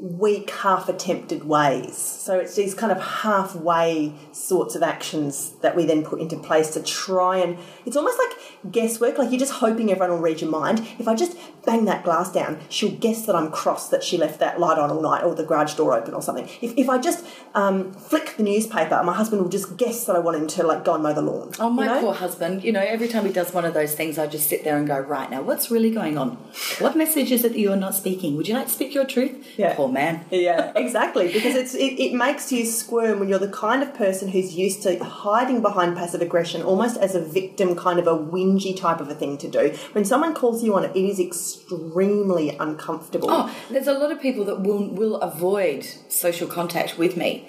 weak, 0.01 0.51
half 0.51 0.89
attempted 0.89 1.45
ways. 1.45 1.97
So 1.97 2.39
it's 2.39 2.55
these 2.55 2.75
kind 2.75 2.91
of 2.91 3.01
halfway 3.01 4.15
sorts 4.33 4.75
of 4.75 4.83
actions 4.83 5.53
that 5.61 5.77
we 5.77 5.85
then 5.85 6.03
put 6.05 6.21
into 6.21 6.39
place 6.39 6.71
to 6.71 6.83
try 6.83 7.37
and 7.39 7.59
it's 7.85 7.97
almost 7.97 8.19
like 8.19 8.73
guesswork, 8.73 9.19
like 9.19 9.31
you're 9.31 9.41
just 9.41 9.53
hoping 9.53 9.91
everyone 9.91 10.11
will 10.11 10.19
read 10.19 10.41
your 10.41 10.51
mind. 10.51 10.87
If 10.99 11.07
I 11.07 11.15
just 11.15 11.37
bang 11.67 11.85
that 11.85 12.05
glass 12.05 12.33
down, 12.33 12.61
she'll 12.69 12.97
guess 12.97 13.27
that 13.27 13.37
I'm 13.37 13.51
cross 13.51 13.89
that 13.91 14.03
she 14.03 14.17
left 14.17 14.41
that 14.41 14.59
light 14.59 14.79
on 14.79 14.91
all 14.91 15.03
night 15.03 15.23
or 15.23 15.35
the 15.35 15.45
garage 15.45 15.75
door 15.75 15.95
open 15.95 16.15
or 16.15 16.23
something. 16.23 16.49
If, 16.63 16.77
if 16.77 16.89
I 16.89 16.99
just 16.99 17.25
um, 17.55 17.93
flick 17.93 18.37
the 18.37 18.43
newspaper, 18.43 19.03
my 19.05 19.15
husband 19.15 19.43
will 19.43 19.51
just 19.51 19.77
guess 19.77 20.07
that 20.07 20.17
I 20.17 20.19
want 20.19 20.39
him 20.39 20.47
to 20.49 20.67
like 20.67 20.85
go 20.85 20.95
and 20.95 21.03
mow 21.03 21.13
the 21.13 21.23
lawn. 21.23 21.53
Oh, 21.59 21.69
my 21.69 21.85
you 21.85 21.89
know? 21.91 22.01
poor 22.01 22.15
husband. 22.15 22.65
You 22.65 22.73
know, 22.73 22.81
every 22.81 23.09
time 23.09 23.27
he 23.27 23.33
does 23.33 23.53
one 23.53 23.65
of 23.65 23.75
those 23.75 23.95
things, 23.95 24.19
I 24.19 24.27
just 24.27 24.49
sit 24.49 24.65
there 24.65 24.79
and 24.79 24.87
go, 24.87 24.99
right 24.99 25.31
now, 25.31 25.43
what's 25.43 25.71
really 25.71 25.91
going 25.91 26.17
on? 26.17 26.39
What 26.79 26.97
message 26.97 27.31
is 27.33 27.45
it 27.45 27.53
that 27.53 27.59
you're 27.59 27.77
not 27.77 27.95
speaking? 27.95 28.37
Would 28.37 28.49
you 28.49 28.55
like 28.55 28.67
to 28.67 28.73
speak 28.73 28.95
your 28.95 29.05
truth? 29.05 29.47
Yeah. 29.59 29.75
Poor 29.75 29.90
man. 29.91 30.25
yeah, 30.31 30.73
exactly. 30.77 31.33
Because 31.33 31.55
it's 31.55 31.75
it, 31.75 31.99
it 31.99 32.15
makes 32.15 32.53
you 32.53 32.65
squirm 32.65 33.21
when 33.21 33.29
you're 33.29 33.39
the 33.39 33.49
kind 33.49 33.83
of 33.83 33.95
person 33.95 34.29
who's 34.29 34.55
used 34.55 34.83
to 34.83 35.03
hiding 35.03 35.63
behind 35.63 35.97
passive 35.97 36.23
aggression, 36.23 36.63
almost 36.63 36.97
as 36.99 37.15
a 37.15 37.21
victim, 37.21 37.77
kind 37.77 37.99
of 37.99 38.07
a 38.07 38.17
whingy 38.17 38.79
type 38.79 39.01
of 39.01 39.09
a 39.09 39.15
thing 39.15 39.39
to 39.39 39.49
do. 39.49 39.77
When 39.93 40.05
someone 40.05 40.35
calls 40.35 40.63
you 40.63 40.75
on 40.75 40.85
it, 40.85 40.95
it 40.95 41.05
is 41.05 41.19
extremely 41.21 42.57
uncomfortable. 42.59 43.29
Oh, 43.31 43.55
there's 43.71 43.87
a 43.87 43.95
lot 43.95 44.13
of 44.13 44.21
people 44.21 44.45
that 44.47 44.61
will 44.61 44.89
will 44.89 45.17
avoid 45.17 45.85
social 46.09 46.49
contact 46.49 46.99
with 46.99 47.17
me. 47.17 47.47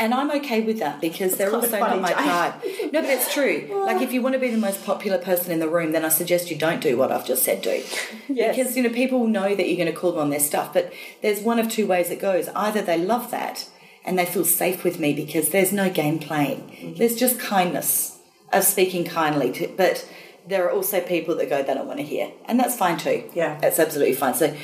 And 0.00 0.14
I'm 0.14 0.30
okay 0.30 0.60
with 0.60 0.78
that 0.78 1.00
because 1.00 1.36
they're 1.36 1.52
also 1.52 1.78
not 1.78 2.00
my 2.00 2.12
type. 2.12 2.62
No, 2.92 3.02
but 3.02 3.10
it's 3.10 3.32
true. 3.34 3.68
Like 3.84 4.00
if 4.00 4.12
you 4.12 4.22
want 4.22 4.34
to 4.34 4.38
be 4.38 4.48
the 4.48 4.56
most 4.56 4.84
popular 4.84 5.18
person 5.18 5.50
in 5.50 5.58
the 5.58 5.68
room, 5.68 5.92
then 5.92 6.04
I 6.04 6.08
suggest 6.08 6.50
you 6.50 6.56
don't 6.56 6.80
do 6.80 6.96
what 6.96 7.10
I've 7.10 7.26
just 7.26 7.42
said 7.42 7.62
do. 7.62 7.82
Yes. 8.28 8.56
Because 8.56 8.76
you 8.76 8.82
know 8.84 8.90
people 8.90 9.26
know 9.26 9.54
that 9.54 9.66
you're 9.68 9.76
going 9.76 9.92
to 9.92 9.98
call 9.98 10.12
them 10.12 10.20
on 10.20 10.30
their 10.30 10.40
stuff, 10.40 10.72
but 10.72 10.92
there's 11.20 11.40
one 11.40 11.58
of 11.58 11.68
two 11.68 11.86
ways 11.86 12.10
it 12.10 12.20
goes. 12.20 12.48
Either 12.54 12.80
they 12.80 12.96
love 12.96 13.30
that 13.32 13.68
and 14.04 14.18
they 14.18 14.24
feel 14.24 14.44
safe 14.44 14.84
with 14.84 15.00
me 15.00 15.12
because 15.12 15.48
there's 15.50 15.72
no 15.72 15.90
game 15.90 16.18
playing. 16.18 16.60
Mm-hmm. 16.60 16.94
There's 16.94 17.16
just 17.16 17.40
kindness 17.40 18.18
of 18.52 18.64
speaking 18.64 19.04
kindly 19.04 19.52
to, 19.52 19.74
but 19.76 20.08
there 20.46 20.64
are 20.66 20.70
also 20.70 21.00
people 21.00 21.34
that 21.36 21.50
go 21.50 21.62
they 21.62 21.74
don't 21.74 21.86
want 21.86 21.98
to 21.98 22.04
hear, 22.04 22.30
and 22.46 22.58
that's 22.58 22.76
fine 22.76 22.96
too. 22.98 23.28
Yeah. 23.34 23.58
that's 23.60 23.78
absolutely 23.78 24.14
fine. 24.14 24.34
So 24.34 24.56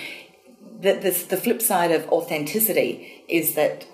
the, 0.80 0.94
the, 0.94 1.26
the 1.28 1.36
flip 1.36 1.60
side 1.60 1.90
of 1.90 2.08
authenticity 2.08 3.24
is 3.28 3.54
that 3.54 3.86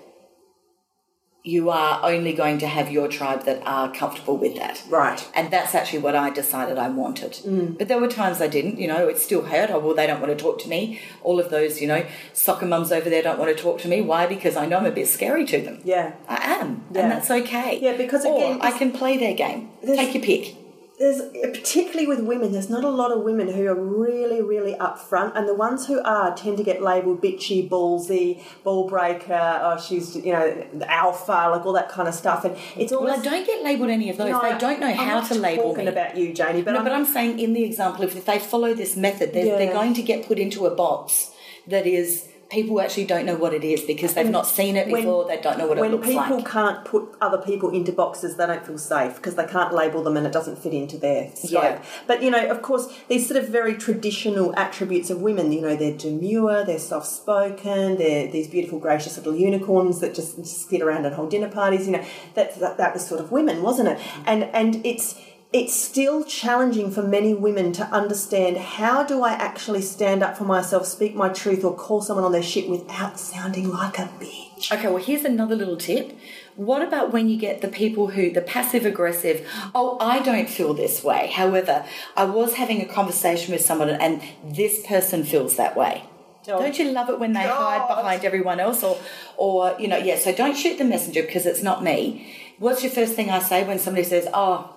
you 1.43 1.71
are 1.71 1.99
only 2.03 2.33
going 2.33 2.59
to 2.59 2.67
have 2.67 2.91
your 2.91 3.07
tribe 3.07 3.45
that 3.45 3.61
are 3.65 3.91
comfortable 3.91 4.37
with 4.37 4.55
that. 4.55 4.83
Right. 4.87 5.27
And 5.33 5.49
that's 5.49 5.73
actually 5.73 5.99
what 5.99 6.15
I 6.15 6.29
decided 6.29 6.77
I 6.77 6.89
wanted. 6.89 7.33
Mm. 7.33 7.79
But 7.79 7.87
there 7.87 7.99
were 7.99 8.07
times 8.07 8.41
I 8.41 8.47
didn't, 8.47 8.77
you 8.77 8.87
know, 8.87 9.07
it 9.07 9.17
still 9.17 9.41
hurt. 9.43 9.71
Oh, 9.71 9.79
well, 9.79 9.95
they 9.95 10.05
don't 10.05 10.21
want 10.21 10.37
to 10.37 10.41
talk 10.41 10.59
to 10.59 10.69
me. 10.69 11.01
All 11.23 11.39
of 11.39 11.49
those, 11.49 11.81
you 11.81 11.87
know, 11.87 12.05
soccer 12.33 12.67
mums 12.67 12.91
over 12.91 13.09
there 13.09 13.23
don't 13.23 13.39
want 13.39 13.55
to 13.55 13.61
talk 13.61 13.79
to 13.81 13.87
me. 13.87 14.01
Why? 14.01 14.27
Because 14.27 14.55
I 14.55 14.67
know 14.67 14.77
I'm 14.77 14.85
a 14.85 14.91
bit 14.91 15.07
scary 15.07 15.45
to 15.45 15.61
them. 15.61 15.81
Yeah. 15.83 16.13
I 16.27 16.35
am. 16.59 16.83
Yeah. 16.91 17.01
And 17.01 17.11
that's 17.11 17.31
okay. 17.31 17.79
Yeah, 17.81 17.97
because 17.97 18.23
Or 18.23 18.37
again, 18.37 18.59
I 18.61 18.77
can 18.77 18.91
play 18.91 19.17
their 19.17 19.33
game. 19.33 19.71
Take 19.83 20.13
your 20.13 20.23
pick. 20.23 20.55
There's 21.01 21.21
particularly 21.57 22.05
with 22.07 22.19
women 22.19 22.51
there's 22.51 22.69
not 22.69 22.83
a 22.83 22.89
lot 22.89 23.11
of 23.11 23.23
women 23.23 23.47
who 23.51 23.65
are 23.67 23.75
really 23.75 24.41
really 24.41 24.73
upfront 24.75 25.35
and 25.35 25.47
the 25.47 25.53
ones 25.53 25.87
who 25.87 25.99
are 26.03 26.35
tend 26.35 26.57
to 26.57 26.63
get 26.63 26.81
labeled 26.81 27.21
bitchy 27.21 27.67
ballsy 27.67 28.41
ball 28.63 28.87
breaker 28.87 29.33
or 29.33 29.73
oh, 29.73 29.81
she's 29.81 30.15
you 30.15 30.31
know 30.31 30.45
alpha 30.85 31.49
like 31.51 31.65
all 31.65 31.73
that 31.73 31.89
kind 31.89 32.07
of 32.07 32.13
stuff 32.13 32.45
and 32.45 32.55
it's 32.77 32.91
Well, 32.91 33.09
I 33.09 33.21
don't 33.21 33.45
get 33.45 33.63
labelled 33.63 33.89
any 33.89 34.09
of 34.11 34.17
those. 34.17 34.29
No, 34.29 34.41
they 34.41 34.57
don't 34.57 34.79
know 34.79 34.87
I'm 34.87 34.95
how 34.95 35.21
to 35.21 35.35
label 35.35 35.63
talking 35.63 35.85
me. 35.85 35.91
about 35.91 36.15
you 36.17 36.33
Janie 36.33 36.61
but 36.61 36.71
no, 36.71 36.77
I'm, 36.79 36.83
but 36.83 36.93
I'm 36.93 37.05
saying 37.05 37.39
in 37.39 37.53
the 37.53 37.63
example, 37.63 38.03
if 38.03 38.25
they 38.25 38.39
follow 38.39 38.73
this 38.73 38.95
method, 38.95 39.33
they're, 39.33 39.45
Yeah. 39.45 39.57
they're 39.57 39.73
going 39.73 39.93
to 39.95 40.03
get 40.03 40.27
put 40.27 40.37
into 40.37 40.65
a 40.67 40.75
box 40.75 41.31
that 41.67 41.87
is 41.87 42.27
people 42.51 42.81
actually 42.81 43.05
don't 43.05 43.25
know 43.25 43.35
what 43.35 43.53
it 43.53 43.63
is 43.63 43.81
because 43.81 44.13
they've 44.13 44.29
not 44.29 44.45
seen 44.45 44.75
it 44.75 44.89
when- 44.89 45.01
before. 45.03 45.25
They 45.25 45.39
don't 45.39 45.57
know 45.57 45.67
what 45.67 45.77
it 45.77 45.81
looks 45.89 46.07
like. 46.07 46.29
when 46.29 46.39
people 46.39 46.51
can't 46.51 46.83
put 46.83 47.15
other 47.21 47.37
people 47.37 47.69
into 47.69 47.91
boxes, 47.93 48.35
they 48.35 48.45
don't 48.45 48.65
feel 48.65 48.77
safe 48.77 49.15
because 49.15 49.35
they 49.35 49.45
can't 49.45 49.73
label 49.73 50.03
them 50.03 50.17
and 50.17 50.27
it 50.27 50.33
doesn't 50.33 50.57
fit 50.57 50.73
into 50.73 50.97
their 50.97 51.29
scope. 51.33 51.63
Yeah. 51.63 51.81
But 52.07 52.21
you 52.21 52.29
know, 52.29 52.45
of 52.49 52.61
course, 52.61 52.87
these 53.07 53.27
sort 53.27 53.41
of 53.41 53.49
very 53.49 53.75
traditional 53.75 54.53
attributes 54.57 55.09
of 55.09 55.21
women. 55.21 55.51
You 55.51 55.61
know, 55.61 55.75
they're 55.75 55.97
demure, 55.97 56.65
they're 56.65 56.79
soft 56.79 57.07
spoken, 57.07 57.97
they're 57.97 58.27
these 58.27 58.47
beautiful, 58.47 58.79
gracious 58.79 59.17
little 59.17 59.35
unicorns 59.35 59.99
that 60.01 60.13
just, 60.13 60.37
just 60.37 60.69
sit 60.69 60.81
around 60.81 61.05
and 61.05 61.15
hold 61.15 61.31
dinner 61.31 61.49
parties. 61.49 61.85
You 61.85 61.93
know, 61.93 62.05
that, 62.33 62.59
that 62.59 62.77
that 62.77 62.93
was 62.93 63.05
sort 63.05 63.21
of 63.21 63.31
women, 63.31 63.61
wasn't 63.61 63.89
it? 63.89 63.97
Mm. 63.97 64.23
And 64.27 64.43
and 64.43 64.85
it's 64.85 65.15
it's 65.53 65.75
still 65.75 66.23
challenging 66.23 66.91
for 66.91 67.03
many 67.03 67.33
women 67.33 67.73
to 67.73 67.83
understand 67.87 68.55
how 68.55 69.03
do 69.03 69.21
I 69.21 69.33
actually 69.33 69.81
stand 69.81 70.23
up 70.23 70.37
for 70.37 70.45
myself, 70.45 70.85
speak 70.85 71.13
my 71.13 71.27
truth, 71.27 71.65
or 71.65 71.75
call 71.75 72.01
someone 72.01 72.23
on 72.23 72.31
their 72.31 72.41
shit 72.41 72.69
without 72.69 73.19
sounding 73.19 73.69
like 73.69 73.99
a 73.99 74.09
bitch. 74.19 74.71
Okay, 74.71 74.87
well, 74.87 75.03
here's 75.03 75.25
another 75.25 75.55
little 75.55 75.75
tip. 75.75 76.17
What 76.55 76.81
about 76.81 77.11
when 77.11 77.27
you 77.27 77.37
get 77.37 77.61
the 77.61 77.67
people 77.67 78.07
who, 78.07 78.31
the 78.31 78.41
passive 78.41 78.85
aggressive, 78.85 79.45
oh, 79.75 79.97
I 79.99 80.19
don't 80.19 80.49
feel 80.49 80.73
this 80.73 81.03
way. 81.03 81.27
However, 81.27 81.85
I 82.15 82.25
was 82.25 82.53
having 82.53 82.81
a 82.81 82.85
conversation 82.85 83.51
with 83.51 83.61
someone 83.61 83.89
and 83.89 84.21
this 84.43 84.85
person 84.85 85.25
feels 85.25 85.57
that 85.57 85.75
way. 85.75 86.05
Oh, 86.47 86.59
don't 86.59 86.79
you 86.79 86.91
love 86.91 87.09
it 87.09 87.19
when 87.19 87.33
they 87.33 87.41
hide 87.41 87.87
behind 87.87 88.23
everyone 88.23 88.59
else? 88.59 88.83
Or, 88.83 88.97
or, 89.37 89.75
you 89.77 89.87
know, 89.87 89.97
yeah, 89.97 90.17
so 90.17 90.33
don't 90.33 90.55
shoot 90.55 90.77
the 90.77 90.85
messenger 90.85 91.21
because 91.21 91.45
it's 91.45 91.61
not 91.61 91.83
me. 91.83 92.35
What's 92.57 92.83
your 92.83 92.91
first 92.91 93.15
thing 93.15 93.29
I 93.29 93.39
say 93.39 93.65
when 93.65 93.79
somebody 93.79 94.03
says, 94.03 94.27
oh, 94.33 94.70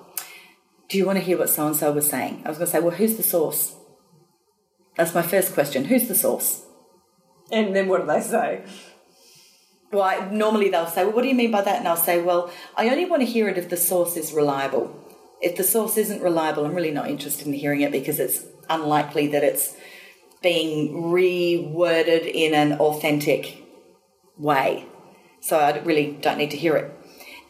do 0.89 0.99
you 0.99 1.07
want 1.07 1.19
to 1.19 1.25
hear 1.25 1.39
what 1.39 1.49
so 1.49 1.67
and 1.67 1.77
so 1.77 1.93
was 1.93 2.09
saying? 2.09 2.43
I 2.45 2.49
was 2.49 2.59
going 2.59 2.67
to 2.67 2.73
say, 2.73 2.81
well, 2.81 2.97
who's 2.97 3.17
the 3.17 3.23
source? 3.23 3.75
That's 4.97 5.15
my 5.15 5.23
first 5.23 5.55
question. 5.55 5.87
Who's 5.87 6.09
the 6.09 6.15
source? 6.15 6.65
And 7.51 7.75
then 7.75 7.89
what 7.89 8.01
do 8.01 8.07
they 8.07 8.21
say? 8.21 8.65
Well, 9.93 10.03
I, 10.03 10.29
normally 10.31 10.71
they'll 10.71 10.87
say, 10.87 11.05
well, 11.05 11.15
what 11.15 11.23
do 11.23 11.29
you 11.29 11.35
mean 11.35 11.51
by 11.51 11.63
that? 11.63 11.79
And 11.79 11.89
I'll 11.89 11.97
say, 11.97 12.23
well, 12.23 12.51
I 12.77 12.89
only 12.89 13.05
want 13.05 13.23
to 13.23 13.27
hear 13.27 13.49
it 13.49 13.59
if 13.59 13.71
the 13.71 13.77
source 13.77 14.17
is 14.17 14.33
reliable. 14.33 15.01
If 15.41 15.57
the 15.57 15.65
source 15.65 15.97
isn't 15.97 16.23
reliable, 16.23 16.65
I'm 16.65 16.75
really 16.75 16.91
not 16.91 17.09
interested 17.09 17.47
in 17.47 17.53
hearing 17.53 17.81
it 17.81 17.93
because 17.93 18.19
it's 18.19 18.45
unlikely 18.69 19.29
that 19.29 19.45
it's 19.45 19.77
being 20.43 20.95
reworded 20.95 22.31
in 22.31 22.55
an 22.55 22.79
authentic 22.79 23.63
way. 24.37 24.87
So 25.41 25.59
I 25.59 25.79
really 25.79 26.13
don't 26.13 26.39
need 26.39 26.51
to 26.53 26.57
hear 26.57 26.77
it. 26.77 26.93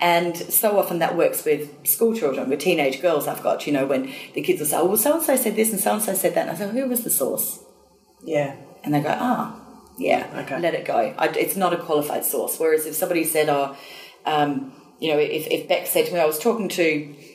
And 0.00 0.36
so 0.36 0.78
often 0.78 0.98
that 0.98 1.16
works 1.16 1.44
with 1.44 1.86
school 1.86 2.14
children, 2.14 2.48
with 2.50 2.60
teenage 2.60 3.00
girls 3.00 3.26
I've 3.28 3.42
got, 3.42 3.66
you 3.66 3.72
know, 3.72 3.86
when 3.86 4.12
the 4.34 4.42
kids 4.42 4.60
will 4.60 4.66
say, 4.66 4.76
oh, 4.76 4.84
well, 4.86 4.96
so 4.96 5.14
and 5.14 5.22
so 5.22 5.36
said 5.36 5.56
this 5.56 5.70
and 5.70 5.80
so 5.80 5.94
and 5.94 6.02
so 6.02 6.14
said 6.14 6.34
that. 6.34 6.48
And 6.48 6.50
I 6.50 6.54
say, 6.54 6.70
who 6.70 6.86
was 6.88 7.04
the 7.04 7.10
source? 7.10 7.60
Yeah. 8.22 8.56
and 8.82 8.92
they 8.94 9.00
go, 9.00 9.14
ah, 9.18 9.60
yeah, 9.96 10.26
Okay. 10.44 10.58
let 10.58 10.74
it 10.74 10.84
go. 10.84 11.14
I, 11.16 11.28
it's 11.28 11.56
not 11.56 11.72
a 11.72 11.76
qualified 11.78 12.24
source. 12.24 12.58
Whereas 12.58 12.84
if 12.86 12.94
somebody 12.94 13.24
said, 13.24 13.48
oh, 13.48 13.76
um, 14.26 14.72
you 15.00 15.12
know, 15.12 15.18
if, 15.18 15.46
if 15.46 15.68
Beck 15.68 15.86
said 15.86 16.06
to 16.06 16.12
me, 16.12 16.20
I 16.20 16.24
was 16.24 16.38
talking 16.38 16.68
to, 16.70 16.84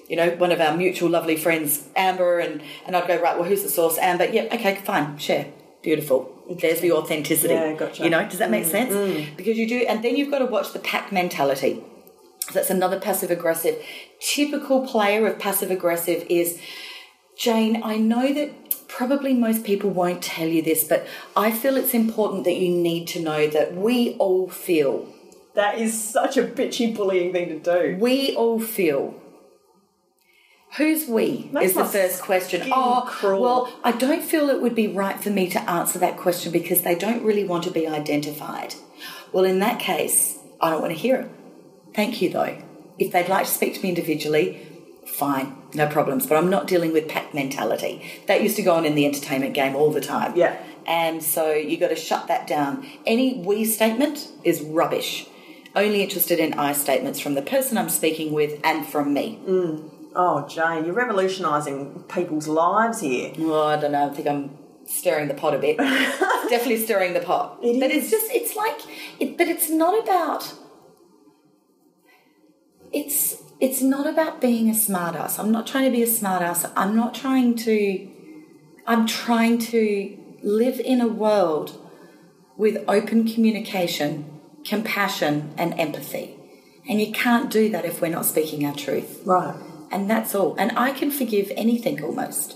you 0.10 0.16
know, 0.16 0.32
one 0.32 0.52
of 0.52 0.60
our 0.60 0.76
mutual 0.76 1.10
lovely 1.10 1.38
friends, 1.38 1.88
Amber, 1.96 2.40
and, 2.40 2.62
and 2.86 2.96
I'd 2.96 3.08
go, 3.08 3.20
right, 3.22 3.38
well, 3.38 3.48
who's 3.48 3.64
the 3.64 3.70
source? 3.70 3.98
Amber, 3.98 4.26
yeah, 4.26 4.44
okay, 4.54 4.76
fine, 4.76 5.18
share. 5.18 5.48
Beautiful. 5.82 6.36
There's 6.60 6.82
the 6.82 6.92
authenticity. 6.92 7.54
Yeah, 7.54 7.74
gotcha. 7.74 8.04
You 8.04 8.10
know, 8.10 8.28
does 8.28 8.40
that 8.40 8.50
make 8.52 8.66
sense? 8.66 8.92
Because 9.38 9.58
you 9.58 9.68
do, 9.68 9.86
and 9.88 10.04
then 10.04 10.18
you've 10.18 10.32
got 10.32 10.40
to 10.40 10.46
watch 10.46 10.74
the 10.74 10.80
pack 10.80 11.12
mentality. 11.12 11.84
That's 12.54 12.70
another 12.70 13.00
passive 13.00 13.32
aggressive. 13.32 13.84
Typical 14.20 14.86
player 14.86 15.28
of 15.28 15.40
passive 15.40 15.72
aggressive 15.72 16.26
is 16.30 16.60
Jane, 17.38 17.82
I 17.84 17.98
know 17.98 18.34
that 18.34 18.88
probably 18.90 19.34
most 19.34 19.64
people 19.64 19.90
won't 19.90 20.22
tell 20.22 20.48
you 20.48 20.62
this, 20.62 20.84
but 20.84 21.08
I 21.36 21.52
feel 21.52 21.78
it's 21.78 21.94
important 21.94 22.44
that 22.44 22.58
you 22.58 22.70
need 22.70 23.08
to 23.10 23.22
know 23.22 23.48
that 23.48 23.76
we 23.76 24.16
all 24.16 24.50
feel. 24.50 25.08
That 25.56 25.78
is 25.78 26.02
such 26.02 26.38
a 26.38 26.44
bitchy 26.44 26.96
bullying 26.96 27.32
thing 27.32 27.48
to 27.50 27.60
do. 27.60 27.98
We 28.00 28.36
all 28.36 28.60
feel. 28.60 29.16
Who's 30.78 31.08
we? 31.08 31.50
Is 31.62 31.74
the 31.74 31.86
first 31.86 32.22
question. 32.22 32.70
Oh, 32.72 33.04
crawl. 33.08 33.42
well, 33.42 33.74
I 33.84 33.92
don't 33.92 34.22
feel 34.22 34.50
it 34.50 34.62
would 34.62 34.76
be 34.76 34.88
right 34.88 35.20
for 35.20 35.32
me 35.32 35.50
to 35.50 35.70
answer 35.70 35.98
that 36.00 36.18
question 36.18 36.52
because 36.52 36.84
they 36.84 36.94
don't 36.94 37.24
really 37.24 37.44
want 37.44 37.64
to 37.64 37.72
be 37.72 37.88
identified. 37.88 38.76
Well, 39.32 39.46
in 39.46 39.60
that 39.60 39.80
case, 39.80 40.38
I 40.62 40.70
don't 40.70 40.82
want 40.82 40.94
to 40.94 41.00
hear 41.00 41.16
it. 41.22 41.32
Thank 41.94 42.22
you, 42.22 42.30
though. 42.30 42.62
If 42.98 43.12
they'd 43.12 43.30
like 43.30 43.46
to 43.46 43.52
speak 43.52 43.76
to 43.76 43.82
me 43.82 43.90
individually, 43.90 44.66
fine, 45.06 45.56
no 45.74 45.88
problems. 45.88 46.28
But 46.28 46.38
I'm 46.38 46.50
not 46.50 46.68
dealing 46.68 46.94
with 46.94 47.08
pack 47.08 47.34
mentality. 47.34 48.04
That 48.28 48.44
used 48.44 48.56
to 48.58 48.64
go 48.64 48.76
on 48.76 48.86
in 48.86 48.96
the 48.96 49.06
entertainment 49.06 49.54
game 49.54 49.76
all 49.76 49.92
the 49.92 50.02
time. 50.02 50.36
Yeah. 50.36 50.62
And 50.86 51.24
so 51.24 51.52
you 51.54 51.78
got 51.78 51.90
to 51.90 51.96
shut 51.96 52.28
that 52.28 52.48
down. 52.48 52.86
Any 53.06 53.40
we 53.40 53.66
statement 53.66 54.28
is 54.44 54.62
rubbish. 54.62 55.28
Only 55.76 56.02
interested 56.02 56.40
in 56.40 56.54
I 56.56 56.74
statements 56.74 57.20
from 57.20 57.36
the 57.36 57.42
person 57.42 57.78
I'm 57.78 57.90
speaking 57.90 58.32
with 58.34 58.60
and 58.64 58.86
from 58.86 59.14
me. 59.14 59.40
Mm. 59.46 59.92
Oh, 60.16 60.48
Jane, 60.48 60.86
you're 60.86 60.96
revolutionising 60.96 62.04
people's 62.10 62.48
lives 62.48 63.02
here. 63.02 63.32
Well, 63.38 63.64
I 63.64 63.80
don't 63.80 63.92
know. 63.92 64.10
I 64.10 64.14
think 64.14 64.28
I'm 64.28 64.58
stirring 64.88 65.28
the 65.28 65.36
pot 65.36 65.54
a 65.54 65.60
bit. 65.60 65.78
Definitely 66.50 66.84
stirring 66.84 67.14
the 67.14 67.20
pot. 67.20 67.60
It 67.62 67.80
but 67.80 67.92
is. 67.92 68.04
it's 68.04 68.12
just, 68.12 68.32
it's 68.32 68.56
like, 68.56 68.80
it, 69.20 69.38
but 69.38 69.48
it's 69.48 69.70
not 69.70 70.04
about. 70.04 70.52
It's 72.92 73.38
it's 73.60 73.82
not 73.82 74.08
about 74.08 74.40
being 74.40 74.70
a 74.70 74.74
smartass. 74.74 75.38
I'm 75.40 75.52
not 75.52 75.68
trying 75.68 75.86
to 75.86 75.92
be 75.92 76.04
a 76.04 76.08
smartass. 76.08 76.72
I'm 76.76 76.96
not 76.96 77.14
trying 77.14 77.56
to. 77.58 78.08
I'm 78.88 79.06
trying 79.06 79.60
to 79.60 80.18
live 80.42 80.80
in 80.80 81.02
a 81.02 81.08
world 81.08 81.78
with 82.58 82.84
open 82.88 83.28
communication, 83.28 84.40
compassion, 84.66 85.54
and 85.58 85.80
empathy. 85.80 86.36
And 86.88 87.00
you 87.00 87.12
can't 87.12 87.52
do 87.52 87.70
that 87.70 87.86
if 87.86 88.02
we're 88.02 88.10
not 88.10 88.26
speaking 88.26 88.66
our 88.66 88.74
truth 88.74 89.22
Right. 89.26 89.56
and 89.92 90.10
that's 90.10 90.34
all. 90.34 90.56
And 90.58 90.72
I 90.76 90.92
can 90.92 91.12
forgive 91.12 91.52
anything 91.56 92.04
almost. 92.04 92.56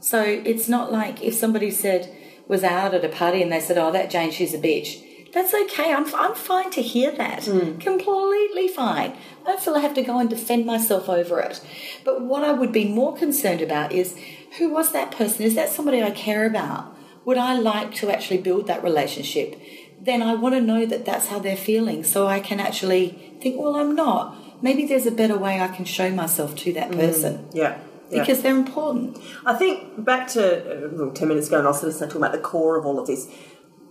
So 0.00 0.22
it's 0.22 0.68
not 0.68 0.92
like 0.92 1.22
if 1.22 1.34
somebody 1.34 1.70
said 1.70 2.14
was 2.46 2.62
out 2.62 2.94
at 2.94 3.04
a 3.04 3.08
party 3.08 3.42
and 3.42 3.50
they 3.50 3.60
said, 3.60 3.78
"Oh, 3.78 3.90
that 3.92 4.10
Jane, 4.10 4.30
she's 4.30 4.54
a 4.54 4.58
bitch." 4.58 5.02
That's 5.32 5.54
okay. 5.54 5.92
I'm 5.92 6.12
I'm 6.14 6.34
fine 6.34 6.70
to 6.72 6.82
hear 6.82 7.10
that. 7.12 7.42
Completely 7.80 8.68
fine. 8.68 9.16
I 9.44 9.48
don't 9.48 9.60
feel 9.60 9.74
I 9.74 9.80
have 9.80 9.94
to 9.94 10.02
go 10.02 10.18
and 10.18 10.28
defend 10.28 10.66
myself 10.66 11.08
over 11.08 11.40
it. 11.40 11.60
But 12.04 12.20
what 12.22 12.44
I 12.44 12.52
would 12.52 12.72
be 12.72 12.86
more 12.86 13.16
concerned 13.16 13.60
about 13.62 13.92
is 13.92 14.16
who 14.58 14.68
was 14.70 14.92
that 14.92 15.10
person? 15.10 15.42
Is 15.44 15.54
that 15.54 15.70
somebody 15.70 16.02
I 16.02 16.10
care 16.10 16.44
about? 16.46 16.94
Would 17.24 17.38
I 17.38 17.54
like 17.58 17.94
to 17.96 18.10
actually 18.10 18.38
build 18.38 18.66
that 18.66 18.82
relationship? 18.82 19.58
Then 20.00 20.20
I 20.22 20.34
want 20.34 20.54
to 20.56 20.60
know 20.60 20.84
that 20.84 21.04
that's 21.04 21.28
how 21.28 21.38
they're 21.38 21.56
feeling, 21.56 22.02
so 22.04 22.26
I 22.26 22.40
can 22.40 22.58
actually 22.58 23.36
think, 23.40 23.58
well, 23.60 23.76
I'm 23.76 23.94
not. 23.94 24.36
Maybe 24.62 24.84
there's 24.86 25.06
a 25.06 25.12
better 25.12 25.38
way 25.38 25.60
I 25.60 25.68
can 25.68 25.84
show 25.84 26.10
myself 26.10 26.56
to 26.56 26.72
that 26.74 26.90
person 26.90 27.48
Yeah. 27.52 27.78
yeah. 28.10 28.20
because 28.20 28.42
they're 28.42 28.56
important. 28.56 29.18
I 29.46 29.54
think 29.54 30.04
back 30.04 30.26
to 30.28 30.86
uh, 30.86 30.88
well, 30.92 31.10
10 31.12 31.28
minutes 31.28 31.46
ago, 31.46 31.58
and 31.58 31.66
I 31.66 31.70
was 31.70 31.80
sort 31.80 31.92
of 31.94 31.98
talking 32.00 32.16
about 32.16 32.32
the 32.32 32.38
core 32.38 32.76
of 32.76 32.84
all 32.84 32.98
of 32.98 33.06
this. 33.06 33.28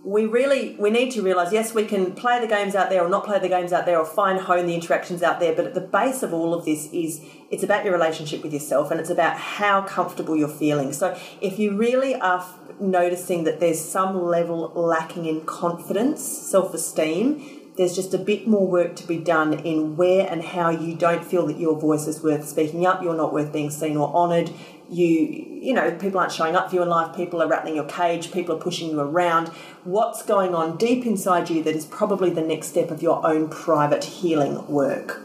We 0.04 0.26
really 0.26 0.74
we 0.80 0.90
need 0.90 1.12
to 1.12 1.22
realize 1.22 1.52
yes 1.52 1.72
we 1.74 1.84
can 1.84 2.12
play 2.12 2.40
the 2.40 2.46
games 2.46 2.74
out 2.74 2.90
there 2.90 3.04
or 3.04 3.08
not 3.08 3.24
play 3.24 3.38
the 3.38 3.48
games 3.48 3.72
out 3.72 3.86
there 3.86 3.98
or 3.98 4.04
fine 4.04 4.36
hone 4.36 4.66
the 4.66 4.74
interactions 4.74 5.22
out 5.22 5.38
there 5.38 5.54
but 5.54 5.64
at 5.64 5.74
the 5.74 5.80
base 5.80 6.24
of 6.24 6.34
all 6.34 6.52
of 6.54 6.64
this 6.64 6.88
is 6.92 7.24
it's 7.52 7.62
about 7.62 7.84
your 7.84 7.92
relationship 7.92 8.42
with 8.42 8.52
yourself 8.52 8.90
and 8.90 8.98
it's 8.98 9.10
about 9.10 9.36
how 9.36 9.82
comfortable 9.82 10.34
you're 10.34 10.48
feeling. 10.48 10.92
So 10.92 11.16
if 11.42 11.58
you 11.58 11.76
really 11.76 12.14
are 12.14 12.38
f- 12.38 12.58
noticing 12.80 13.44
that 13.44 13.60
there's 13.60 13.78
some 13.78 14.24
level 14.24 14.72
lacking 14.74 15.26
in 15.26 15.42
confidence 15.42 16.22
self-esteem 16.22 17.58
there's 17.76 17.94
just 17.94 18.12
a 18.12 18.18
bit 18.18 18.46
more 18.46 18.66
work 18.66 18.94
to 18.96 19.06
be 19.06 19.16
done 19.16 19.54
in 19.54 19.96
where 19.96 20.26
and 20.30 20.42
how 20.42 20.68
you 20.68 20.94
don't 20.94 21.24
feel 21.24 21.46
that 21.46 21.58
your 21.58 21.78
voice 21.78 22.06
is 22.06 22.22
worth 22.22 22.46
speaking 22.46 22.86
up 22.86 23.02
you're 23.02 23.14
not 23.14 23.32
worth 23.32 23.52
being 23.52 23.70
seen 23.70 23.96
or 23.96 24.14
honoured 24.14 24.50
you 24.92 25.48
you 25.62 25.72
know 25.72 25.90
people 25.92 26.20
aren't 26.20 26.32
showing 26.32 26.54
up 26.54 26.68
for 26.68 26.76
you 26.76 26.82
in 26.82 26.88
life 26.88 27.16
people 27.16 27.42
are 27.42 27.48
rattling 27.48 27.74
your 27.76 27.86
cage 27.86 28.30
people 28.32 28.56
are 28.56 28.60
pushing 28.60 28.90
you 28.90 29.00
around 29.00 29.48
what's 29.84 30.22
going 30.22 30.54
on 30.54 30.76
deep 30.76 31.06
inside 31.06 31.48
you 31.48 31.62
that 31.62 31.74
is 31.74 31.86
probably 31.86 32.30
the 32.30 32.42
next 32.42 32.68
step 32.68 32.90
of 32.90 33.02
your 33.02 33.26
own 33.26 33.48
private 33.48 34.04
healing 34.04 34.66
work 34.68 35.22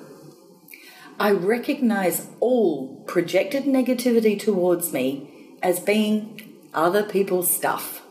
I 1.19 1.31
recognize 1.31 2.27
all 2.39 3.03
projected 3.07 3.63
negativity 3.63 4.39
towards 4.39 4.93
me 4.93 5.57
as 5.63 5.79
being 5.79 6.53
other 6.75 7.01
people's 7.01 7.49
stuff. 7.49 8.03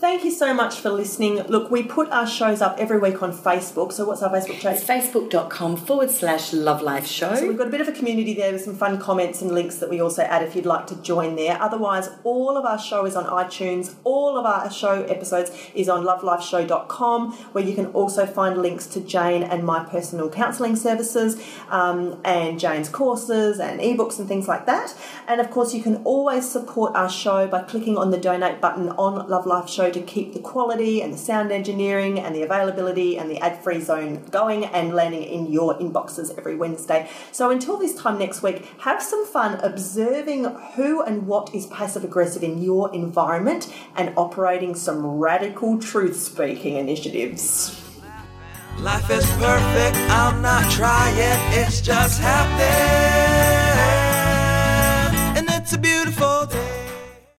Thank 0.00 0.24
you 0.24 0.30
so 0.30 0.54
much 0.54 0.80
for 0.80 0.88
listening. 0.88 1.42
Look, 1.42 1.70
we 1.70 1.82
put 1.82 2.08
our 2.08 2.26
shows 2.26 2.62
up 2.62 2.76
every 2.78 2.98
week 2.98 3.22
on 3.22 3.36
Facebook. 3.36 3.92
So, 3.92 4.06
what's 4.06 4.22
our 4.22 4.30
Facebook 4.30 4.58
page? 4.58 4.78
It's 4.78 4.84
facebook.com 4.84 5.76
forward 5.76 6.10
slash 6.10 6.54
love 6.54 6.80
life 6.80 7.06
show. 7.06 7.34
So, 7.34 7.46
we've 7.46 7.58
got 7.58 7.66
a 7.66 7.70
bit 7.70 7.82
of 7.82 7.88
a 7.88 7.92
community 7.92 8.32
there 8.32 8.50
with 8.50 8.62
some 8.62 8.74
fun 8.74 8.98
comments 8.98 9.42
and 9.42 9.52
links 9.52 9.76
that 9.76 9.90
we 9.90 10.00
also 10.00 10.22
add 10.22 10.42
if 10.42 10.56
you'd 10.56 10.64
like 10.64 10.86
to 10.86 10.96
join 11.02 11.36
there. 11.36 11.60
Otherwise, 11.60 12.08
all 12.24 12.56
of 12.56 12.64
our 12.64 12.78
show 12.78 13.04
is 13.04 13.14
on 13.14 13.26
iTunes. 13.26 13.94
All 14.04 14.38
of 14.38 14.46
our 14.46 14.70
show 14.70 15.02
episodes 15.02 15.50
is 15.74 15.90
on 15.90 16.02
lovelifeshow.com, 16.02 17.32
where 17.52 17.62
you 17.62 17.74
can 17.74 17.88
also 17.88 18.24
find 18.24 18.56
links 18.56 18.86
to 18.86 19.00
Jane 19.02 19.42
and 19.42 19.64
my 19.64 19.84
personal 19.84 20.30
counselling 20.30 20.76
services 20.76 21.38
um, 21.68 22.18
and 22.24 22.58
Jane's 22.58 22.88
courses 22.88 23.60
and 23.60 23.80
ebooks 23.80 24.18
and 24.18 24.26
things 24.26 24.48
like 24.48 24.64
that. 24.64 24.94
And 25.28 25.42
of 25.42 25.50
course, 25.50 25.74
you 25.74 25.82
can 25.82 25.96
always 26.04 26.50
support 26.50 26.96
our 26.96 27.10
show 27.10 27.46
by 27.46 27.64
clicking 27.64 27.98
on 27.98 28.10
the 28.10 28.18
donate 28.18 28.62
button 28.62 28.88
on 28.92 29.28
Love 29.28 29.44
Life 29.44 29.68
Show 29.68 29.89
to 29.90 30.00
keep 30.00 30.32
the 30.32 30.40
quality 30.40 31.02
and 31.02 31.12
the 31.12 31.18
sound 31.18 31.52
engineering 31.52 32.18
and 32.18 32.34
the 32.34 32.42
availability 32.42 33.18
and 33.18 33.30
the 33.30 33.38
ad 33.38 33.62
free 33.62 33.80
zone 33.80 34.24
going 34.30 34.64
and 34.64 34.94
landing 34.94 35.22
in 35.22 35.50
your 35.52 35.78
inboxes 35.78 36.36
every 36.36 36.56
Wednesday. 36.56 37.08
So 37.32 37.50
until 37.50 37.76
this 37.76 37.94
time 37.94 38.18
next 38.18 38.42
week, 38.42 38.64
have 38.80 39.02
some 39.02 39.26
fun 39.26 39.60
observing 39.60 40.44
who 40.74 41.02
and 41.02 41.26
what 41.26 41.54
is 41.54 41.66
passive 41.66 42.04
aggressive 42.04 42.42
in 42.42 42.62
your 42.62 42.92
environment 42.94 43.72
and 43.96 44.12
operating 44.16 44.74
some 44.74 45.04
radical 45.06 45.78
truth 45.78 46.16
speaking 46.16 46.76
initiatives. 46.76 47.76
Life 48.78 49.10
is 49.10 49.26
perfect, 49.32 49.96
I'm 50.10 50.40
not 50.40 50.70
trying, 50.72 51.14
it's 51.52 51.80
just 51.80 52.20
happening. 52.20 52.66
And 55.36 55.46
it's 55.50 55.72
a 55.74 55.78
beautiful 55.78 56.46
day. 56.46 56.69